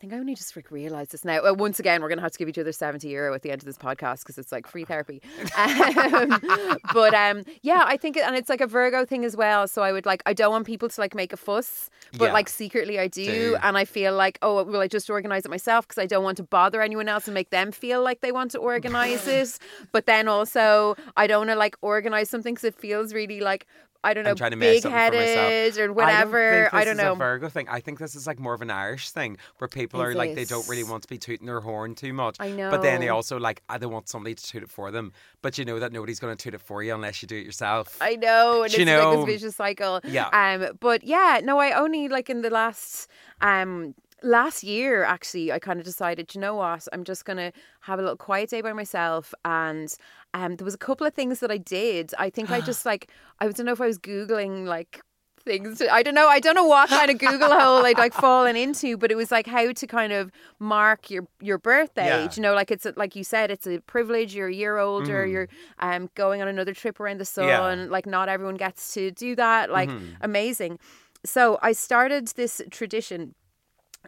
think 0.01 0.13
I 0.13 0.17
only 0.17 0.33
just 0.33 0.55
like 0.55 0.71
realised 0.71 1.11
this 1.11 1.23
now. 1.23 1.45
Uh, 1.47 1.53
once 1.53 1.79
again, 1.79 2.01
we're 2.01 2.07
going 2.07 2.17
to 2.17 2.23
have 2.23 2.31
to 2.31 2.39
give 2.39 2.49
each 2.49 2.57
other 2.57 2.71
70 2.71 3.07
euro 3.07 3.35
at 3.35 3.43
the 3.43 3.51
end 3.51 3.61
of 3.61 3.65
this 3.65 3.77
podcast 3.77 4.19
because 4.21 4.39
it's 4.39 4.51
like 4.51 4.65
free 4.65 4.83
therapy. 4.83 5.21
Um, 5.55 6.39
but 6.93 7.13
um, 7.13 7.43
yeah, 7.61 7.83
I 7.85 7.97
think, 7.97 8.17
it, 8.17 8.25
and 8.25 8.35
it's 8.35 8.49
like 8.49 8.61
a 8.61 8.67
Virgo 8.67 9.05
thing 9.05 9.23
as 9.23 9.37
well. 9.37 9.67
So 9.67 9.83
I 9.83 9.91
would 9.91 10.07
like, 10.07 10.23
I 10.25 10.33
don't 10.33 10.51
want 10.51 10.65
people 10.65 10.89
to 10.89 10.99
like 10.99 11.13
make 11.13 11.31
a 11.33 11.37
fuss, 11.37 11.89
but 12.17 12.25
Yeah. 12.25 12.33
like 12.33 12.49
secretly 12.49 12.99
I 12.99 13.07
do. 13.07 13.25
Do. 13.25 13.57
And 13.61 13.77
I 13.77 13.85
feel 13.85 14.15
like, 14.15 14.39
oh, 14.41 14.63
will 14.63 14.79
I 14.81 14.87
just 14.87 15.07
organise 15.09 15.45
it 15.45 15.49
myself 15.49 15.87
because 15.87 16.01
I 16.01 16.07
don't 16.07 16.23
want 16.23 16.37
to 16.37 16.43
bother 16.43 16.81
anyone 16.81 17.07
else 17.07 17.27
and 17.27 17.35
make 17.35 17.51
them 17.51 17.71
feel 17.71 18.01
like 18.03 18.21
they 18.21 18.31
want 18.31 18.51
to 18.51 18.57
organise 18.57 19.27
it. 19.39 19.59
But 19.91 20.07
then 20.07 20.27
also, 20.27 20.95
I 21.15 21.27
don't 21.27 21.41
want 21.41 21.49
to 21.51 21.55
like 21.55 21.75
organise 21.81 22.29
something 22.29 22.55
because 22.55 22.63
it 22.65 22.73
feels 22.75 23.13
really 23.13 23.39
like, 23.39 23.67
I 24.03 24.13
don't 24.13 24.23
know, 24.23 24.31
I'm 24.31 24.35
trying 24.35 24.51
to 24.51 24.57
big 24.57 24.81
something 24.81 24.97
for 24.99 25.15
myself. 25.15 25.37
headed 25.37 25.77
or 25.77 25.93
whatever. 25.93 26.49
I 26.49 26.55
don't, 26.61 26.73
I 26.73 26.79
this 26.79 26.85
don't 26.85 26.99
is 26.99 27.03
know. 27.03 27.11
a 27.13 27.15
Virgo 27.15 27.49
thing. 27.49 27.67
I 27.69 27.79
think 27.81 27.99
this 27.99 28.15
is 28.15 28.25
like 28.25 28.39
more 28.39 28.53
of 28.53 28.61
an 28.61 28.71
Irish 28.71 29.11
thing 29.11 29.37
where 29.59 29.67
people 29.67 30.01
Is 30.01 30.07
are 30.07 30.15
like 30.15 30.33
they 30.33 30.45
don't 30.45 30.67
really 30.67 30.83
want 30.83 31.03
to 31.03 31.09
be 31.09 31.17
tooting 31.19 31.45
their 31.45 31.59
horn 31.59 31.93
too 31.93 32.11
much. 32.13 32.37
I 32.39 32.49
know. 32.49 32.71
But 32.71 32.81
then 32.81 32.99
they 32.99 33.09
also 33.09 33.37
like 33.39 33.61
I 33.69 33.77
don't 33.77 33.91
want 33.91 34.09
somebody 34.09 34.33
to 34.35 34.43
toot 34.43 34.63
it 34.63 34.69
for 34.69 34.89
them. 34.91 35.13
But 35.43 35.57
you 35.57 35.65
know 35.65 35.79
that 35.79 35.91
nobody's 35.91 36.19
going 36.19 36.35
to 36.35 36.41
toot 36.43 36.53
it 36.55 36.61
for 36.61 36.81
you 36.81 36.93
unless 36.95 37.21
you 37.21 37.27
do 37.27 37.37
it 37.37 37.45
yourself. 37.45 37.97
I 38.01 38.15
know, 38.15 38.63
and 38.63 38.71
Do 38.71 38.75
it's 38.75 38.77
you 38.79 38.85
like 38.85 39.03
know? 39.03 39.25
this 39.25 39.35
vicious 39.35 39.55
cycle. 39.55 39.99
Yeah. 40.03 40.29
Um, 40.33 40.77
but 40.79 41.03
yeah, 41.03 41.39
no, 41.43 41.59
I 41.59 41.71
only 41.79 42.07
like 42.07 42.29
in 42.29 42.41
the 42.41 42.49
last 42.49 43.07
um 43.41 43.93
last 44.23 44.63
year 44.63 45.03
actually 45.03 45.51
I 45.51 45.59
kind 45.59 45.79
of 45.79 45.85
decided, 45.85 46.33
you 46.35 46.41
know 46.41 46.55
what, 46.55 46.87
I'm 46.93 47.03
just 47.03 47.25
gonna 47.25 47.51
have 47.81 47.99
a 47.99 48.01
little 48.01 48.17
quiet 48.17 48.49
day 48.49 48.61
by 48.61 48.73
myself 48.73 49.33
and 49.45 49.93
um 50.33 50.55
there 50.57 50.65
was 50.65 50.73
a 50.75 50.77
couple 50.77 51.07
of 51.07 51.13
things 51.13 51.39
that 51.39 51.51
I 51.51 51.57
did. 51.57 52.13
I 52.19 52.29
think 52.29 52.51
I 52.51 52.61
just 52.71 52.85
like 52.85 53.11
I 53.39 53.47
don't 53.47 53.65
know 53.65 53.71
if 53.73 53.81
I 53.81 53.87
was 53.87 53.97
Googling 53.99 54.65
like 54.65 55.01
things 55.43 55.79
to, 55.79 55.91
I 55.91 56.03
don't 56.03 56.13
know 56.13 56.27
I 56.27 56.39
don't 56.39 56.53
know 56.53 56.65
what 56.67 56.89
kind 56.89 57.09
of 57.09 57.17
Google 57.17 57.49
hole 57.59 57.83
I'd 57.83 57.97
like 57.97 58.13
fallen 58.27 58.55
into 58.55 58.95
but 58.95 59.11
it 59.11 59.15
was 59.15 59.31
like 59.31 59.47
how 59.47 59.71
to 59.71 59.87
kind 59.87 60.13
of 60.13 60.31
mark 60.59 61.09
your 61.09 61.25
your 61.41 61.57
birthday 61.57 62.05
Yeah. 62.25 62.29
You 62.35 62.43
know 62.43 62.53
like 62.53 62.69
it's 62.69 62.85
a, 62.85 62.93
like 62.95 63.15
you 63.15 63.23
said 63.23 63.49
it's 63.49 63.65
a 63.65 63.79
privilege 63.79 64.35
you're 64.35 64.49
a 64.49 64.53
year 64.53 64.77
older 64.77 65.25
you're 65.25 65.49
um 65.79 66.09
going 66.13 66.43
on 66.43 66.47
another 66.47 66.75
trip 66.75 66.99
around 66.99 67.19
the 67.19 67.25
sun. 67.25 67.47
Yeah. 67.47 67.85
like 67.89 68.05
not 68.05 68.29
everyone 68.29 68.55
gets 68.55 68.93
to 68.93 69.09
do 69.09 69.35
that 69.35 69.71
like 69.71 69.89
Mm-hmm. 69.89 70.13
amazing 70.21 70.77
so 71.25 71.57
I 71.61 71.71
started 71.71 72.27
this 72.35 72.61
tradition 72.69 73.33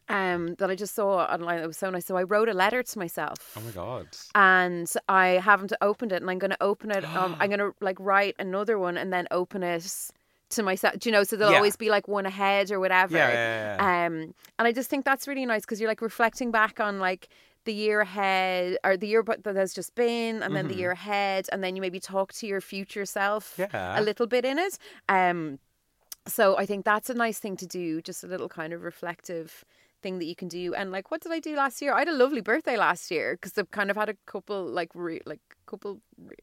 um 0.10 0.56
that 0.56 0.70
I 0.70 0.76
just 0.76 0.96
saw 0.96 1.24
online 1.26 1.60
it 1.60 1.68
was 1.68 1.78
so 1.78 1.90
nice 1.90 2.06
so 2.06 2.16
I 2.18 2.24
wrote 2.24 2.50
a 2.50 2.54
letter 2.54 2.82
to 2.84 3.00
myself 3.00 3.54
Oh 3.58 3.62
my 3.62 3.72
god. 3.72 4.08
and 4.36 4.92
I 5.08 5.28
haven't 5.50 5.74
opened 5.82 6.12
it, 6.12 6.22
and 6.22 6.30
I'm 6.32 6.40
going 6.40 6.52
to 6.52 6.64
open 6.64 6.90
it. 6.92 7.04
Um, 7.16 7.36
I'm 7.40 7.50
going 7.54 7.60
to 7.60 7.74
like 7.82 7.98
write 8.00 8.36
another 8.40 8.80
one 8.80 8.98
and 8.98 9.14
then 9.14 9.28
open 9.32 9.62
it 9.64 9.86
to 10.50 10.64
myself. 10.64 10.98
Do 11.00 11.10
you 11.10 11.14
know? 11.14 11.24
So 11.24 11.36
there'll 11.36 11.52
Yeah. 11.54 11.58
always 11.58 11.76
be 11.76 11.90
like 11.90 12.08
one 12.08 12.26
ahead 12.26 12.72
or 12.72 12.80
whatever. 12.80 13.16
Yeah, 13.18 13.30
yeah, 13.30 13.76
yeah, 13.78 14.06
Um, 14.06 14.14
and 14.58 14.68
I 14.68 14.72
just 14.72 14.90
think 14.90 15.06
that's 15.06 15.28
really 15.28 15.46
nice 15.46 15.62
because 15.66 15.80
you're 15.80 15.90
like 15.90 16.02
reflecting 16.02 16.50
back 16.52 16.80
on 16.80 17.00
like 17.00 17.30
the 17.66 17.74
year 17.74 18.02
ahead 18.02 18.78
or 18.84 18.98
the 18.98 19.08
year 19.08 19.24
but 19.24 19.44
that 19.44 19.56
has 19.56 19.74
just 19.74 19.94
been, 19.96 20.42
and 20.44 20.56
then 20.56 20.68
the 20.68 20.76
year 20.76 20.92
ahead, 20.92 21.48
and 21.52 21.64
then 21.64 21.76
you 21.76 21.82
maybe 21.82 22.00
talk 22.00 22.34
to 22.34 22.48
your 22.48 22.60
future 22.62 23.06
self 23.06 23.56
Yeah. 23.58 24.00
a 24.00 24.02
little 24.02 24.28
bit 24.28 24.46
in 24.46 24.58
it. 24.58 24.78
Um, 25.08 25.60
so 26.28 26.58
I 26.58 26.66
think 26.66 26.86
that's 26.86 27.10
a 27.10 27.14
nice 27.14 27.38
thing 27.40 27.56
to 27.58 27.68
do, 27.68 28.02
just 28.02 28.24
a 28.24 28.28
little 28.28 28.50
kind 28.50 28.74
of 28.74 28.82
reflective 28.84 29.64
thing 30.04 30.20
that 30.20 30.26
you 30.26 30.36
can 30.36 30.48
do. 30.50 30.74
And 30.76 30.92
like, 30.92 31.10
what 31.10 31.22
did 31.22 31.32
I 31.32 31.40
do 31.40 31.56
last 31.56 31.82
year? 31.82 31.94
I 31.94 32.00
had 32.00 32.08
a 32.10 32.14
lovely 32.24 32.42
birthday 32.42 32.78
last 32.78 33.10
year 33.10 33.36
because 33.36 33.58
I've 33.58 33.72
kind 33.72 33.90
of 33.90 33.98
had 33.98 34.10
a 34.10 34.16
couple 34.28 34.64
like 34.66 34.92
re- 34.94 35.22
like 35.26 35.42
couple 35.66 36.02
re- 36.18 36.36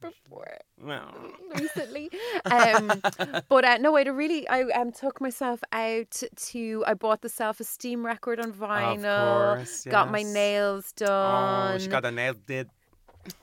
before 0.00 0.58
Well, 0.82 1.14
recently. 1.56 2.10
Um, 2.44 3.00
but 3.48 3.64
uh, 3.64 3.78
no, 3.78 3.96
I 3.96 4.02
really 4.02 4.48
I 4.48 4.62
um 4.80 4.90
took 4.90 5.20
myself 5.20 5.62
out 5.72 6.22
to 6.50 6.84
I 6.86 6.94
bought 6.94 7.20
the 7.22 7.28
self 7.28 7.60
esteem 7.60 8.04
record 8.04 8.40
on 8.40 8.52
vinyl. 8.52 9.56
course, 9.58 9.84
Got 9.84 10.10
my 10.10 10.22
nails 10.24 10.92
done. 10.92 11.74
oh, 11.74 11.78
she 11.78 11.86
got 11.88 12.04
a 12.04 12.10
nail 12.10 12.34
did. 12.34 12.68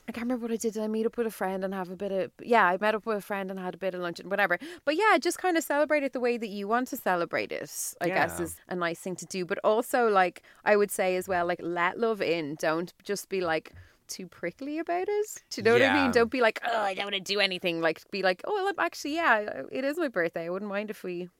I 0.08 0.12
can't 0.12 0.24
remember 0.24 0.44
what 0.44 0.52
I 0.52 0.56
did. 0.56 0.74
Did 0.74 0.82
I 0.82 0.88
meet 0.88 1.06
up 1.06 1.16
with 1.16 1.26
a 1.26 1.30
friend 1.30 1.64
and 1.64 1.72
have 1.72 1.90
a 1.90 1.96
bit 1.96 2.12
of 2.12 2.30
yeah? 2.42 2.64
I 2.66 2.76
met 2.78 2.94
up 2.94 3.06
with 3.06 3.18
a 3.18 3.22
friend 3.22 3.50
and 3.50 3.58
had 3.58 3.74
a 3.74 3.78
bit 3.78 3.94
of 3.94 4.00
lunch 4.00 4.20
and 4.20 4.30
whatever. 4.30 4.58
But 4.84 4.96
yeah, 4.96 5.16
just 5.18 5.38
kind 5.38 5.56
of 5.56 5.64
celebrate 5.64 6.02
it 6.02 6.12
the 6.12 6.20
way 6.20 6.36
that 6.36 6.48
you 6.48 6.68
want 6.68 6.88
to 6.88 6.96
celebrate 6.96 7.52
it. 7.52 7.70
I 8.00 8.08
guess 8.08 8.40
is 8.40 8.56
a 8.68 8.74
nice 8.74 8.98
thing 8.98 9.16
to 9.16 9.26
do. 9.26 9.44
But 9.44 9.58
also, 9.64 10.08
like 10.08 10.42
I 10.64 10.76
would 10.76 10.90
say 10.90 11.16
as 11.16 11.28
well, 11.28 11.46
like 11.46 11.60
let 11.62 11.98
love 11.98 12.20
in. 12.20 12.56
Don't 12.56 12.92
just 13.04 13.28
be 13.28 13.40
like 13.40 13.72
too 14.08 14.26
prickly 14.26 14.78
about 14.78 15.08
it. 15.08 15.42
Do 15.50 15.60
you 15.60 15.64
know 15.64 15.72
what 15.74 15.82
I 15.82 16.02
mean? 16.02 16.10
Don't 16.10 16.30
be 16.30 16.40
like, 16.40 16.60
oh, 16.64 16.80
I 16.80 16.94
don't 16.94 17.06
want 17.06 17.14
to 17.14 17.20
do 17.20 17.40
anything. 17.40 17.80
Like 17.80 18.02
be 18.10 18.22
like, 18.22 18.42
oh, 18.44 18.64
well, 18.64 18.72
actually, 18.78 19.14
yeah, 19.14 19.62
it 19.70 19.84
is 19.84 19.96
my 19.96 20.08
birthday. 20.08 20.46
I 20.46 20.50
wouldn't 20.50 20.68
mind 20.70 20.90
if 20.90 21.04
we, 21.04 21.30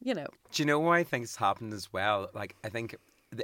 you 0.00 0.14
know, 0.14 0.28
Do 0.52 0.62
you 0.62 0.66
know 0.66 0.78
why 0.78 1.00
I 1.00 1.04
think 1.04 1.24
it's 1.24 1.36
happened 1.36 1.74
as 1.74 1.92
well? 1.92 2.30
Like, 2.32 2.54
I 2.64 2.68
think 2.68 2.96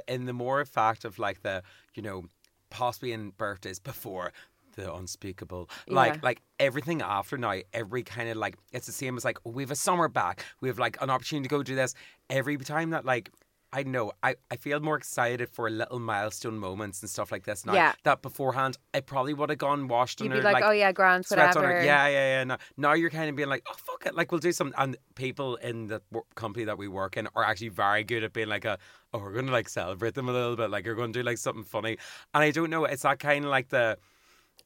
in 0.07 0.25
the 0.25 0.33
more 0.33 0.63
fact 0.65 1.05
of 1.05 1.19
like 1.19 1.41
the, 1.43 1.61
you 1.93 2.01
know, 2.01 2.25
possibly 2.69 3.11
in 3.11 3.31
birthdays 3.31 3.79
before 3.79 4.31
the 4.75 4.93
unspeakable, 4.93 5.69
like 5.87 6.15
Yeah. 6.15 6.19
like 6.23 6.41
everything 6.59 7.01
after 7.01 7.37
now, 7.37 7.55
every 7.73 8.03
kind 8.03 8.29
of 8.29 8.37
like 8.37 8.55
it's 8.71 8.85
the 8.85 8.93
same 8.93 9.17
as 9.17 9.25
like 9.25 9.37
oh, 9.45 9.51
we 9.51 9.63
have 9.63 9.71
a 9.71 9.75
summer 9.75 10.07
back, 10.07 10.45
we 10.61 10.69
have 10.69 10.79
like 10.79 11.01
an 11.01 11.09
opportunity 11.09 11.47
to 11.47 11.49
go 11.49 11.63
do 11.63 11.75
this. 11.75 11.93
Every 12.29 12.57
time 12.57 12.91
that 12.91 13.05
like. 13.05 13.31
I 13.71 13.83
know. 13.83 14.13
I, 14.23 14.35
I 14.49 14.55
feel 14.55 14.79
more 14.79 14.97
excited 14.97 15.47
for 15.49 15.69
little 15.69 15.99
milestone 15.99 16.57
moments 16.57 17.01
and 17.01 17.09
stuff 17.09 17.31
like 17.31 17.43
this 17.43 17.65
now. 17.65 17.73
Yeah. 17.73 17.93
That 18.03 18.23
beforehand, 18.23 18.77
I 18.95 19.01
probably 19.01 19.35
would 19.35 19.49
have 19.49 19.59
gone 19.59 19.87
washed 19.87 20.21
you'd 20.21 20.31
on 20.31 20.37
be 20.37 20.43
her, 20.43 20.51
like, 20.51 20.63
oh 20.63 20.71
yeah, 20.71 20.91
grand, 20.91 21.25
whatever. 21.27 21.83
Yeah, 21.83 22.07
yeah, 22.07 22.37
yeah. 22.39 22.43
Now, 22.45 22.57
now 22.77 22.93
you're 22.93 23.11
kind 23.11 23.29
of 23.29 23.35
being 23.35 23.49
like, 23.49 23.63
oh 23.69 23.75
fuck 23.77 24.07
it, 24.07 24.15
like 24.15 24.31
we'll 24.31 24.39
do 24.39 24.51
some. 24.51 24.73
And 24.77 24.97
people 25.13 25.57
in 25.57 25.85
the 25.87 26.01
company 26.33 26.65
that 26.65 26.79
we 26.79 26.87
work 26.87 27.15
in 27.15 27.27
are 27.35 27.43
actually 27.43 27.69
very 27.69 28.03
good 28.03 28.23
at 28.23 28.33
being 28.33 28.49
like 28.49 28.65
a, 28.65 28.79
oh, 29.13 29.19
we're 29.19 29.33
gonna 29.33 29.51
like 29.51 29.69
celebrate 29.69 30.15
them 30.15 30.29
a 30.29 30.33
little 30.33 30.55
bit, 30.55 30.71
like 30.71 30.85
you're 30.85 30.95
gonna 30.95 31.13
do 31.13 31.21
like 31.21 31.37
something 31.37 31.63
funny. 31.63 31.97
And 32.33 32.43
I 32.43 32.49
don't 32.49 32.71
know, 32.71 32.85
it's 32.85 33.03
that 33.03 33.19
kind 33.19 33.45
of 33.45 33.51
like 33.51 33.69
the 33.69 33.99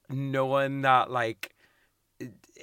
knowing 0.09 0.81
that 0.83 1.11
like. 1.11 1.52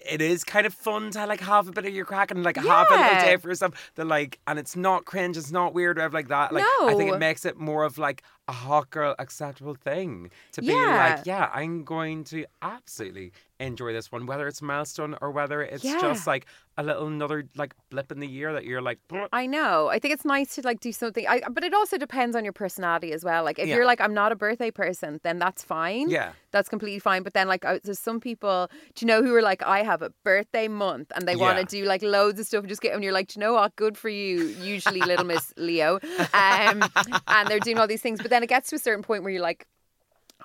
It- 0.06 0.20
is 0.22 0.44
kind 0.44 0.66
of 0.66 0.72
fun 0.74 1.10
to 1.10 1.26
like 1.26 1.40
have 1.40 1.68
a 1.68 1.72
bit 1.72 1.84
of 1.86 1.92
your 1.94 2.04
crack 2.04 2.30
and 2.30 2.42
like 2.42 2.56
have 2.56 2.64
a 2.90 2.92
little 2.94 2.96
Yeah. 2.98 3.24
day 3.24 3.36
for 3.36 3.48
yourself. 3.48 3.92
The 3.96 4.04
like, 4.04 4.38
and 4.46 4.58
it's 4.58 4.74
not 4.76 5.04
cringe, 5.04 5.36
it's 5.36 5.50
not 5.52 5.74
weird 5.74 5.98
or 5.98 6.00
whatever 6.00 6.16
like 6.18 6.28
that. 6.28 6.52
Like, 6.52 6.64
I 6.82 6.94
think 6.96 7.08
No. 7.10 7.14
it 7.14 7.18
makes 7.18 7.44
it 7.44 7.58
more 7.58 7.84
of 7.84 7.98
like 7.98 8.22
a 8.50 8.52
hot 8.52 8.86
girl 8.96 9.14
acceptable 9.18 9.74
thing 9.88 10.30
to 10.52 10.60
be 10.60 10.68
Yeah. 10.72 10.96
like, 11.16 11.26
yeah, 11.32 11.46
I'm 11.60 11.84
going 11.84 12.24
to 12.32 12.38
absolutely 12.62 13.32
enjoy 13.60 13.92
this 13.92 14.10
one, 14.10 14.22
whether 14.26 14.46
it's 14.48 14.60
a 14.62 14.64
milestone 14.64 15.12
or 15.20 15.30
whether 15.30 15.58
it's 15.62 15.84
Yeah. 15.84 16.00
just 16.00 16.26
like 16.26 16.46
a 16.78 16.82
little 16.82 17.06
another 17.06 17.44
like 17.56 17.74
blip 17.90 18.10
in 18.10 18.20
the 18.20 18.26
year 18.26 18.50
that 18.54 18.64
you're 18.64 18.80
like, 18.80 18.98
"Bleh." 19.10 19.28
I 19.34 19.44
know. 19.46 19.88
I 19.94 19.98
think 19.98 20.14
it's 20.14 20.24
nice 20.24 20.54
to 20.54 20.62
like 20.62 20.80
do 20.80 20.92
something. 20.92 21.26
I, 21.28 21.42
but 21.56 21.62
it 21.62 21.74
also 21.74 21.98
depends 21.98 22.34
on 22.34 22.42
your 22.42 22.54
personality 22.54 23.12
as 23.12 23.22
well. 23.22 23.44
Like 23.44 23.58
if 23.58 23.68
Yeah. 23.68 23.74
you're 23.76 23.84
like 23.92 24.00
I'm 24.00 24.14
not 24.14 24.32
a 24.32 24.36
birthday 24.36 24.70
person, 24.70 25.20
then 25.22 25.38
that's 25.38 25.62
fine. 25.62 26.08
yeah, 26.08 26.32
That's 26.52 26.70
completely 26.70 27.00
fine. 27.00 27.22
But 27.22 27.34
then 27.34 27.46
like 27.48 27.64
uh, 27.66 27.80
there's 27.84 27.98
some 27.98 28.18
people, 28.18 28.70
do 28.94 29.04
you 29.04 29.06
know, 29.12 29.22
who 29.22 29.34
are 29.34 29.42
like 29.42 29.62
I 29.62 29.82
have 29.82 30.00
a 30.00 30.10
birthday 30.24 30.68
month 30.68 31.12
and 31.14 31.28
they 31.28 31.36
want 31.36 31.58
to 31.60 31.66
do 31.66 31.84
like 31.84 32.02
loads 32.02 32.40
of 32.40 32.46
stuff 32.46 32.60
and 32.60 32.68
just 32.68 32.80
get 32.80 32.94
and 32.94 33.04
you're 33.04 33.12
like, 33.12 33.28
do 33.28 33.34
you 33.38 33.40
know 33.44 33.52
what? 33.58 33.76
Good 33.76 33.98
for 33.98 34.08
you. 34.08 34.46
Usually 34.74 35.00
little 35.02 35.26
Miss 35.26 35.52
Leo, 35.58 35.98
um, 36.32 36.82
and 37.28 37.48
they're 37.50 37.60
doing 37.60 37.78
all 37.78 37.86
these 37.86 38.00
things. 38.02 38.22
But 38.22 38.30
then 38.30 38.39
it 38.42 38.48
gets 38.48 38.70
to 38.70 38.76
a 38.76 38.78
certain 38.78 39.02
point 39.02 39.22
where 39.22 39.32
you're 39.32 39.42
like, 39.42 39.66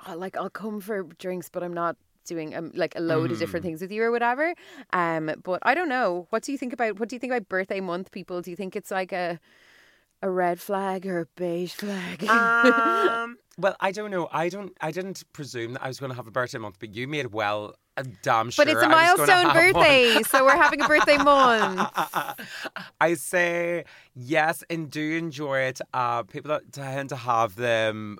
oh, 0.07 0.15
like 0.15 0.37
I'll 0.37 0.49
come 0.49 0.81
for 0.81 1.03
drinks, 1.03 1.49
but 1.49 1.63
I'm 1.63 1.73
not 1.73 1.95
doing 2.25 2.55
um, 2.55 2.71
like 2.73 2.95
a 2.95 3.01
load 3.01 3.31
of 3.31 3.37
Mm. 3.37 3.39
different 3.39 3.63
things 3.65 3.81
with 3.81 3.91
you 3.91 4.01
or 4.03 4.11
whatever. 4.11 4.53
Um, 4.93 5.31
but 5.43 5.59
I 5.63 5.73
don't 5.75 5.89
know. 5.89 6.27
What 6.31 6.43
do 6.43 6.51
you 6.51 6.57
think 6.57 6.73
about 6.73 6.99
what 6.99 7.09
do 7.09 7.15
you 7.15 7.19
think 7.19 7.31
about 7.31 7.47
birthday 7.47 7.79
month 7.81 8.11
people? 8.11 8.41
Do 8.41 8.49
you 8.49 8.57
think 8.57 8.75
it's 8.75 8.91
like 8.91 9.11
a 9.11 9.39
a 10.21 10.29
red 10.29 10.59
flag 10.59 11.05
or 11.05 11.19
a 11.21 11.25
beige 11.35 11.73
flag? 11.73 12.25
um, 12.29 13.37
well, 13.57 13.75
I 13.79 13.91
don't 13.91 14.11
know. 14.11 14.27
I 14.31 14.49
don't. 14.49 14.73
I 14.81 14.91
didn't 14.91 15.23
presume 15.33 15.73
that 15.73 15.83
I 15.83 15.87
was 15.87 15.99
going 15.99 16.09
to 16.11 16.15
have 16.15 16.27
a 16.27 16.31
birthday 16.31 16.57
month, 16.57 16.77
but 16.79 16.95
you 16.95 17.07
made 17.07 17.27
well 17.33 17.75
a 17.97 18.03
damn 18.03 18.49
sure. 18.49 18.65
but 18.65 18.71
it's 18.73 18.81
a 18.81 18.89
milestone 18.89 19.53
birthday, 19.53 20.21
so 20.23 20.43
we're 20.43 20.55
having 20.57 20.81
a 20.81 20.87
birthday 20.87 21.17
month. 21.17 21.89
I 23.01 23.13
say 23.15 23.85
yes 24.15 24.63
and 24.69 24.89
do 24.91 25.15
enjoy 25.17 25.59
it. 25.59 25.81
Uh, 25.93 26.23
people 26.23 26.49
that 26.49 26.71
tend 26.71 27.09
to 27.09 27.15
have 27.15 27.55
them 27.55 28.17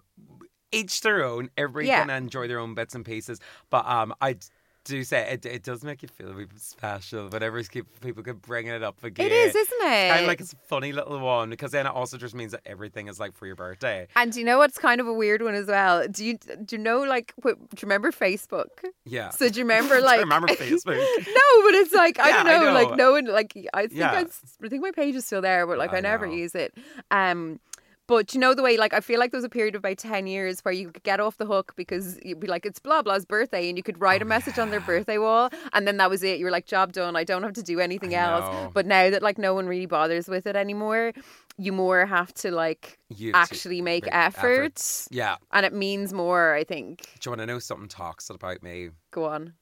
each 0.72 1.02
their 1.02 1.24
own. 1.24 1.50
Everyone 1.58 1.88
Yeah. 1.88 2.02
can 2.06 2.10
enjoy 2.10 2.48
their 2.48 2.60
own 2.60 2.74
bits 2.74 2.96
and 2.96 3.06
pieces. 3.06 3.40
But 3.70 3.86
um, 3.88 4.14
I 4.22 4.38
do 4.86 5.04
say 5.04 5.28
it, 5.34 5.46
it 5.46 5.64
does 5.64 5.84
make 5.84 6.02
you 6.02 6.08
feel 6.08 6.32
a 6.32 6.34
bit 6.34 6.48
special 6.56 7.28
whenever 7.30 7.62
keep- 7.64 8.00
people 8.02 8.24
keep 8.24 8.42
bringing 8.44 8.72
it 8.72 8.84
up 8.84 9.04
again. 9.04 9.26
It 9.26 9.32
is, 9.32 9.54
isn't 9.56 9.82
it? 9.82 10.10
Kind 10.12 10.22
of 10.22 10.28
like 10.28 10.40
it's 10.40 10.54
a 10.54 10.58
funny 10.68 10.94
little 10.94 11.20
one 11.20 11.50
because 11.50 11.72
then 11.72 11.86
it 11.86 11.90
also 11.90 12.18
just 12.18 12.34
means 12.34 12.52
that 12.54 12.62
everything 12.66 13.08
is 13.08 13.20
like 13.20 13.36
for 13.36 13.46
your 13.48 13.56
birthday. 13.56 14.08
and 14.16 14.32
do 14.32 14.40
you 14.40 14.46
know 14.46 14.58
what's 14.60 14.78
kind 14.78 15.02
of 15.02 15.08
a 15.08 15.14
weird 15.14 15.42
one 15.42 15.56
as 15.56 15.68
well? 15.68 16.08
Do 16.08 16.24
you 16.24 16.38
do 16.38 16.78
you 16.78 16.82
know 16.82 17.02
like 17.02 17.34
what, 17.42 17.56
do 17.58 17.64
you 17.82 17.82
remember 17.84 18.12
Facebook? 18.12 18.68
Yeah. 19.06 19.30
So 19.32 19.50
do 19.50 19.60
you 19.60 19.66
remember 19.66 20.00
like 20.10 20.20
remember 20.22 20.48
Facebook? 20.50 20.96
no, 21.18 21.64
but 21.66 21.74
it's 21.76 21.94
like 21.94 22.20
I 22.20 22.30
Yeah, 22.30 22.44
don't 22.44 22.48
I 22.48 22.66
know, 22.66 22.72
like 22.74 22.90
know. 22.92 22.96
no 22.96 23.12
one 23.14 23.26
like 23.26 23.54
I 23.74 23.82
think 23.88 24.00
Yeah. 24.00 24.12
I, 24.12 24.26
I 24.66 24.70
think 24.70 24.82
my 24.82 24.92
page 24.92 25.16
is 25.16 25.26
still 25.26 25.42
there, 25.42 25.66
but 25.68 25.78
like 25.78 25.94
I, 25.94 25.98
I 25.98 26.02
never 26.02 26.28
know. 26.28 26.34
use 26.34 26.56
it. 26.56 26.74
Um 27.12 27.60
but 28.08 28.34
you 28.34 28.40
know 28.40 28.54
the 28.54 28.62
way 28.62 28.78
like 28.78 28.94
I 28.94 29.00
feel 29.00 29.20
like 29.20 29.32
there 29.32 29.38
was 29.38 29.46
a 29.46 29.50
period 29.50 29.76
of 29.76 29.80
about 29.80 29.98
ten 29.98 30.28
years 30.28 30.62
where 30.62 30.74
you 30.74 30.92
could 30.92 31.04
get 31.04 31.20
off 31.20 31.38
the 31.38 31.46
hook 31.46 31.74
because 31.76 32.20
you'd 32.24 32.40
be 32.40 32.48
like, 32.48 32.66
It's 32.66 32.80
blah 32.80 33.02
blah's 33.02 33.26
birthday 33.26 33.68
and 33.68 33.78
you 33.78 33.84
could 33.84 34.00
write 34.00 34.22
a 34.22 34.26
oh, 34.26 34.28
message 34.28 34.60
on 34.60 34.70
their 34.72 34.80
birthday 34.80 35.18
wall 35.18 35.50
and 35.74 35.88
then 35.88 35.98
that 35.98 36.10
was 36.10 36.24
it. 36.24 36.40
You 36.40 36.46
were 36.46 36.52
like, 36.52 36.66
Job 36.66 36.94
done, 36.94 37.16
I 37.16 37.24
don't 37.24 37.44
have 37.44 37.54
to 37.54 37.64
do 37.64 37.80
anything 37.80 38.16
I 38.16 38.20
else. 38.20 38.54
know. 38.54 38.72
But 38.74 38.86
now 38.86 39.10
that 39.10 39.24
like 39.24 39.38
no 39.38 39.54
one 39.54 39.68
really 39.68 39.86
bothers 39.88 40.28
with 40.28 40.46
it 40.48 40.56
anymore, 40.56 41.14
you 41.58 41.72
more 41.72 42.06
have 42.06 42.34
to 42.36 42.52
like 42.52 43.00
You 43.10 43.34
have 43.34 43.50
to 43.50 43.56
actually 43.56 43.82
make 43.82 44.06
make 44.06 44.14
efforts. 44.14 45.08
Yeah. 45.12 45.36
And 45.52 45.66
it 45.66 45.74
means 45.74 46.14
more, 46.14 46.54
I 46.54 46.64
think. 46.64 47.02
Do 47.20 47.28
you 47.28 47.32
want 47.32 47.42
to 47.42 47.46
know 47.46 47.60
something 47.60 47.88
toxic 47.88 48.36
about 48.36 48.64
me? 48.64 48.90
Go 49.12 49.26
on. 49.26 49.54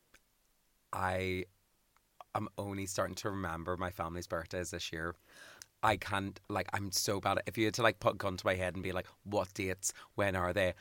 I 0.91 1.45
I 2.35 2.39
am 2.39 2.49
only 2.57 2.87
starting 2.87 3.15
to 3.15 3.29
remember 3.29 3.77
my 3.77 3.91
family's 3.91 4.27
birthdays 4.27 4.71
this 4.71 4.91
year. 4.91 5.15
I 5.83 5.97
can't 5.97 6.39
like 6.49 6.67
I'm 6.73 6.91
so 6.91 7.19
bad 7.19 7.37
at 7.39 7.43
if 7.45 7.57
you 7.57 7.65
had 7.65 7.73
to 7.75 7.83
like 7.83 7.99
put 7.99 8.13
a 8.13 8.17
gun 8.17 8.37
to 8.37 8.45
my 8.45 8.55
head 8.55 8.73
and 8.75 8.83
be 8.83 8.91
like, 8.91 9.07
what 9.23 9.53
dates, 9.53 9.93
when 10.15 10.35
are 10.35 10.53
they? 10.53 10.73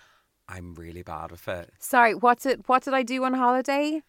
I'm 0.49 0.75
really 0.75 1.03
bad 1.03 1.31
with 1.31 1.47
it. 1.49 1.71
Sorry, 1.79 2.15
what's 2.15 2.47
it 2.47 2.69
what 2.69 2.83
did 2.85 2.95
I 2.95 3.03
do 3.03 3.25
on 3.25 3.35
holiday? 3.35 4.03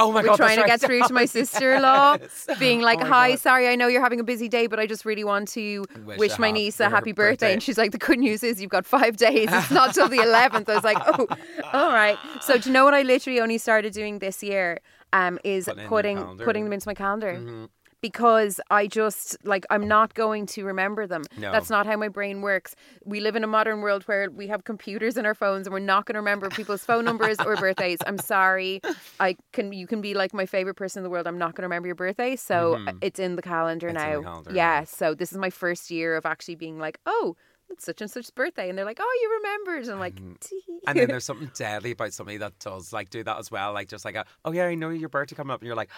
Oh 0.00 0.12
my 0.12 0.22
god! 0.22 0.22
We're 0.22 0.28
god, 0.28 0.36
trying 0.36 0.56
to 0.58 0.62
that's 0.62 0.80
get 0.82 0.86
through 0.86 1.02
to 1.08 1.12
my 1.12 1.24
sister 1.24 1.74
in 1.74 1.82
law, 1.82 2.16
Yes. 2.20 2.48
being 2.60 2.80
like, 2.80 3.00
Oh 3.02 3.06
Hi, 3.06 3.30
God. 3.30 3.40
sorry, 3.40 3.66
I 3.68 3.74
know 3.74 3.88
you're 3.88 4.00
having 4.00 4.20
a 4.20 4.24
busy 4.24 4.48
day, 4.48 4.68
but 4.68 4.78
I 4.78 4.86
just 4.86 5.04
really 5.04 5.24
want 5.24 5.48
to 5.48 5.86
Wish 6.06 6.18
wish, 6.18 6.38
my 6.38 6.52
niece 6.52 6.78
a 6.78 6.88
happy 6.88 7.10
birthday. 7.10 7.32
birthday. 7.32 7.52
And 7.54 7.62
she's 7.62 7.76
like, 7.78 7.90
The 7.90 7.98
good 7.98 8.20
news 8.20 8.44
is 8.44 8.60
you've 8.60 8.70
got 8.70 8.86
five 8.86 9.16
days. 9.16 9.48
It's 9.52 9.72
not 9.72 9.94
till 9.94 10.08
the 10.08 10.18
11th. 10.18 10.68
I 10.68 10.74
was 10.76 10.84
like, 10.84 10.98
Oh, 11.04 11.26
all 11.72 11.90
right. 11.92 12.16
So, 12.44 12.58
do 12.58 12.68
you 12.68 12.72
know 12.72 12.84
what 12.84 12.94
I 12.94 13.02
literally 13.02 13.40
only 13.40 13.58
started 13.58 13.92
doing 13.92 14.20
this 14.20 14.40
year? 14.40 14.78
Um, 15.12 15.38
is 15.42 15.64
Putting 15.64 15.80
it 15.80 15.86
in 15.86 15.90
your 15.90 15.90
putting 15.90 16.38
putting 16.44 16.64
them 16.64 16.72
into 16.74 16.86
my 16.86 16.94
calendar. 16.94 17.32
Mhm. 17.32 17.68
Because 18.00 18.60
I 18.70 18.86
just 18.86 19.36
like 19.44 19.66
I'm 19.70 19.88
not 19.88 20.14
going 20.14 20.46
to 20.46 20.64
remember 20.64 21.06
them. 21.06 21.24
No. 21.36 21.50
That's 21.50 21.68
not 21.68 21.84
how 21.86 21.96
my 21.96 22.08
brain 22.08 22.42
works. 22.42 22.76
We 23.04 23.20
live 23.20 23.34
in 23.34 23.42
a 23.42 23.48
modern 23.48 23.80
world 23.80 24.04
where 24.04 24.30
we 24.30 24.46
have 24.46 24.64
computers 24.64 25.16
in 25.16 25.26
our 25.26 25.34
phones 25.34 25.66
and 25.66 25.72
we're 25.74 25.80
not 25.80 26.06
going 26.06 26.14
to 26.14 26.20
remember 26.20 26.48
people's 26.48 26.84
phone 26.84 27.04
numbers 27.04 27.38
or 27.44 27.56
birthdays. 27.56 27.98
I'm 28.06 28.18
sorry. 28.18 28.80
I 29.20 29.36
can 29.52 29.72
you 29.72 29.86
can 29.88 30.00
be 30.00 30.14
like 30.14 30.32
my 30.32 30.46
favorite 30.46 30.74
person 30.74 31.00
in 31.00 31.04
the 31.04 31.10
world. 31.10 31.26
I'm 31.26 31.38
not 31.38 31.54
going 31.56 31.62
to 31.62 31.66
remember 31.68 31.88
your 31.88 31.96
birthday, 31.96 32.36
so 32.36 32.76
Mhm. 32.76 32.98
it's 33.02 33.18
in 33.18 33.34
the 33.36 33.42
calendar 33.42 33.88
It's 33.88 33.94
now. 33.94 34.18
the 34.18 34.22
calendar 34.22 34.50
yeah. 34.54 34.84
So 34.84 35.14
this 35.14 35.32
is 35.32 35.38
my 35.38 35.50
first 35.50 35.90
year 35.90 36.14
of 36.16 36.24
actually 36.24 36.54
being 36.54 36.78
like, 36.78 36.98
oh, 37.06 37.36
it's 37.70 37.84
such 37.84 38.00
and 38.00 38.10
such 38.10 38.34
birthday, 38.34 38.68
and 38.68 38.78
they're 38.78 38.84
like, 38.86 38.98
oh, 39.00 39.18
you 39.22 39.34
remembered, 39.42 39.82
and 39.82 39.92
I'm 39.92 39.98
like, 39.98 40.14
"Tee." 40.40 40.62
And 40.86 40.98
then 40.98 41.08
there's 41.08 41.24
something 41.24 41.50
deadly 41.54 41.90
about 41.90 42.14
somebody 42.14 42.38
that 42.38 42.58
does 42.60 42.94
like 42.94 43.10
do 43.10 43.22
that 43.24 43.38
as 43.38 43.50
well. 43.50 43.74
Like 43.74 43.88
just 43.88 44.06
like 44.06 44.14
a, 44.14 44.24
oh 44.44 44.52
yeah, 44.52 44.64
I 44.66 44.74
know 44.74 44.88
your 44.88 45.10
birthday 45.10 45.34
coming 45.36 45.50
up, 45.52 45.60
and 45.60 45.66
you're 45.66 45.76
like, 45.76 45.90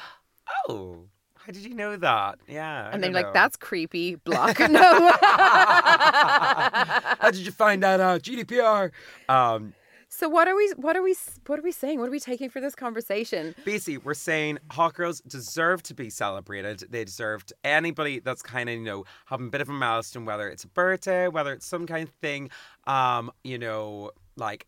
oh, 0.68 1.04
how 1.50 1.54
did 1.54 1.64
you 1.64 1.74
know 1.74 1.96
that? 1.96 2.38
Yeah. 2.46 2.86
I 2.86 2.90
and 2.90 3.02
then 3.02 3.12
like 3.12 3.26
know. 3.26 3.32
that's 3.32 3.56
creepy. 3.56 4.14
Block. 4.14 4.60
no. 4.70 5.10
How 5.20 7.28
did 7.32 7.40
you 7.40 7.50
find 7.50 7.82
that 7.82 7.98
out? 7.98 8.22
GDPR. 8.22 8.92
Um, 9.28 9.74
so 10.08 10.28
what 10.28 10.46
are 10.46 10.54
we? 10.54 10.72
What 10.76 10.96
are 10.96 11.02
we? 11.02 11.16
What 11.46 11.58
are 11.58 11.62
we 11.62 11.72
saying? 11.72 11.98
What 11.98 12.06
are 12.06 12.12
we 12.12 12.20
taking 12.20 12.50
for 12.50 12.60
this 12.60 12.76
conversation? 12.76 13.56
basically, 13.64 13.98
we're 13.98 14.14
saying 14.14 14.60
hot 14.70 14.94
girls 14.94 15.20
deserve 15.22 15.82
to 15.84 15.94
be 15.94 16.08
celebrated. 16.08 16.84
They 16.88 17.04
deserve 17.04 17.46
to, 17.46 17.54
anybody 17.64 18.20
that's 18.20 18.42
kind 18.42 18.68
of 18.68 18.76
you 18.76 18.84
know 18.84 19.04
having 19.26 19.48
a 19.48 19.50
bit 19.50 19.60
of 19.60 19.68
a 19.68 19.72
milestone, 19.72 20.24
whether 20.24 20.48
it's 20.48 20.62
a 20.62 20.68
birthday, 20.68 21.26
whether 21.26 21.52
it's 21.52 21.66
some 21.66 21.84
kind 21.84 22.06
of 22.06 22.14
thing. 22.14 22.50
Um, 22.86 23.32
you 23.42 23.58
know, 23.58 24.12
like 24.36 24.66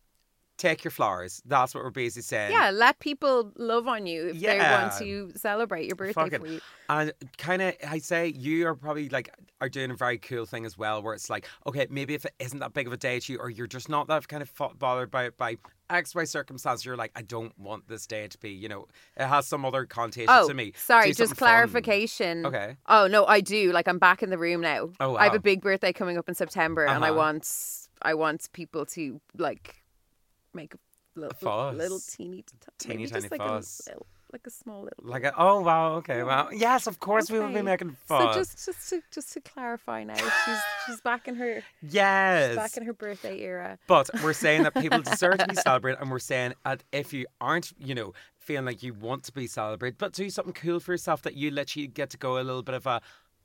take 0.67 0.83
your 0.83 0.91
flowers. 0.91 1.41
That's 1.45 1.75
what 1.75 1.83
we're 1.83 1.89
basically 1.91 2.23
saying. 2.23 2.51
Yeah, 2.51 2.71
let 2.71 2.99
people 2.99 3.51
love 3.57 3.87
on 3.87 4.05
you 4.05 4.27
if 4.29 4.39
they 4.39 4.59
want 4.59 4.93
to 4.99 5.31
celebrate 5.35 5.85
your 5.85 5.95
birthday 5.95 6.13
Fuck 6.13 6.33
it. 6.33 6.41
for 6.41 6.47
you. 6.47 6.59
And 6.89 7.13
kind 7.37 7.61
of, 7.61 7.75
I 7.87 7.97
say 7.99 8.27
you 8.27 8.67
are 8.67 8.75
probably 8.75 9.09
like 9.09 9.29
are 9.61 9.69
doing 9.69 9.91
a 9.91 9.95
very 9.95 10.17
cool 10.17 10.45
thing 10.45 10.65
as 10.65 10.77
well, 10.77 11.01
where 11.01 11.13
it's 11.13 11.29
like, 11.29 11.47
okay, 11.67 11.87
maybe 11.89 12.13
if 12.13 12.25
it 12.25 12.33
isn't 12.39 12.59
that 12.59 12.73
big 12.73 12.87
of 12.87 12.93
a 12.93 12.97
day 12.97 13.19
to 13.19 13.33
you, 13.33 13.39
or 13.39 13.49
you're 13.49 13.67
just 13.67 13.87
not 13.89 14.07
that 14.07 14.27
kind 14.27 14.43
of 14.43 14.51
bothered 14.79 15.09
by 15.11 15.29
by 15.31 15.57
X 15.89 16.13
Y 16.15 16.23
circumstance, 16.23 16.83
you're 16.85 16.97
like, 16.97 17.11
I 17.15 17.21
don't 17.21 17.57
want 17.57 17.87
this 17.87 18.05
day 18.07 18.27
to 18.27 18.37
be, 18.37 18.49
you 18.49 18.67
know, 18.67 18.87
it 19.15 19.25
has 19.27 19.47
some 19.47 19.63
other 19.65 19.85
connotation 19.85 20.27
Oh, 20.29 20.47
to 20.47 20.53
me. 20.53 20.73
sorry, 20.75 21.07
just 21.09 21.17
something 21.19 21.35
fun. 21.35 21.47
clarification. 21.47 22.45
Okay. 22.45 22.77
Oh 22.87 23.07
no, 23.07 23.25
I 23.25 23.41
do. 23.41 23.71
Like 23.71 23.87
I'm 23.87 23.99
back 23.99 24.23
in 24.23 24.29
the 24.29 24.37
room 24.37 24.61
now. 24.61 24.89
Oh, 24.99 25.11
wow. 25.11 25.17
I 25.17 25.25
have 25.25 25.33
a 25.35 25.39
big 25.39 25.61
birthday 25.61 25.93
coming 25.93 26.17
up 26.17 26.27
in 26.29 26.35
September, 26.35 26.85
and 26.85 27.03
I 27.05 27.09
Uh-huh. 27.09 27.17
want 27.17 27.49
I 28.01 28.13
want 28.15 28.49
people 28.53 28.85
to 28.87 29.21
like 29.37 29.82
make 30.53 30.73
a 30.75 31.19
little, 31.19 31.73
little 31.73 31.99
teeny, 31.99 32.41
t- 32.41 32.53
Teeny 32.79 33.07
tiny 33.07 33.21
just 33.21 33.31
like 33.31 33.39
fuss. 33.39 33.81
a 33.85 33.91
little, 33.91 34.05
like 34.31 34.47
a 34.47 34.49
small 34.49 34.83
little. 34.83 35.03
Like, 35.03 35.23
a, 35.23 35.33
oh 35.37 35.61
wow, 35.61 35.93
okay, 35.95 36.23
wow, 36.23 36.49
yes, 36.51 36.87
of 36.87 36.99
course 36.99 37.29
we 37.29 37.39
will 37.39 37.51
be 37.51 37.61
making 37.61 37.95
fun. 38.07 38.33
So 38.33 38.39
just 38.39 38.65
just 38.65 38.89
to 38.89 39.01
just 39.11 39.33
to 39.33 39.41
clarify 39.41 40.03
now, 40.03 40.15
she's 40.15 40.59
she's 40.85 41.01
back 41.01 41.27
in 41.27 41.35
her 41.35 41.63
yes, 41.81 42.55
back 42.55 42.75
in 42.77 42.85
her 42.85 42.93
birthday 42.93 43.39
era. 43.41 43.77
But 43.87 44.09
we're 44.23 44.33
saying 44.33 44.63
that 44.63 44.73
people 44.73 45.01
deserve 45.03 45.37
to 45.37 45.47
be 45.47 45.55
celebrated, 45.55 46.01
and 46.01 46.09
we're 46.09 46.19
saying 46.19 46.53
that 46.65 46.83
if 46.91 47.13
you 47.13 47.27
aren't, 47.39 47.73
you 47.77 47.95
know, 47.95 48.13
feeling 48.37 48.65
like 48.65 48.83
you 48.83 48.93
want 48.93 49.23
to 49.25 49.31
be 49.31 49.47
celebrated, 49.47 49.97
but 49.97 50.13
do 50.13 50.29
something 50.29 50.53
cool 50.53 50.79
for 50.79 50.93
yourself 50.93 51.21
that 51.23 51.35
you 51.35 51.51
literally 51.51 51.87
get 51.87 52.09
to 52.11 52.17
go 52.17 52.39
a 52.39 52.43
little 52.43 52.63
bit 52.63 52.75
of 52.75 52.87
a, 52.87 53.01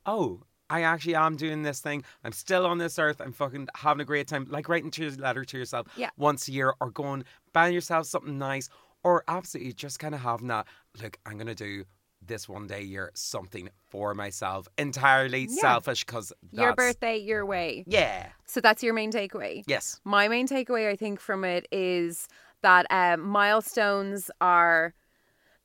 oh, 0.07 0.43
I 0.71 0.83
actually 0.83 1.14
am 1.14 1.37
doing 1.37 1.62
this 1.62 1.81
thing. 1.81 2.05
I'm 2.25 2.33
still 2.33 2.66
on 2.66 2.79
this 2.79 2.99
earth. 2.99 3.21
I'm 3.21 3.33
fucking 3.33 3.69
having 3.77 4.01
a 4.01 4.05
great 4.05 4.29
time. 4.29 4.47
Like 4.51 4.69
writing 4.69 4.91
to 4.93 5.09
a 5.09 5.11
letter 5.11 5.45
to 5.45 5.59
yourself 5.59 5.87
Yeah. 5.97 6.11
once 6.16 6.49
a 6.49 6.53
year, 6.53 6.75
or 6.81 6.91
going 6.91 7.25
buying 7.53 7.75
yourself 7.75 8.07
something 8.07 8.39
nice, 8.39 8.69
or 9.03 9.25
absolutely 9.29 9.73
just 9.73 9.99
kind 9.99 10.14
of 10.14 10.21
having 10.21 10.49
that. 10.49 10.66
Look, 11.03 11.19
I'm 11.27 11.39
gonna 11.39 11.55
do. 11.55 11.85
This 12.21 12.49
one 12.49 12.66
day 12.66 12.81
a 12.81 12.83
year, 12.83 13.12
something 13.14 13.71
for 13.91 14.12
myself, 14.12 14.66
entirely 14.77 15.43
Yeah. 15.49 15.61
selfish 15.61 16.05
because 16.05 16.33
Your 16.51 16.75
birthday, 16.75 17.16
your 17.16 17.47
way. 17.47 17.85
Yeah. 17.87 18.27
So 18.45 18.61
that's 18.61 18.83
your 18.83 18.93
main 18.93 19.12
takeaway. 19.12 19.62
Yes. 19.69 20.01
My 20.05 20.27
main 20.27 20.49
takeaway, 20.49 20.91
I 20.91 20.97
think, 20.97 21.21
from 21.21 21.45
it 21.45 21.69
is 21.71 22.27
that 22.62 22.87
um, 22.91 23.21
milestones 23.21 24.33
are 24.41 24.95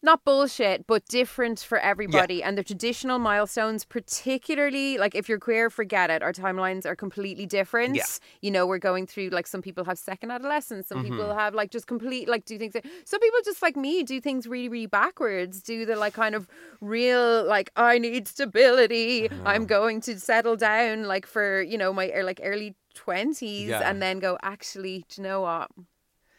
not 0.04 0.24
bullshit, 0.26 0.86
but 0.86 1.06
different 1.08 1.60
for 1.60 1.80
everybody. 1.80 2.44
And 2.44 2.58
the 2.58 2.64
traditional 2.64 3.18
milestones, 3.20 3.86
particularly 3.86 4.98
like 4.98 5.16
if 5.16 5.30
you're 5.30 5.40
queer, 5.40 5.70
forget 5.70 6.10
it. 6.10 6.22
Our 6.22 6.34
timelines 6.34 6.86
are 6.86 6.96
completely 6.96 7.46
different. 7.46 7.96
Yeah. 7.96 8.04
You 8.42 8.52
know, 8.52 8.68
we're 8.68 8.78
going 8.80 9.08
through 9.08 9.30
like 9.30 9.48
some 9.48 9.62
people 9.62 9.86
have 9.86 9.98
second 9.98 10.32
adolescence, 10.32 10.88
some 10.90 11.00
Mm-hmm. 11.04 11.18
people 11.20 11.34
have 11.36 11.54
like 11.56 11.72
just 11.72 11.88
complete 11.88 12.28
like 12.28 12.46
do 12.46 12.58
things. 12.60 12.74
Some 13.06 13.20
people 13.20 13.40
just 13.46 13.62
like 13.62 13.76
me 13.78 14.04
do 14.04 14.20
things 14.22 14.46
really, 14.46 14.70
really 14.70 14.86
backwards. 14.88 15.62
Do 15.64 15.86
the 15.86 15.96
like 15.96 16.14
kind 16.14 16.36
of 16.36 16.48
real 16.82 17.44
like 17.46 17.72
I 17.76 17.98
need 17.98 18.28
stability. 18.28 19.30
Uh-huh. 19.30 19.42
I'm 19.46 19.66
going 19.66 20.02
to 20.02 20.20
settle 20.20 20.56
down 20.56 21.04
like 21.06 21.26
for 21.26 21.62
you 21.62 21.78
know 21.78 21.94
my 21.94 22.12
er, 22.12 22.24
like 22.24 22.42
early 22.44 22.76
twenties, 22.94 23.70
Yeah. 23.70 23.90
and 23.90 24.02
then 24.02 24.20
go 24.20 24.38
actually. 24.44 25.06
Do 25.10 25.22
you 25.22 25.28
know 25.28 25.42
what? 25.42 25.70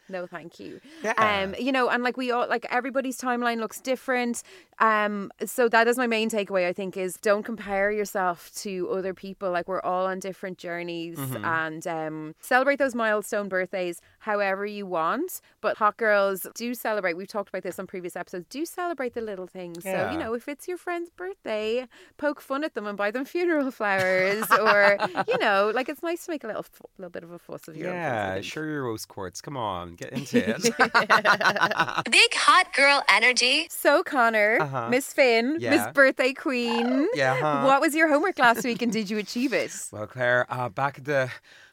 No, 0.09 0.27
thank 0.27 0.59
you. 0.59 0.79
Yeah. 1.03 1.13
Um, 1.17 1.55
you 1.59 1.71
know, 1.71 1.89
and 1.89 2.03
like 2.03 2.17
we 2.17 2.31
all 2.31 2.47
like 2.47 2.65
everybody's 2.69 3.17
timeline 3.17 3.59
looks 3.59 3.79
different. 3.81 4.43
Um, 4.79 5.31
so 5.45 5.69
that 5.69 5.87
is 5.87 5.97
my 5.97 6.07
main 6.07 6.29
takeaway. 6.29 6.67
I 6.67 6.73
think 6.73 6.97
is 6.97 7.15
don't 7.15 7.43
compare 7.43 7.91
yourself 7.91 8.51
to 8.57 8.89
other 8.89 9.13
people. 9.13 9.51
Like 9.51 9.67
we're 9.67 9.81
all 9.81 10.05
on 10.05 10.19
different 10.19 10.57
journeys, 10.57 11.17
Mm-hmm. 11.17 11.45
and 11.45 11.87
um, 11.87 12.35
celebrate 12.41 12.77
those 12.77 12.93
milestone 12.95 13.47
birthdays 13.47 14.01
however 14.19 14.65
you 14.65 14.85
want. 14.85 15.39
But 15.61 15.77
hot 15.77 15.97
girls 15.97 16.45
do 16.55 16.73
celebrate. 16.73 17.15
We've 17.15 17.27
talked 17.27 17.49
about 17.49 17.63
this 17.63 17.79
on 17.79 17.87
previous 17.87 18.15
episodes. 18.15 18.45
Do 18.49 18.65
celebrate 18.65 19.13
the 19.13 19.21
little 19.21 19.47
things. 19.47 19.83
So 19.83 20.09
you 20.11 20.17
know, 20.17 20.33
if 20.33 20.47
it's 20.47 20.67
your 20.67 20.77
friend's 20.77 21.09
birthday, 21.09 21.87
poke 22.17 22.41
fun 22.41 22.63
at 22.63 22.73
them 22.73 22.85
and 22.85 22.97
buy 22.97 23.11
them 23.11 23.23
funeral 23.25 23.71
flowers, 23.71 24.45
or 24.59 24.97
you 25.27 25.37
know, 25.37 25.71
like 25.73 25.87
it's 25.89 26.03
nice 26.03 26.25
to 26.25 26.31
make 26.31 26.43
a 26.43 26.47
little 26.47 26.63
fu- 26.63 26.83
little 26.97 27.09
bit 27.11 27.23
of 27.23 27.31
a 27.31 27.39
fuss 27.39 27.67
of 27.67 27.77
your 27.77 27.89
own 27.89 27.95
Yeah, 27.95 28.41
sure 28.41 28.67
your 28.67 28.83
rose 28.83 29.05
quartz. 29.05 29.41
Come 29.41 29.55
on, 29.57 29.95
get 29.95 30.11
into 30.11 30.37
it. 30.49 30.61
Big 32.11 32.33
hot 32.33 32.73
girl 32.73 33.01
energy. 33.09 33.67
So, 33.69 34.03
Conor, 34.03 34.57
Uh-huh. 34.65 34.89
Miss 34.89 35.13
Finn, 35.13 35.57
Miss 35.59 35.85
Birthday 35.93 36.33
Queen, 36.33 37.07
Yeah, 37.13 37.35
huh? 37.39 37.65
what 37.65 37.81
was 37.81 37.93
your 37.93 38.07
homework 38.09 38.39
last 38.39 38.63
week 38.63 38.81
and 38.81 38.91
did 38.91 39.09
you 39.09 39.17
achieve 39.19 39.53
it? 39.53 39.71
Well, 39.91 40.07
Claire, 40.07 40.45
uh, 40.49 40.69
back 40.69 40.97
at 40.97 41.05
the 41.05 41.29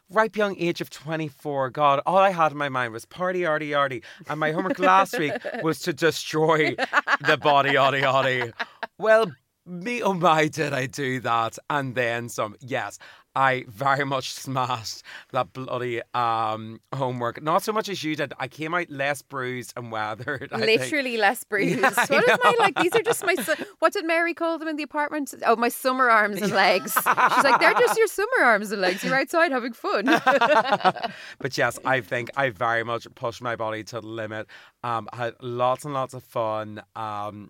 ripe 0.09 0.35
young 0.37 0.55
age 0.59 0.79
of 0.79 0.89
24, 0.91 1.71
God, 1.71 2.01
all 2.05 2.17
I 2.17 2.29
had 2.29 2.51
in 2.51 2.57
my 2.57 2.69
mind 2.69 2.93
was 2.93 3.05
party, 3.05 3.45
arty, 3.45 3.73
arty. 3.73 4.03
And 4.29 4.39
my 4.39 4.51
homework 4.51 4.77
last 4.77 5.17
week 5.17 5.33
was 5.63 5.79
to 5.81 5.93
destroy 5.93 6.75
the 7.27 7.37
body, 7.37 7.75
arty, 7.77 8.03
arty. 8.03 8.51
Well, 8.99 9.31
me 9.65 10.03
oh 10.03 10.13
my, 10.13 10.47
did 10.47 10.73
I 10.73 10.85
do 10.85 11.19
that? 11.21 11.57
And 11.69 11.95
then 11.95 12.29
some. 12.29 12.55
Yes, 12.59 12.99
I 13.35 13.65
very 13.67 14.05
much 14.05 14.33
smashed 14.33 15.03
that 15.31 15.53
bloody 15.53 16.01
um, 16.13 16.79
homework. 16.93 17.41
Not 17.41 17.63
so 17.63 17.71
much 17.73 17.89
as 17.89 18.03
you 18.03 18.15
did. 18.15 18.33
I 18.39 18.47
came 18.47 18.73
out 18.73 18.89
less 18.89 19.21
bruised 19.21 19.73
and 19.75 19.91
weathered. 19.91 20.49
I 20.51 20.59
think. 20.59 20.81
Literally 20.81 21.17
less 21.17 21.43
bruised. 21.49 21.79
Yeah, 21.79 21.89
what 21.89 22.29
is 22.29 22.37
my 22.43 22.55
like? 22.59 22.75
These 22.79 22.95
are 22.95 23.01
just 23.01 23.25
my. 23.25 23.35
Su- 23.35 23.65
what 23.79 23.93
did 23.93 24.05
Mary 24.05 24.33
call 24.33 24.57
them 24.57 24.67
in 24.67 24.75
the 24.75 24.83
apartment? 24.83 25.33
Oh, 25.45 25.55
my 25.55 25.69
summer 25.69 26.09
arms 26.09 26.41
and 26.41 26.51
legs. 26.63 26.93
She's 26.93 27.05
like, 27.05 27.59
they're 27.59 27.73
just 27.73 27.97
your 27.97 28.07
summer 28.07 28.43
arms 28.43 28.71
and 28.71 28.81
legs. 28.81 29.03
You're 29.03 29.15
outside 29.15 29.51
having 29.51 29.73
fun. 29.73 30.05
but 30.05 31.57
yes, 31.57 31.79
I 31.85 32.01
think 32.01 32.29
I 32.37 32.49
very 32.49 32.83
much 32.83 33.07
pushed 33.15 33.41
my 33.41 33.55
body 33.55 33.83
to 33.85 34.01
the 34.01 34.07
limit. 34.07 34.47
Um, 34.83 35.09
I 35.11 35.17
had 35.17 35.35
lots 35.41 35.85
and 35.85 35.93
lots 35.93 36.13
of 36.13 36.23
fun. 36.23 36.81
Um, 36.95 37.49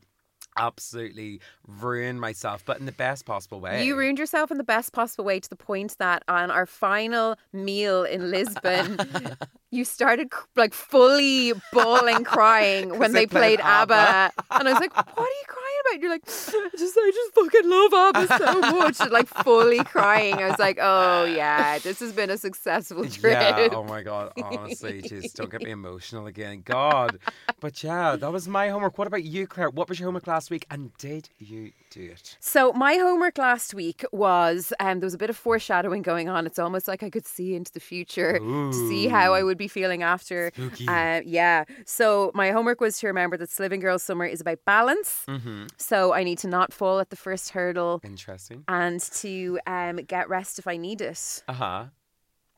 absolutely 0.58 1.42
ruined 1.68 2.22
myself, 2.22 2.64
but 2.66 2.80
in 2.80 2.86
the 2.86 2.92
best 2.92 3.26
possible 3.26 3.60
way. 3.60 3.86
You 3.86 3.96
ruined 3.96 4.20
yourself 4.20 4.52
in 4.52 4.58
the 4.58 4.64
best 4.64 4.94
possible 4.94 5.26
way 5.26 5.40
to 5.40 5.50
the 5.50 5.56
point 5.56 5.98
that 6.00 6.24
on 6.28 6.52
our 6.52 6.66
final 6.66 7.38
meal 7.52 8.04
in 8.04 8.32
Lisbon, 8.32 9.00
you 9.72 9.86
started 9.86 10.32
like 10.56 10.74
fully 10.74 11.54
bawling, 11.72 12.24
crying 12.24 12.90
when 13.00 13.14
they 13.14 13.22
they 13.22 13.28
played, 13.28 13.60
played 13.60 13.62
ABBA. 13.62 13.94
ABBA. 13.94 14.32
And 14.52 14.68
I 14.68 14.72
was 14.72 14.80
like, 14.80 14.96
"What 14.96 15.20
are 15.20 15.22
you 15.22 15.44
crying 15.48 15.63
about?" 15.94 16.02
You're 16.02 16.12
like, 16.12 16.24
"I 16.26 16.70
"Just, 16.78 16.98
I 16.98 17.12
just 17.14 17.34
fucking 17.34 17.70
love 17.70 17.94
ABBA 17.94 18.38
so 18.38 18.60
much." 18.78 19.00
And, 19.00 19.12
like 19.12 19.28
fully 19.28 19.84
crying. 19.84 20.36
I 20.36 20.50
was 20.50 20.60
like, 20.60 20.78
"Oh 20.82 21.26
yeah, 21.26 21.80
this 21.80 22.00
has 22.00 22.12
been 22.14 22.30
a 22.30 22.38
successful 22.38 23.08
trip." 23.10 23.34
Yeah. 23.44 23.70
Oh 23.72 23.84
my 23.84 24.02
god. 24.04 24.32
Honestly, 24.42 25.02
just 25.02 25.36
don't 25.36 25.50
get 25.50 25.62
me 25.64 25.72
emotional 25.72 26.28
again. 26.28 26.62
God. 26.64 27.20
But 27.60 27.84
yeah, 27.84 28.16
that 28.16 28.32
was 28.32 28.48
my 28.48 28.70
homework. 28.70 28.98
What 28.98 29.08
about 29.08 29.24
you, 29.24 29.48
Claire? 29.48 29.70
What 29.70 29.90
was 29.90 30.00
your 30.00 30.08
homework 30.08 30.28
last 30.28 30.50
week, 30.52 30.66
and 30.70 30.96
did 30.98 31.30
you 31.40 31.72
do 31.94 32.12
it? 32.12 32.38
So 32.40 32.74
my 32.74 32.96
homework 32.96 33.38
last 33.38 33.74
week 33.74 34.04
was 34.12 34.74
um, 34.80 35.00
there 35.00 35.06
was 35.06 35.14
a 35.14 35.18
bit 35.18 35.30
of 35.30 35.38
foreshadowing 35.38 36.02
going 36.02 36.30
on. 36.30 36.46
It's 36.46 36.60
almost 36.60 36.88
like 36.88 37.04
I 37.04 37.10
could 37.10 37.26
see 37.26 37.56
into 37.56 37.72
the 37.72 37.80
future 37.80 38.40
to 38.40 38.74
see 38.90 39.08
how 39.08 39.34
I 39.34 39.44
would 39.44 39.58
be 39.58 39.68
feeling 39.68 40.04
after. 40.04 40.52
Uh, 40.88 41.22
yeah. 41.26 41.66
So 41.86 42.32
my 42.34 42.52
homework 42.52 42.82
was 42.82 42.98
to 43.00 43.08
remember 43.08 43.38
that 43.38 43.50
Sliving 43.50 43.80
Girl 43.80 44.00
Summer 44.00 44.26
is 44.26 44.42
about 44.42 44.60
balance. 44.66 45.24
Mm-hmm. 45.28 45.66
So 45.78 46.14
I 46.14 46.24
need 46.24 46.38
to 46.40 46.48
not 46.48 46.74
fall 46.74 47.00
at 47.00 47.10
the 47.10 47.16
first 47.16 47.52
hurdle 47.52 48.02
Interesting. 48.04 48.64
and 48.68 49.00
to 49.22 49.60
um, 49.68 49.98
get 49.98 50.30
rest 50.30 50.60
if 50.60 50.68
I 50.68 50.78
need 50.78 51.02
it. 51.02 51.44
Uh 51.48 51.54
huh. 51.54 51.86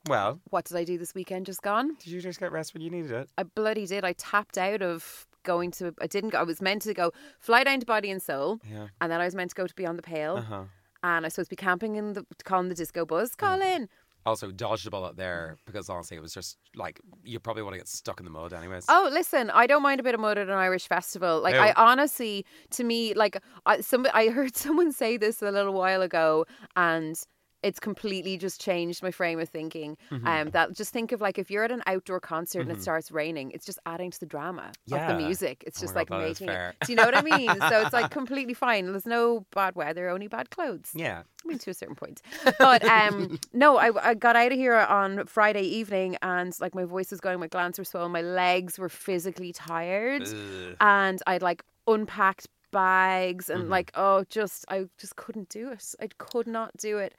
Well, 0.08 0.40
What 0.52 0.66
did 0.66 0.78
I 0.78 0.84
do 0.84 1.00
this 1.00 1.16
weekend? 1.16 1.48
Just 1.48 1.64
gone. 1.64 1.96
did 1.96 2.08
you 2.14 2.22
just 2.22 2.40
get 2.40 2.52
rest 2.52 2.74
when 2.76 2.82
you 2.84 2.92
needed 2.92 3.10
it? 3.12 3.30
I 3.40 3.44
bloody 3.44 3.88
did. 3.88 4.06
I 4.06 4.14
tapped 4.14 4.56
out 4.58 4.84
of 4.84 5.26
going 5.46 5.72
to. 5.72 5.94
I 6.02 6.08
didn't 6.08 6.32
go. 6.32 6.40
I 6.40 6.44
was 6.44 6.62
meant 6.62 6.82
to 6.84 6.94
go 6.94 7.12
fly 7.40 7.64
down 7.64 7.80
to 7.80 7.86
Body 7.86 8.12
and 8.12 8.22
Soul, 8.22 8.60
Yeah. 8.70 8.88
and 9.00 9.12
then 9.12 9.22
I 9.22 9.26
was 9.26 9.36
meant 9.36 9.52
to 9.52 9.56
go 9.56 9.66
to 9.68 9.76
Beyond 9.76 9.98
the 9.98 10.04
Pale. 10.04 10.38
Uh 10.38 10.42
huh. 10.42 10.64
and 11.04 11.26
I 11.26 11.28
was 11.28 11.34
supposed 11.36 11.50
to 11.52 11.56
be 11.56 11.62
camping 11.62 11.96
in 11.96 12.14
the 12.14 12.26
calling 12.44 12.68
the 12.70 12.76
disco 12.76 13.06
buzz. 13.06 13.36
Colin. 13.36 13.88
Also, 14.28 14.50
dodged 14.50 14.88
the 14.88 14.90
bullet 14.90 15.18
there 15.18 15.56
because 15.68 15.88
honestly, 15.88 16.18
it 16.18 16.20
was 16.20 16.34
just 16.34 16.58
like 16.76 17.00
you 17.24 17.40
probably 17.40 17.62
want 17.62 17.76
to 17.76 17.78
get 17.78 17.88
stuck 17.88 18.20
in 18.20 18.26
the 18.26 18.32
mud, 18.32 18.54
anyways. 18.54 18.86
Oh, 18.90 19.08
listen, 19.14 19.52
I 19.52 19.68
don't 19.68 19.84
mind 19.84 20.00
a 20.00 20.04
bit 20.04 20.16
of 20.16 20.20
mud 20.20 20.40
at 20.40 20.48
an 20.48 20.54
Irish 20.56 20.88
festival. 20.88 21.42
Like, 21.42 21.54
Ew. 21.54 21.62
I 21.62 21.74
honestly, 21.78 22.44
to 22.72 22.84
me, 22.84 23.14
like, 23.14 23.38
I, 23.68 23.82
some, 23.82 24.08
I 24.16 24.30
heard 24.30 24.56
someone 24.66 24.92
say 24.94 25.18
this 25.18 25.44
a 25.44 25.52
little 25.52 25.74
while 25.74 26.02
ago, 26.02 26.48
and 26.76 27.16
it's 27.66 27.80
completely 27.80 28.38
just 28.38 28.62
changed 28.62 29.02
my 29.02 29.10
frame 29.10 29.40
of 29.40 29.50
thinking. 29.50 29.98
Mm-hmm. 30.12 30.28
Um, 30.28 30.50
that 30.52 30.74
just 30.74 30.94
think 30.94 31.12
of 31.12 31.20
like 31.20 31.40
if 31.40 31.50
you're 31.50 31.64
at 31.64 31.72
an 31.72 31.82
outdoor 31.88 32.20
concert 32.20 32.62
and 32.62 32.72
it 32.72 32.82
starts 32.82 33.12
raining, 33.12 33.52
it's 33.52 33.66
just 33.66 33.80
adding 33.88 34.12
to 34.12 34.20
the 34.20 34.28
drama 34.28 34.72
of 34.92 35.08
the 35.08 35.16
music. 35.16 35.64
It's 35.66 35.80
Oh 35.80 35.86
just 35.86 35.96
like 35.96 36.10
God, 36.10 36.22
making 36.22 36.50
it. 36.50 36.76
Do 36.86 36.92
you 36.92 36.96
know 36.96 37.06
what 37.06 37.18
I 37.18 37.22
mean? 37.24 37.50
so 37.50 37.82
it's 37.82 37.92
like 37.94 38.12
completely 38.20 38.54
fine. 38.54 38.86
There's 38.86 39.08
no 39.08 39.48
bad 39.52 39.76
weather, 39.76 40.10
only 40.10 40.28
bad 40.28 40.52
clothes. 40.52 40.92
Yeah. 40.94 41.24
I 41.44 41.48
mean, 41.48 41.58
to 41.60 41.72
a 41.72 41.74
certain 41.74 41.96
point. 41.96 42.22
But 42.60 42.84
um, 42.86 43.40
no, 43.54 43.78
I, 43.78 44.10
I 44.10 44.14
got 44.14 44.36
out 44.36 44.52
of 44.52 44.58
here 44.58 44.76
on 44.76 45.26
Friday 45.26 45.64
evening 45.64 46.18
and 46.22 46.56
like 46.60 46.76
my 46.76 46.86
voice 46.86 47.10
was 47.10 47.20
going, 47.20 47.40
my 47.40 47.48
glands 47.48 47.80
were 47.80 47.86
swollen, 47.86 48.12
my 48.12 48.22
legs 48.22 48.78
were 48.78 48.90
physically 48.90 49.52
tired, 49.54 50.24
Ugh. 50.24 50.76
and 50.82 51.22
I'd 51.26 51.42
like 51.42 51.64
unpacked 51.88 52.48
bags 52.76 53.46
Mm-hmm. 53.48 53.62
and 53.62 53.70
like 53.78 53.90
oh 53.96 54.18
just 54.30 54.66
I 54.70 54.78
just 54.98 55.16
couldn't 55.16 55.50
do 55.50 55.64
it. 55.76 55.84
I 56.02 56.08
could 56.18 56.48
not 56.48 56.72
do 56.78 56.94
it. 57.06 57.14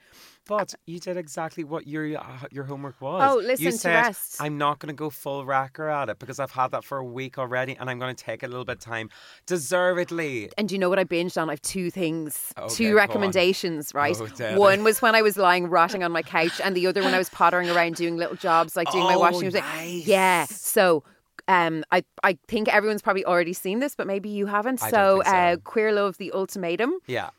But 0.47 0.69
you 0.85 0.99
did 1.07 1.17
exactly 1.17 1.63
what 1.71 1.87
your 1.87 2.05
uh, 2.17 2.47
your 2.51 2.63
homework 2.71 2.97
was. 3.01 3.21
Oh, 3.25 3.39
you 3.41 3.47
listen, 3.47 3.77
to 3.79 3.89
rest. 3.89 4.37
I'm 4.39 4.57
not 4.57 4.79
going 4.79 4.87
to 4.95 4.99
go 5.05 5.09
full 5.09 5.41
racker 5.45 5.87
at 5.93 6.07
it 6.09 6.19
because 6.19 6.39
I've 6.39 6.51
had 6.61 6.69
that 6.71 6.83
for 6.85 6.97
a 6.99 7.03
week 7.19 7.37
already, 7.37 7.75
and 7.79 7.89
I'm 7.89 7.99
going 7.99 8.15
to 8.15 8.23
take 8.23 8.43
a 8.43 8.47
little 8.47 8.63
bit 8.63 8.77
of 8.77 8.83
time, 8.93 9.09
deservedly. 9.45 10.49
And 10.57 10.69
do 10.69 10.75
you 10.75 10.79
know 10.79 10.89
what 10.89 10.99
I 10.99 11.03
binged 11.03 11.39
on? 11.41 11.49
I 11.49 11.53
have 11.53 11.61
two 11.61 11.91
things, 11.91 12.53
Okay, 12.57 12.73
two 12.73 12.89
on. 12.91 12.95
recommendations, 12.95 13.93
right? 13.93 14.15
Oh. 14.19 14.57
One 14.57 14.83
was 14.85 15.01
when 15.01 15.15
I 15.15 15.21
was 15.21 15.35
lying 15.37 15.67
rotting 15.69 16.03
on 16.03 16.11
my 16.13 16.21
couch, 16.21 16.61
and 16.63 16.75
the 16.75 16.87
other 16.87 17.01
when 17.03 17.13
I 17.13 17.17
was 17.17 17.29
pottering 17.29 17.69
around 17.69 17.95
doing 17.95 18.15
little 18.15 18.35
jobs, 18.37 18.75
like 18.77 18.89
doing 18.91 19.03
my 19.03 19.15
Oh, 19.15 19.19
washing. 19.19 19.49
nice. 19.51 20.05
Yeah. 20.07 20.45
So. 20.45 21.03
Um, 21.47 21.83
I 21.91 22.03
I 22.23 22.37
think 22.47 22.67
everyone's 22.67 23.01
probably 23.01 23.25
already 23.25 23.53
seen 23.53 23.79
this, 23.79 23.95
but 23.95 24.07
maybe 24.07 24.29
you 24.29 24.47
haven't. 24.47 24.79
So, 24.79 24.89
so. 24.89 25.31
Uh, 25.31 25.57
Queer 25.57 25.91
Love: 25.93 26.17
The 26.17 26.31
Ultimatum. 26.33 26.99
Yeah. 27.07 27.29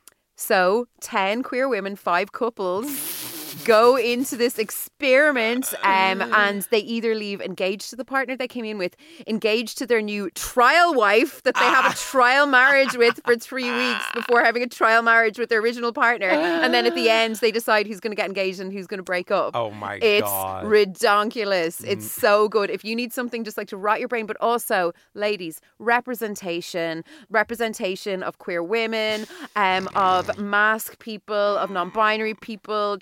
So, 0.40 0.86
10 1.00 1.42
queer 1.42 1.68
women, 1.68 1.96
five 1.96 2.30
couples 2.30 2.86
go 3.69 3.97
into 3.97 4.35
this 4.35 4.59
experiment 4.59 5.75
um, 5.83 6.23
and 6.23 6.66
they 6.71 6.79
either 6.79 7.14
leave 7.14 7.43
engaged 7.43 7.91
to 7.91 7.97
the 7.97 8.05
partner 8.05 8.35
they 8.35 8.49
came 8.49 8.64
in 8.64 8.79
with, 8.79 8.97
engaged 9.27 9.77
to 9.77 9.87
their 9.87 10.01
new 10.01 10.31
trial 10.31 10.95
wife 10.95 11.43
that 11.43 11.55
they 11.55 11.61
have 11.61 11.93
a 11.93 11.95
trial 11.95 12.47
marriage 12.47 12.97
with 12.97 13.21
for 13.27 13.37
three 13.37 13.71
weeks 13.71 14.05
before 14.14 14.43
having 14.43 14.62
a 14.62 14.66
trial 14.66 15.03
marriage 15.03 15.39
with 15.39 15.51
their 15.51 15.61
original 15.61 15.93
partner. 15.93 16.29
And 16.29 16.73
then 16.73 16.87
at 16.87 16.95
the 16.95 17.11
end, 17.11 17.37
they 17.37 17.53
decide 17.53 17.87
who's 17.87 18.01
going 18.01 18.11
to 18.11 18.16
get 18.16 18.27
engaged 18.27 18.59
and 18.59 18.73
who's 18.73 18.87
going 18.87 18.99
to 18.99 19.05
break 19.05 19.31
up. 19.31 19.55
Oh 19.55 19.71
my 19.71 19.99
It's 20.01 20.23
god. 20.23 20.73
It's 20.73 21.03
redonkulous. 21.03 21.85
It's 21.87 22.11
so 22.11 22.49
good. 22.49 22.71
If 22.71 22.85
you 22.85 22.97
need 22.97 23.12
something 23.12 23.45
just 23.45 23.59
like 23.59 23.69
to 23.69 23.77
rot 23.77 23.99
your 24.01 24.09
brain, 24.09 24.25
but 24.25 24.39
also, 24.41 24.93
ladies, 25.12 25.61
representation, 25.79 27.05
representation 27.29 28.23
of 28.23 28.39
queer 28.39 28.62
women, 28.62 29.27
um, 29.57 29.89
of 29.95 30.39
masc 30.39 30.99
people, 31.01 31.35
of 31.35 31.71
non-binary 31.71 32.35
people, 32.35 32.97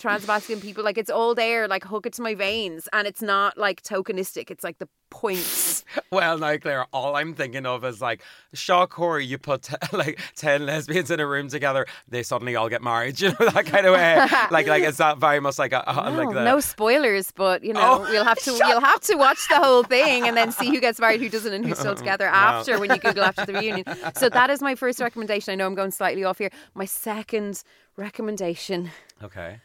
trans-masculine 0.57 0.61
people. 0.61 0.85
Like 0.85 0.99
it's 0.99 1.11
all 1.11 1.35
there. 1.35 1.69
Like 1.69 1.85
hook 1.85 2.07
it 2.07 2.13
to 2.15 2.23
my 2.23 2.35
veins, 2.35 2.89
and 2.93 3.07
it's 3.07 3.23
not 3.23 3.57
like 3.59 3.83
tokenistic. 3.83 4.51
It's 4.51 4.65
like 4.65 4.79
the 4.79 4.89
points. 5.11 5.85
Well, 6.13 6.39
now, 6.39 6.57
Claire, 6.57 6.87
all 6.93 7.17
I'm 7.17 7.35
thinking 7.35 7.67
of 7.67 7.85
is 7.85 8.01
like 8.01 8.23
Shaw 8.55 8.87
Corey. 8.87 9.25
You 9.27 9.39
put 9.39 9.63
t- 9.63 9.75
like 9.93 10.21
ten 10.37 10.65
lesbians 10.67 11.11
in 11.11 11.21
a 11.21 11.27
room 11.27 11.49
together, 11.49 11.87
they 12.09 12.23
suddenly 12.23 12.55
all 12.57 12.69
get 12.69 12.83
married. 12.83 13.21
You 13.27 13.31
know 13.31 13.51
that 13.51 13.67
kind 13.67 13.87
of 13.87 13.95
way. 13.95 14.17
like, 14.51 14.67
like 14.67 14.83
is 14.85 14.99
that 14.99 15.19
very 15.19 15.41
much 15.41 15.59
like 15.59 15.73
a 15.73 15.89
uh, 15.89 16.11
No, 16.11 16.17
like 16.23 16.35
the 16.35 16.45
no 16.45 16.61
spoilers, 16.61 17.33
but 17.33 17.65
you 17.65 17.73
know 17.73 17.81
Oh, 17.83 18.13
you'll 18.13 18.25
have 18.25 18.39
to 18.45 18.53
you'll 18.53 18.81
have 18.81 19.01
to 19.03 19.17
watch 19.17 19.49
the 19.49 19.57
whole 19.57 19.83
thing 19.83 20.27
and 20.29 20.37
then 20.37 20.53
see 20.53 20.69
who 20.69 20.81
gets 20.81 21.01
married, 21.01 21.21
who 21.21 21.29
doesn't, 21.29 21.53
and 21.53 21.67
who's 21.67 21.79
still 21.79 21.95
together 21.95 22.27
after 22.27 22.79
when 22.79 22.91
you 22.91 22.99
Google 22.99 23.25
after 23.25 23.45
the 23.47 23.55
reunion. 23.55 23.85
So 24.17 24.29
that 24.29 24.51
is 24.51 24.61
my 24.63 24.75
first 24.75 25.01
recommendation. 25.01 25.53
I 25.53 25.55
know 25.57 25.67
I'm 25.67 25.75
going 25.75 25.91
slightly 25.91 26.25
off 26.25 26.39
here. 26.39 26.51
My 26.75 26.85
second 26.85 27.63
recommendation: 27.97 28.91
Okay. 29.23 29.61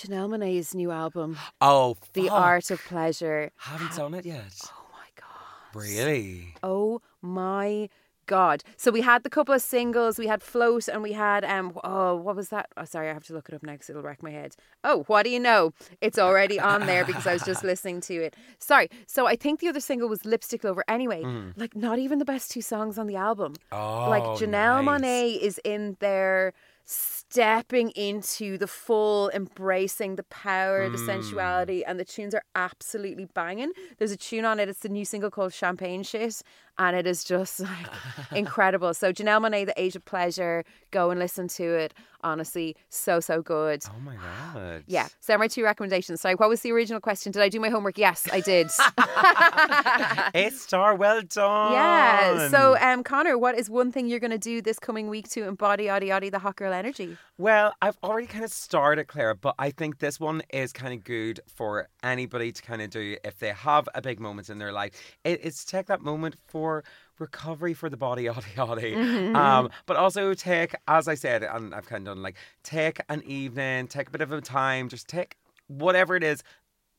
Janelle 0.00 0.28
Monae's 0.30 0.74
new 0.74 0.90
album, 0.90 1.36
Oh, 1.60 1.96
The. 2.14 2.28
Art 2.30 2.70
of 2.70 2.82
Pleasure. 2.84 3.50
Haven't 3.58 3.94
done 3.96 4.14
it 4.14 4.24
yet. 4.24 4.54
Oh 4.72 4.86
my 4.92 5.08
god! 5.20 5.78
Really? 5.78 6.54
Oh 6.62 7.02
my 7.20 7.88
God. 8.26 8.62
So 8.76 8.90
we 8.92 9.00
had 9.02 9.24
the 9.24 9.28
couple 9.30 9.54
of 9.54 9.60
singles. 9.60 10.16
We 10.18 10.26
had 10.28 10.40
Float 10.42 10.86
and 10.88 11.02
we 11.02 11.12
had 11.12 11.44
um 11.44 11.72
oh 11.84 12.14
what 12.14 12.36
was 12.36 12.48
that? 12.50 12.68
Oh 12.76 12.84
sorry, 12.84 13.10
I 13.10 13.12
have 13.12 13.24
to 13.24 13.32
look 13.34 13.48
it 13.48 13.54
up 13.56 13.62
next. 13.62 13.90
It'll 13.90 14.02
wreck 14.02 14.22
my 14.22 14.30
head. 14.30 14.54
Oh, 14.84 15.02
what 15.08 15.24
do 15.24 15.30
you 15.30 15.40
know? 15.40 15.72
It's 16.00 16.18
already 16.18 16.58
on 16.60 16.86
there 16.86 17.04
because 17.04 17.26
I 17.26 17.32
was 17.32 17.42
just 17.42 17.64
listening 17.70 18.00
to 18.02 18.14
it. 18.14 18.36
Sorry. 18.58 18.88
So 19.06 19.26
I 19.26 19.34
think 19.36 19.58
the 19.60 19.68
other 19.68 19.80
single 19.80 20.08
was 20.08 20.24
Lipstick 20.24 20.62
Lover. 20.64 20.84
Anyway, 20.88 21.24
like 21.56 21.74
not 21.76 21.98
even 21.98 22.18
the 22.20 22.24
best 22.24 22.52
two 22.52 22.62
songs 22.62 22.98
on 22.98 23.06
the 23.08 23.16
album. 23.16 23.54
Oh, 23.72 24.08
like 24.08 24.22
Janelle 24.38 24.84
nice. 24.84 25.00
Monae 25.02 25.38
is 25.40 25.60
in 25.64 25.96
there 26.00 26.52
stepping 26.84 27.90
into 27.90 28.58
the 28.58 28.66
full 28.66 29.30
embracing 29.30 30.16
the 30.16 30.22
power 30.24 30.86
Hmm. 30.86 30.92
the 30.92 30.98
sensuality 30.98 31.84
and 31.84 31.98
the 32.00 32.04
tunes 32.04 32.34
are 32.34 32.42
absolutely 32.54 33.26
banging 33.26 33.72
there's 33.98 34.10
a 34.12 34.16
tune 34.16 34.44
on 34.44 34.58
it 34.58 34.68
it's 34.68 34.80
the 34.80 34.88
new 34.88 35.04
single 35.04 35.30
called 35.30 35.52
champagne 35.52 36.02
shit 36.02 36.42
and 36.80 36.96
it 36.96 37.06
is 37.06 37.22
just 37.22 37.60
like 37.70 37.86
incredible. 38.34 38.92
So 38.94 39.12
Janelle 39.12 39.40
Monae 39.40 39.64
the 39.66 39.80
age 39.80 39.94
of 39.94 40.04
pleasure 40.04 40.64
go 40.90 41.10
and 41.10 41.20
listen 41.20 41.46
to 41.46 41.62
it. 41.62 41.94
Honestly 42.22 42.76
so 42.90 43.18
so 43.20 43.40
good. 43.40 43.82
Oh 43.88 43.98
my 44.00 44.14
god. 44.16 44.82
yeah. 44.86 45.08
So 45.20 45.38
my 45.38 45.48
two 45.48 45.62
recommendations. 45.64 46.20
Sorry 46.20 46.34
what 46.34 46.48
was 46.50 46.60
the 46.60 46.70
original 46.72 47.00
question? 47.00 47.32
Did 47.32 47.40
I 47.42 47.48
do 47.48 47.60
my 47.60 47.70
homework? 47.70 47.96
Yes 47.96 48.28
I 48.30 48.40
did. 48.40 48.66
A 50.34 50.50
star, 50.50 50.94
well 50.94 51.22
done. 51.22 51.72
yeah. 51.72 52.48
So 52.48 52.76
um 52.80 53.02
Conor 53.04 53.38
what 53.38 53.56
is 53.58 53.70
one 53.70 53.90
thing 53.92 54.06
you're 54.06 54.20
going 54.20 54.30
to 54.32 54.38
do 54.38 54.60
this 54.60 54.78
coming 54.78 55.08
week 55.08 55.28
to 55.30 55.46
embody 55.46 55.84
yaddy 55.86 56.08
yaddy 56.08 56.30
the 56.30 56.38
hot 56.38 56.56
girl 56.56 56.72
energy 56.72 57.16
Well, 57.40 57.72
I've 57.80 57.96
already 58.04 58.26
kind 58.26 58.44
of 58.44 58.52
started, 58.52 59.06
Claire, 59.08 59.34
but 59.34 59.54
I 59.58 59.70
think 59.70 59.98
this 59.98 60.20
one 60.20 60.42
is 60.50 60.74
kind 60.74 60.92
of 60.92 61.02
good 61.04 61.40
for 61.46 61.88
anybody 62.02 62.52
to 62.52 62.60
kind 62.60 62.82
of 62.82 62.90
do 62.90 63.16
if 63.24 63.38
they 63.38 63.48
have 63.48 63.88
a 63.94 64.02
big 64.02 64.20
moment 64.20 64.50
in 64.50 64.58
their 64.58 64.72
life. 64.72 64.92
It, 65.24 65.40
it's 65.42 65.64
take 65.64 65.86
that 65.86 66.02
moment 66.02 66.34
for 66.48 66.84
recovery 67.18 67.72
for 67.72 67.88
the 67.88 67.96
body, 67.96 68.24
yaddy 68.24 68.54
yaddy. 68.56 69.34
Um, 69.34 69.70
but 69.86 69.96
also 69.96 70.34
take, 70.34 70.74
as 70.86 71.08
I 71.08 71.14
said, 71.14 71.42
and 71.42 71.74
I've 71.74 71.86
kind 71.86 72.06
of 72.06 72.14
done 72.14 72.22
like, 72.22 72.36
take 72.62 73.00
an 73.08 73.22
evening, 73.24 73.86
take 73.86 74.08
a 74.08 74.10
bit 74.10 74.20
of 74.20 74.32
a 74.32 74.42
time, 74.42 74.90
just 74.90 75.08
take 75.08 75.36
whatever 75.68 76.16
it 76.16 76.22
is 76.22 76.42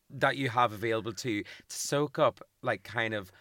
that 0.09 0.37
you 0.37 0.49
have 0.49 0.73
available 0.73 1.13
to 1.13 1.29
you 1.29 1.43
to 1.43 1.49
soak 1.67 2.17
up, 2.17 2.41
like, 2.63 2.81
kind 2.81 3.13
of 3.13 3.31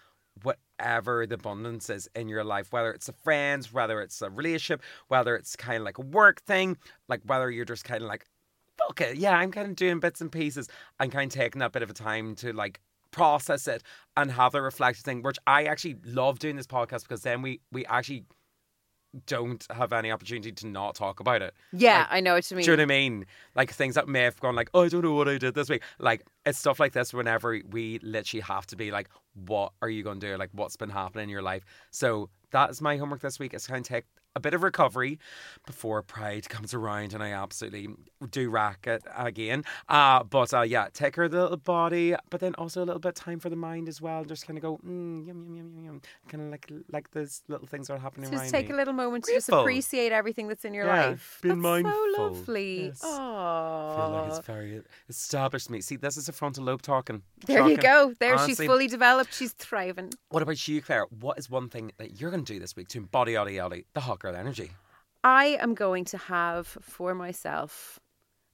whatever 0.81 1.27
the 1.27 1.35
abundance 1.35 1.91
is 1.91 2.09
in 2.15 2.29
your 2.29 2.45
life, 2.45 2.73
whether 2.73 2.91
it's 2.91 3.09
a 3.09 3.13
friends, 3.13 3.73
whether 3.73 4.01
it's 4.01 4.21
a 4.23 4.31
relationship, 4.31 4.83
whether 5.09 5.37
it's 5.37 5.57
kind 5.57 5.79
of 5.79 5.85
like 5.85 5.99
a 5.99 6.03
work 6.03 6.41
thing, 6.43 6.77
like 7.09 7.21
whether 7.27 7.51
you're 7.51 7.65
just 7.65 7.85
kind 7.85 8.03
of 8.03 8.09
like, 8.09 8.27
fuck 8.79 9.01
it, 9.01 9.17
yeah, 9.17 9.37
I'm 9.37 9.53
kind 9.53 9.69
of 9.69 9.77
doing 9.77 10.01
bits 10.01 10.21
and 10.21 10.33
pieces 10.33 10.69
and 10.99 11.13
kind 11.13 11.31
of 11.31 11.39
taking 11.39 11.61
that 11.61 11.73
bit 11.73 11.83
of 11.83 11.91
a 11.91 11.95
time 11.95 12.35
to 12.37 12.53
like 12.53 12.81
process 13.11 13.69
it 13.69 13.83
and 14.17 14.31
have 14.31 14.53
the 14.53 14.63
reflective 14.63 15.05
thing, 15.05 15.23
which 15.23 15.39
I 15.47 15.65
actually 15.65 15.97
love 16.05 16.39
doing 16.39 16.57
this 16.57 16.67
podcast 16.67 17.03
because 17.03 17.23
then 17.23 17.43
we 17.43 17.61
we 17.71 17.85
actually 17.87 18.25
don't 19.27 19.67
have 19.71 19.93
any 19.93 20.11
opportunity 20.11 20.53
to 20.53 20.67
not 20.69 20.95
talk 20.95 21.21
about 21.21 21.43
it. 21.43 21.53
yeah 21.73 21.99
Like, 22.01 22.07
I 22.11 22.21
know 22.21 22.35
what 22.35 22.51
you 22.51 22.57
mean 22.57 22.65
do 22.65 22.71
you 22.71 22.77
know 22.77 22.83
what 22.83 22.93
I 22.93 22.99
mean? 22.99 23.27
Like 23.55 23.73
things 23.73 23.97
that 23.97 24.09
may 24.09 24.23
have 24.23 24.39
gone 24.41 24.55
like, 24.55 24.71
oh, 24.73 24.85
I 24.85 24.89
don't 24.89 25.03
know 25.03 25.15
what 25.15 25.29
I 25.29 25.37
did 25.37 25.55
this 25.55 25.69
week. 25.69 25.83
Like 25.99 26.25
it's 26.47 26.59
stuff 26.59 26.81
like 26.81 26.93
this 26.93 27.13
whenever 27.13 27.61
we 27.71 27.99
literally 28.03 28.41
have 28.41 28.67
to 28.69 28.77
be 28.77 28.91
like, 28.91 29.09
what 29.35 29.73
are 29.83 29.89
you 29.89 30.03
going 30.03 30.21
to 30.21 30.27
do? 30.27 30.37
Like 30.37 30.51
what's 30.53 30.77
been 30.77 30.91
happening 30.91 31.25
in 31.25 31.29
your 31.29 31.43
life? 31.43 31.65
So 31.91 32.31
that 32.53 32.71
is 32.71 32.81
my 32.81 32.97
homework 32.97 33.21
this 33.21 33.39
week. 33.39 33.55
Is 33.55 33.67
kind 33.67 33.81
of 33.81 33.89
take 33.89 34.05
a 34.37 34.41
bit 34.41 34.55
of 34.55 34.63
recovery 34.63 35.19
before 35.67 36.03
Pride 36.03 36.49
comes 36.49 36.73
around 36.73 37.15
and 37.15 37.23
I 37.23 37.31
absolutely 37.31 37.89
do 38.31 38.49
rack 38.51 38.87
it 38.87 39.03
again. 39.17 39.65
Uh, 39.89 40.23
but 40.23 40.55
uh, 40.55 40.63
yeah, 40.63 40.89
take 40.93 41.17
her 41.17 41.29
the 41.29 41.43
little 41.43 41.57
body, 41.57 42.15
but 42.31 42.41
then 42.41 42.55
also 42.55 42.83
a 42.83 42.87
little 42.87 43.01
bit 43.01 43.15
time 43.17 43.41
for 43.41 43.51
the 43.51 43.57
mind 43.57 43.89
as 43.89 44.01
well. 44.01 44.25
Just 44.25 44.47
kind 44.47 44.57
of 44.57 44.63
go, 44.63 44.79
mm, 44.87 45.27
yum, 45.27 45.45
yum, 45.47 45.57
yum, 45.57 45.73
yum, 45.75 45.85
yum. 45.85 46.03
Kind 46.29 46.45
of 46.45 46.51
like 46.51 46.71
like 46.93 47.11
those 47.11 47.43
little 47.49 47.67
things 47.67 47.89
that 47.89 47.95
are 47.95 47.99
happening 47.99 48.31
just 48.31 48.45
around 48.45 48.53
take 48.53 48.69
me. 48.69 48.75
a 48.75 48.77
little 48.77 48.95
moment 48.95 49.25
to 49.25 49.33
just 49.33 49.49
appreciate 49.49 50.13
everything 50.13 50.47
that's 50.49 50.65
in 50.65 50.75
your 50.75 50.87
Yeah, 50.87 51.07
life. 51.09 51.39
being 51.43 51.57
that's 51.57 51.63
mindful. 51.63 51.93
so 52.15 52.23
lovely. 52.23 52.85
Yes. 52.87 53.03
I 53.05 53.07
feel 53.07 54.11
like 54.11 54.23
Oh, 54.23 54.37
it's 54.37 54.47
very 54.47 54.83
established 55.09 55.71
me. 55.71 55.81
See, 55.81 55.97
this 55.97 56.17
is 56.17 56.29
a 56.29 56.33
frontal 56.33 56.65
lobe 56.65 56.83
talking. 56.83 57.23
there 57.47 57.69
you 57.69 57.77
go. 57.77 58.15
There, 58.21 58.39
she's 58.47 58.59
fully 58.59 58.87
developed. 58.87 59.35
She's 59.35 59.53
thriving. 59.53 60.13
What 60.29 60.43
about 60.43 60.69
you, 60.69 60.81
Claire? 60.83 61.07
What 61.21 61.39
is 61.39 61.51
one 61.51 61.69
thing 61.69 61.93
that 61.99 62.21
you're 62.21 62.31
going 62.31 62.45
to 62.45 62.53
do 62.53 62.61
this 62.61 62.77
week 62.77 62.89
to 62.89 62.99
embody 62.99 63.33
yaddy 63.33 63.55
yaddy, 63.55 63.85
the 63.95 64.01
hot 64.01 64.20
girl 64.21 64.37
energy? 64.37 64.71
I 65.25 65.59
am 65.61 65.75
going 65.75 66.05
to 66.07 66.19
have 66.19 66.67
for 66.67 67.15
myself 67.15 67.99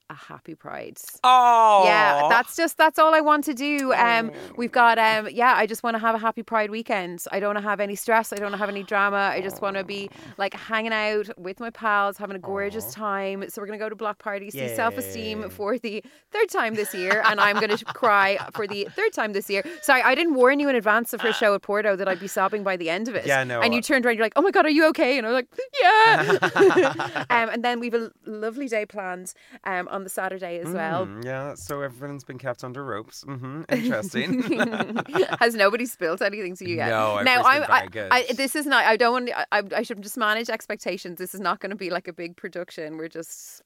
a 0.09 0.13
happy 0.13 0.55
pride. 0.55 0.97
Oh, 1.23 1.83
Yeah, 1.85 2.27
that's 2.29 2.55
just 2.55 2.77
that's 2.77 2.97
all 2.97 3.13
I 3.13 3.21
want 3.21 3.43
to 3.45 3.53
do. 3.53 3.93
Um, 3.93 4.31
we've 4.55 4.71
got 4.71 4.97
um, 4.97 5.27
yeah, 5.31 5.53
I 5.55 5.65
just 5.65 5.83
want 5.83 5.95
to 5.95 5.99
have 5.99 6.15
a 6.15 6.17
happy 6.17 6.43
Pride 6.43 6.69
weekend. 6.69 7.23
I 7.31 7.39
don't 7.39 7.49
want 7.49 7.57
to 7.63 7.69
have 7.69 7.79
any 7.79 7.95
stress. 7.95 8.31
I 8.31 8.37
don't 8.37 8.45
want 8.45 8.53
to 8.53 8.59
have 8.59 8.69
any 8.69 8.83
drama. 8.83 9.31
I 9.33 9.41
just 9.41 9.61
want 9.61 9.75
to 9.75 9.83
be 9.83 10.09
like 10.37 10.53
hanging 10.53 10.93
out 10.93 11.29
with 11.37 11.59
my 11.59 11.69
pals, 11.69 12.17
having 12.17 12.35
a 12.35 12.39
gorgeous 12.39 12.93
time. 12.93 13.49
So 13.49 13.61
we're 13.61 13.65
gonna 13.65 13.77
go 13.77 13.89
to 13.89 13.95
block 13.95 14.19
parties, 14.19 14.53
see 14.53 14.75
Self 14.75 14.97
Esteem 14.97 15.49
for 15.49 15.77
the 15.77 16.03
third 16.31 16.49
time 16.49 16.75
this 16.75 16.93
year, 16.93 17.21
and 17.25 17.39
I'm 17.39 17.59
gonna 17.59 17.77
cry 17.85 18.37
for 18.53 18.65
the 18.67 18.87
third 18.95 19.13
time 19.13 19.33
this 19.33 19.49
year. 19.49 19.63
Sorry, 19.81 20.01
I 20.01 20.15
didn't 20.15 20.35
warn 20.35 20.59
you 20.59 20.69
in 20.69 20.75
advance 20.75 21.13
of 21.13 21.21
her 21.21 21.33
show 21.33 21.53
at 21.55 21.61
Porto 21.63 21.95
that 21.95 22.07
I'd 22.07 22.19
be 22.19 22.27
sobbing 22.27 22.63
by 22.63 22.77
the 22.77 22.89
end 22.89 23.07
of 23.07 23.15
it. 23.15 23.25
Yeah, 23.25 23.43
no, 23.43 23.61
And 23.61 23.73
you 23.73 23.81
turned 23.81 24.05
around, 24.05 24.15
you're 24.15 24.25
like, 24.25 24.33
"Oh 24.35 24.41
my 24.41 24.51
god, 24.51 24.65
are 24.65 24.69
you 24.69 24.85
okay?" 24.89 25.17
And 25.17 25.27
I 25.27 25.31
was 25.31 25.35
like, 25.35 25.47
"Yeah." 25.81 27.25
um, 27.29 27.49
and 27.49 27.63
then 27.63 27.79
we've 27.79 27.93
a 27.93 28.11
lovely 28.25 28.67
day 28.67 28.85
planned 28.85 29.33
um, 29.65 29.87
on 29.97 30.03
the 30.03 30.09
Saturday 30.09 30.59
as 30.59 30.73
well. 30.73 31.05
Mm, 31.05 31.25
yeah, 31.25 31.55
so 31.55 31.81
everyone's 31.81 32.23
been 32.23 32.37
kept 32.37 32.63
under 32.63 32.85
ropes. 32.85 33.25
Mm-hmm. 33.27 33.63
Interesting. 33.69 34.41
Has 35.39 35.55
nobody 35.55 35.85
spilled 35.85 36.21
anything 36.21 36.55
to 36.55 36.69
you 36.69 36.77
yet? 36.77 36.89
No, 36.89 37.21
now 37.21 37.43
I, 37.43 37.87
good. 37.87 38.07
I, 38.11 38.25
this 38.33 38.55
is 38.55 38.65
not. 38.65 38.85
I 38.85 38.95
don't 38.95 39.11
want. 39.11 39.29
I, 39.35 39.45
I 39.51 39.63
I 39.77 39.81
should 39.81 40.01
just 40.01 40.17
manage 40.17 40.49
expectations. 40.49 41.17
This 41.17 41.33
is 41.33 41.41
not 41.41 41.59
going 41.59 41.71
to 41.71 41.75
be 41.75 41.89
like 41.89 42.07
a 42.07 42.13
big 42.13 42.37
production. 42.37 42.97
We're 42.97 43.09
just 43.09 43.61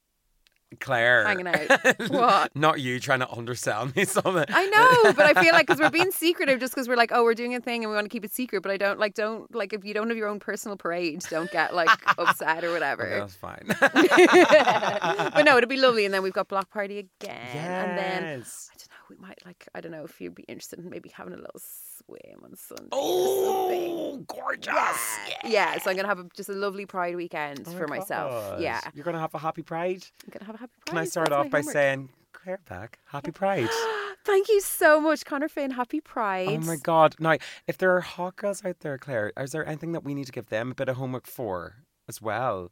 Claire. 0.79 1.25
hanging 1.25 1.47
out. 1.47 2.09
what? 2.09 2.55
Not 2.55 2.79
you 2.79 2.99
trying 2.99 3.19
to 3.19 3.29
undersell 3.31 3.91
me 3.95 4.05
something. 4.05 4.45
I 4.49 4.65
know, 4.67 5.13
but 5.13 5.25
I 5.37 5.41
feel 5.43 5.53
like 5.53 5.67
because 5.67 5.79
we're 5.79 5.89
being 5.89 6.11
secretive, 6.11 6.59
just 6.59 6.73
because 6.73 6.87
we're 6.87 6.95
like, 6.95 7.11
oh, 7.13 7.23
we're 7.23 7.33
doing 7.35 7.53
a 7.55 7.59
thing 7.59 7.83
and 7.83 7.91
we 7.91 7.95
want 7.95 8.05
to 8.05 8.09
keep 8.09 8.23
it 8.25 8.33
secret. 8.33 8.61
But 8.61 8.71
I 8.71 8.77
don't 8.77 8.99
like, 8.99 9.13
don't 9.13 9.53
like 9.53 9.73
if 9.73 9.83
you 9.83 9.93
don't 9.93 10.07
have 10.09 10.17
your 10.17 10.27
own 10.27 10.39
personal 10.39 10.77
parade, 10.77 11.23
don't 11.29 11.51
get 11.51 11.73
like 11.75 11.89
upset 12.17 12.63
or 12.63 12.67
Okay, 12.67 12.73
whatever. 12.73 13.09
that's 13.19 13.35
fine. 13.35 13.65
but 15.33 15.43
no, 15.43 15.57
it'd 15.57 15.69
be 15.69 15.77
lovely. 15.77 16.05
And 16.05 16.13
then 16.13 16.23
we've 16.23 16.33
got 16.33 16.47
block 16.47 16.69
party 16.71 16.99
again, 16.99 17.37
Yes. 17.53 17.55
and 17.87 17.97
then 17.97 18.23
I 18.23 18.33
don't 18.33 18.41
know. 18.41 18.45
We 19.09 19.15
might 19.17 19.39
like. 19.45 19.67
I 19.75 19.81
don't 19.81 19.91
know 19.91 20.03
if 20.05 20.21
you'd 20.21 20.35
be 20.35 20.43
interested 20.43 20.79
in 20.79 20.89
maybe 20.89 21.09
having 21.09 21.33
a 21.33 21.37
little 21.37 21.59
on 22.43 22.55
Sunday. 22.55 22.89
Oh, 22.91 24.23
gorgeous. 24.27 25.17
Yeah, 25.45 25.77
so 25.79 25.89
I'm 25.89 25.95
gonna 25.95 26.07
have 26.07 26.19
a, 26.19 26.27
just 26.35 26.49
a 26.49 26.53
lovely 26.53 26.85
Pride 26.85 27.15
weekend 27.15 27.63
Oh 27.67 27.71
for 27.71 27.87
myself. 27.87 28.59
Yeah, 28.59 28.79
You're 28.93 29.05
going 29.05 29.15
to 29.15 29.19
have 29.19 29.33
a 29.33 29.39
happy 29.39 29.61
pride? 29.61 30.05
I'm 30.23 30.31
gonna 30.31 30.45
have 30.45 30.55
a 30.55 30.59
happy 30.59 30.73
Pride. 30.85 30.91
Can 30.91 30.97
I 30.97 31.05
start 31.05 31.29
That's 31.29 31.45
off 31.45 31.49
by 31.49 31.59
homework. 31.59 31.73
saying, 31.73 32.09
Claire 32.33 32.59
back, 32.67 32.99
happy 33.05 33.31
pride? 33.31 33.69
Thank 34.25 34.49
you 34.49 34.61
so 34.61 35.01
much, 35.01 35.25
Conor 35.25 35.47
Finn. 35.49 35.71
Happy 35.71 35.99
oh 35.99 36.09
Pride. 36.09 36.47
Oh 36.49 36.65
my 36.65 36.75
God. 36.75 37.15
Now, 37.19 37.37
if 37.67 37.77
there 37.77 37.95
are 37.95 38.01
hot 38.01 38.35
girls 38.35 38.63
out 38.63 38.79
there, 38.81 38.97
Claire, 38.97 39.31
is 39.37 39.51
there 39.51 39.65
anything 39.65 39.93
that 39.93 40.03
we 40.03 40.13
need 40.13 40.25
to 40.25 40.31
give 40.31 40.47
them 40.47 40.71
a 40.71 40.75
bit 40.75 40.89
of 40.89 40.97
homework 40.97 41.27
for 41.27 41.85
as 42.07 42.21
well? 42.21 42.71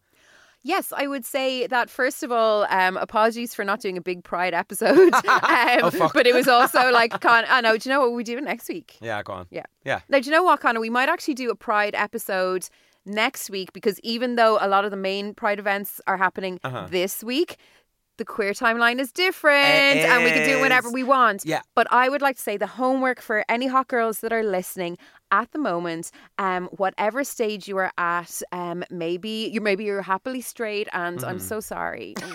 Yes, 0.64 0.91
I 0.95 1.07
would 1.07 1.24
say 1.26 1.68
that 1.68 1.89
first 1.89 2.22
of 2.22 2.32
all, 2.32 2.66
um, 2.70 2.97
apologies 2.97 3.55
for 3.55 3.64
not 3.64 3.80
doing 3.80 3.97
a 3.97 4.01
big 4.01 4.24
Pride 4.24 4.53
episode. 4.53 5.14
um, 5.14 5.22
Oh. 5.26 6.10
But 6.14 6.28
it 6.28 6.36
was 6.36 6.47
also 6.47 6.91
like, 6.91 7.12
Con- 7.22 7.45
I 7.47 7.62
know. 7.62 7.78
Do 7.78 7.89
you 7.89 7.95
know 7.95 8.01
what 8.01 8.14
we 8.14 8.24
do 8.24 8.39
next 8.41 8.68
week? 8.68 8.97
Yeah, 9.01 9.24
go 9.24 9.34
on. 9.34 9.47
Yeah. 9.51 9.64
Yeah. 9.86 10.01
Now, 10.10 10.20
do 10.20 10.26
you 10.26 10.32
know 10.32 10.43
what, 10.43 10.60
Conor? 10.60 10.80
We 10.82 10.89
might 10.89 11.07
actually 11.10 11.36
do 11.36 11.49
a 11.49 11.55
Pride 11.55 11.95
episode 11.95 12.68
next 13.05 13.49
week 13.49 13.72
because 13.74 13.99
even 14.01 14.36
though 14.36 14.57
a 14.60 14.68
lot 14.68 14.84
of 14.86 14.91
the 14.91 14.97
main 14.97 15.34
Pride 15.34 15.60
events 15.60 16.01
are 16.07 16.18
happening 16.18 16.60
Uh-huh. 16.64 16.88
this 16.89 17.24
week, 17.24 17.55
the 18.18 18.26
queer 18.26 18.51
timeline 18.51 18.99
is 18.99 19.14
different 19.14 19.99
It 19.99 20.05
and 20.10 20.26
we 20.26 20.32
can 20.32 20.45
do 20.45 20.60
whatever 20.60 20.91
we 20.91 21.03
want. 21.03 21.45
Yeah. 21.45 21.62
But 21.74 21.88
I 21.89 22.10
would 22.10 22.22
like 22.22 22.36
to 22.36 22.41
say 22.41 22.57
the 22.57 22.68
homework 22.68 23.22
for 23.22 23.45
any 23.47 23.68
hot 23.68 23.88
girls 23.88 24.20
that 24.20 24.34
are 24.34 24.43
listening 24.43 24.97
at 25.32 25.51
the 25.51 25.59
moment, 25.59 26.11
um, 26.38 26.65
whatever 26.77 27.23
stage 27.23 27.67
you 27.67 27.77
are 27.77 27.91
at, 27.97 28.41
um, 28.51 28.84
maybe 28.89 29.49
you 29.51 29.61
maybe 29.61 29.84
you're 29.84 30.01
happily 30.01 30.41
straight, 30.41 30.88
and 30.93 31.23
I'm 31.23 31.38
Mm-hmm. 31.38 31.38
so 31.39 31.59
sorry. 31.59 32.15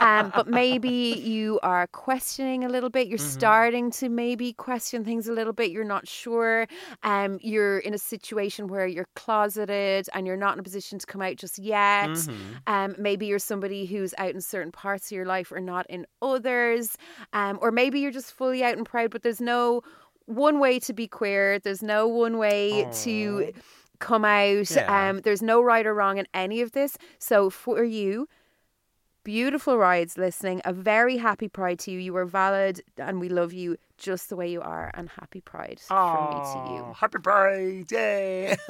Um, 0.00 0.32
but 0.34 0.46
maybe 0.46 0.88
you 1.24 1.58
are 1.62 1.86
questioning 1.88 2.64
a 2.64 2.68
little 2.68 2.90
bit. 2.90 3.08
You're 3.08 3.18
Mm-hmm. 3.18 3.28
starting 3.40 3.90
to 3.92 4.08
maybe 4.08 4.52
question 4.52 5.04
things 5.04 5.28
a 5.28 5.32
little 5.32 5.52
bit. 5.52 5.70
You're 5.70 5.84
not 5.84 6.06
sure. 6.08 6.66
Um, 7.02 7.38
you're 7.42 7.78
in 7.78 7.94
a 7.94 7.98
situation 7.98 8.66
where 8.68 8.86
you're 8.86 9.08
closeted 9.14 10.08
and 10.14 10.26
you're 10.26 10.36
not 10.36 10.54
in 10.54 10.60
a 10.60 10.62
position 10.62 10.98
to 10.98 11.06
come 11.06 11.22
out 11.22 11.36
just 11.36 11.58
yet. 11.58 12.12
Mm-hmm. 12.12 12.52
Um, 12.66 12.94
maybe 12.98 13.26
you're 13.26 13.38
somebody 13.38 13.86
who's 13.86 14.14
out 14.18 14.30
in 14.34 14.40
certain 14.40 14.72
parts 14.72 15.06
of 15.10 15.16
your 15.16 15.26
life 15.26 15.52
or 15.52 15.60
not 15.60 15.86
in 15.88 16.06
others. 16.22 16.96
Um, 17.32 17.58
or 17.62 17.70
maybe 17.70 18.00
you're 18.00 18.10
just 18.12 18.32
fully 18.32 18.62
out 18.64 18.76
and 18.76 18.86
proud, 18.86 19.10
but 19.10 19.22
there's 19.22 19.40
no 19.40 19.82
one 20.26 20.58
way 20.58 20.78
to 20.80 20.92
be 20.92 21.06
queer. 21.06 21.58
There's 21.58 21.82
no 21.82 22.08
one 22.08 22.38
way 22.38 22.88
to 23.02 23.52
come 23.98 24.24
out. 24.24 24.70
Yeah. 24.70 25.08
Um, 25.10 25.20
there's 25.20 25.42
no 25.42 25.62
right 25.62 25.86
or 25.86 25.94
wrong 25.94 26.18
in 26.18 26.26
any 26.34 26.60
of 26.60 26.72
this. 26.72 26.96
So 27.18 27.50
for 27.50 27.84
you, 27.84 28.28
beautiful 29.24 29.78
rides 29.78 30.16
listening, 30.18 30.60
a 30.64 30.72
very 30.72 31.16
happy 31.16 31.48
pride 31.48 31.78
to 31.80 31.90
you. 31.90 31.98
You 31.98 32.16
are 32.16 32.26
valid 32.26 32.82
and 32.98 33.20
we 33.20 33.28
love 33.28 33.52
you. 33.52 33.76
Just 33.96 34.28
the 34.28 34.36
way 34.36 34.50
you 34.50 34.60
are, 34.60 34.90
and 34.94 35.08
happy 35.08 35.40
Pride 35.40 35.80
from 35.80 36.30
me 36.30 36.40
to 36.52 36.72
you. 36.74 36.94
Happy 36.96 37.18
Pride! 37.18 37.90
Yay! 37.90 38.56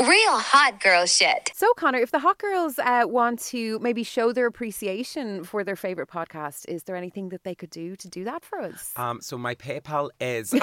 Real 0.00 0.38
hot 0.38 0.80
girl 0.80 1.06
shit. 1.06 1.50
So, 1.54 1.72
Conor, 1.74 1.98
if 1.98 2.10
the 2.10 2.18
hot 2.18 2.38
girls 2.38 2.78
uh, 2.78 3.04
want 3.06 3.40
to 3.46 3.78
maybe 3.80 4.02
show 4.02 4.32
their 4.32 4.46
appreciation 4.46 5.44
for 5.44 5.62
their 5.64 5.76
favorite 5.76 6.08
podcast, 6.08 6.68
is 6.68 6.84
there 6.84 6.96
anything 6.96 7.28
that 7.30 7.44
they 7.44 7.54
could 7.54 7.70
do 7.70 7.96
to 7.96 8.08
do 8.08 8.24
that 8.24 8.44
for 8.44 8.60
us? 8.60 8.92
Um, 8.96 9.20
so 9.20 9.36
my 9.36 9.54
PayPal 9.54 10.10
is. 10.20 10.52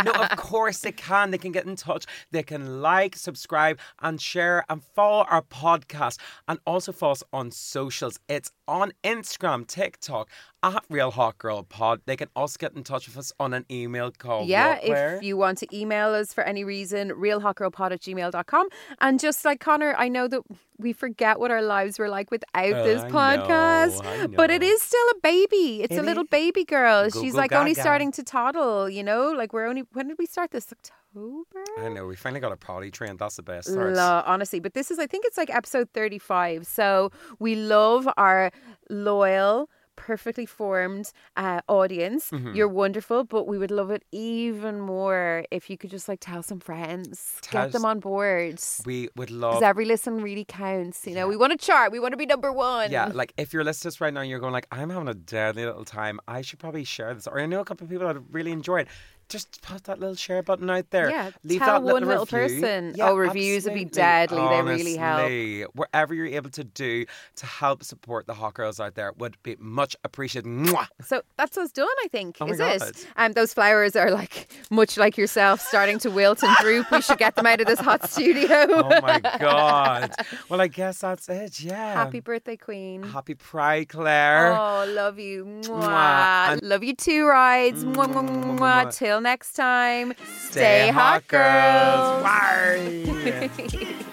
no, 0.04 0.12
of 0.12 0.36
course 0.36 0.80
they 0.80 0.92
can. 0.92 1.30
They 1.30 1.38
can 1.38 1.52
get 1.52 1.66
in 1.66 1.76
touch. 1.76 2.06
They 2.30 2.42
can 2.42 2.82
like, 2.82 3.16
subscribe, 3.16 3.78
and 4.00 4.20
share 4.20 4.64
and 4.68 4.82
follow 4.82 5.24
our 5.28 5.42
podcast. 5.42 6.18
And 6.48 6.58
also 6.66 6.92
follow 6.92 7.12
us 7.12 7.22
on 7.32 7.50
socials. 7.50 8.18
It's 8.28 8.50
on 8.68 8.92
Instagram, 9.02 9.66
TikTok, 9.66 10.28
at 10.62 10.84
Real 10.90 11.10
Hot 11.10 11.38
Girl 11.38 11.62
Pod. 11.62 12.00
They 12.06 12.16
can 12.16 12.28
also 12.36 12.56
get 12.58 12.74
in 12.74 12.84
touch 12.84 13.06
with 13.06 13.16
us 13.16 13.32
on 13.40 13.54
an 13.54 13.64
email 13.70 14.10
called 14.10 14.48
yeah, 14.48 14.74
what, 14.74 14.88
where? 14.88 15.16
if 15.16 15.22
you 15.22 15.36
want 15.36 15.58
to 15.58 15.66
email 15.76 16.08
us 16.14 16.32
for 16.34 16.44
any 16.44 16.64
reason, 16.64 17.10
realhotgirlpod 17.10 17.92
at 17.92 18.00
gmail.com. 18.00 18.68
And 19.00 19.18
just 19.18 19.44
like 19.44 19.60
Conor, 19.60 19.94
I 19.96 20.08
know 20.08 20.28
that 20.28 20.42
we 20.78 20.92
forget 20.92 21.38
what 21.38 21.50
our 21.50 21.62
lives 21.62 21.98
were 21.98 22.08
like 22.08 22.30
without 22.30 22.72
Oh, 22.72 22.84
this 22.84 23.02
I 23.02 23.10
podcast. 23.10 24.02
know, 24.04 24.28
But 24.28 24.50
it 24.50 24.62
is 24.62 24.80
still 24.82 25.06
a 25.16 25.20
baby. 25.22 25.82
It's 25.82 25.96
a 25.96 26.02
little 26.02 26.24
is. 26.24 26.30
baby 26.30 26.64
girl. 26.64 27.08
Go, 27.10 27.20
She's 27.22 27.34
like 27.34 27.52
only 27.52 27.74
starting 27.74 28.12
to 28.12 28.22
toddle, 28.22 28.88
you 28.88 29.02
know? 29.02 29.32
Like 29.32 29.52
we're 29.52 29.66
only 29.66 29.84
when 29.92 30.08
did 30.08 30.18
we 30.18 30.26
start 30.26 30.50
this? 30.50 30.72
October? 30.72 31.64
I 31.78 31.88
know, 31.88 32.06
we 32.06 32.16
finally 32.16 32.40
got 32.40 32.52
a 32.52 32.56
potty 32.56 32.90
train. 32.90 33.16
That's 33.16 33.36
the 33.36 33.42
best. 33.42 33.68
La, 33.70 34.22
honestly, 34.26 34.60
but 34.60 34.74
this 34.74 34.90
is 34.90 34.98
I 34.98 35.06
think 35.06 35.24
it's 35.26 35.36
like 35.36 35.50
episode 35.50 35.88
35. 35.92 36.66
So 36.66 37.10
we 37.38 37.56
love 37.56 38.08
our 38.16 38.50
loyal 38.88 39.68
perfectly 40.08 40.46
formed 40.60 41.06
uh, 41.44 41.60
audience 41.68 42.24
Mm-hmm. 42.30 42.54
you're 42.56 42.72
wonderful 42.82 43.18
but 43.34 43.42
we 43.50 43.56
would 43.62 43.70
love 43.80 43.90
it 43.96 44.02
even 44.12 44.74
more 44.94 45.44
if 45.50 45.62
you 45.70 45.76
could 45.80 45.90
just 45.96 46.08
like 46.10 46.20
tell 46.30 46.42
some 46.50 46.60
friends 46.60 47.38
Tell 47.42 47.64
get 47.64 47.72
them 47.72 47.84
on 47.92 47.98
board 48.00 48.56
We 48.90 48.98
would 49.18 49.30
love 49.30 49.52
because 49.54 49.68
every 49.72 49.86
listen 49.94 50.12
really 50.28 50.46
counts 50.62 50.98
you 51.08 51.14
know 51.16 51.26
we 51.32 51.36
want 51.42 51.52
to 51.54 51.60
chart 51.68 51.92
we 51.92 52.00
want 52.04 52.12
to 52.16 52.20
be 52.24 52.28
number 52.34 52.50
one 52.52 52.90
Yeah, 52.90 53.06
like 53.22 53.30
if 53.36 53.52
you're 53.52 53.64
listening 53.70 53.94
right 54.04 54.14
now 54.14 54.20
and 54.24 54.30
you're 54.30 54.44
going 54.46 54.52
like, 54.58 54.68
I'm 54.78 54.90
having 54.94 55.08
a 55.08 55.14
deadly 55.36 55.64
little 55.70 55.84
time, 56.00 56.16
I 56.36 56.38
should 56.46 56.58
probably 56.64 56.84
share 56.84 57.12
this. 57.16 57.26
Or 57.26 57.36
I 57.40 57.46
know 57.46 57.60
a 57.60 57.64
couple 57.64 57.84
of 57.84 57.90
people 57.90 58.06
that 58.08 58.18
really 58.30 58.52
enjoy 58.52 58.78
it. 58.84 58.88
Just 59.30 59.62
put 59.62 59.84
that 59.84 59.98
little 60.00 60.14
share 60.16 60.42
button 60.42 60.68
out 60.68 60.90
there. 60.90 61.08
Yeah, 61.08 61.30
Leave 61.44 61.60
tell 61.60 61.80
that 61.80 61.82
one 61.94 62.04
little 62.04 62.26
review. 62.26 62.60
person. 62.60 62.94
Yeah, 62.96 63.10
Oh, 63.10 63.16
reviews 63.16 63.64
would 63.64 63.74
be 63.74 63.86
absolutely. 63.86 64.02
deadly. 64.02 64.48
They 64.56 64.62
really 64.62 64.96
help. 64.96 65.20
Honestly, 65.20 65.62
Whatever 65.74 66.14
you're 66.14 66.26
able 66.26 66.50
to 66.50 66.64
do 66.64 67.06
to 67.36 67.46
help 67.46 67.82
support 67.84 68.26
the 68.26 68.34
hot 68.34 68.54
girls 68.54 68.78
out 68.80 68.96
there 68.96 69.12
would 69.16 69.40
be 69.42 69.56
much 69.58 69.96
appreciated. 70.04 70.48
Mwah! 70.50 70.88
so 71.02 71.22
that's 71.38 71.56
us 71.56 71.70
done 71.72 71.86
I 72.04 72.08
think 72.08 72.36
Oh 72.40 72.46
my 72.46 72.52
is 72.52 72.58
God. 72.58 72.82
it 72.82 73.06
um, 73.16 73.32
those 73.32 73.54
flowers 73.54 73.94
are 73.96 74.10
like 74.10 74.50
much 74.70 74.96
like 74.98 75.16
yourself 75.16 75.60
starting 75.60 75.98
to 76.00 76.10
wilt 76.10 76.42
and 76.42 76.54
droop 76.56 76.90
we 76.90 77.00
should 77.00 77.18
get 77.18 77.36
them 77.36 77.46
out 77.46 77.60
of 77.60 77.66
this 77.68 77.78
hot 77.80 78.08
studio 78.10 78.48
Oh 78.68 79.00
my 79.00 79.20
god. 79.38 80.12
Well, 80.48 80.60
I 80.60 80.66
guess 80.68 80.98
that's 81.00 81.28
it. 81.28 81.60
Yeah. 81.60 81.94
happy 81.94 82.20
birthday 82.20 82.56
queen 82.56 83.02
Happy 83.04 83.34
Pride, 83.34 83.88
Claire. 83.88 84.52
Oh, 84.58 84.84
love 84.88 85.18
you. 85.18 85.44
Mwah. 85.44 85.80
Mwah. 85.80 86.48
And- 86.52 86.62
Love 86.62 86.82
you 86.84 86.94
too, 86.94 87.26
rides. 87.26 87.84
Mwah, 87.84 88.06
mwah, 88.08 88.22
mwah, 88.24 88.44
Mwah, 88.44 88.58
mwah. 88.58 88.84
mwah. 88.86 88.96
Till 88.96 89.19
next 89.20 89.52
time. 89.52 90.14
Stay 90.38 90.88
hot, 90.88 91.26
girls. 91.28 92.22
girls. 92.22 93.08
Bye. 93.32 94.04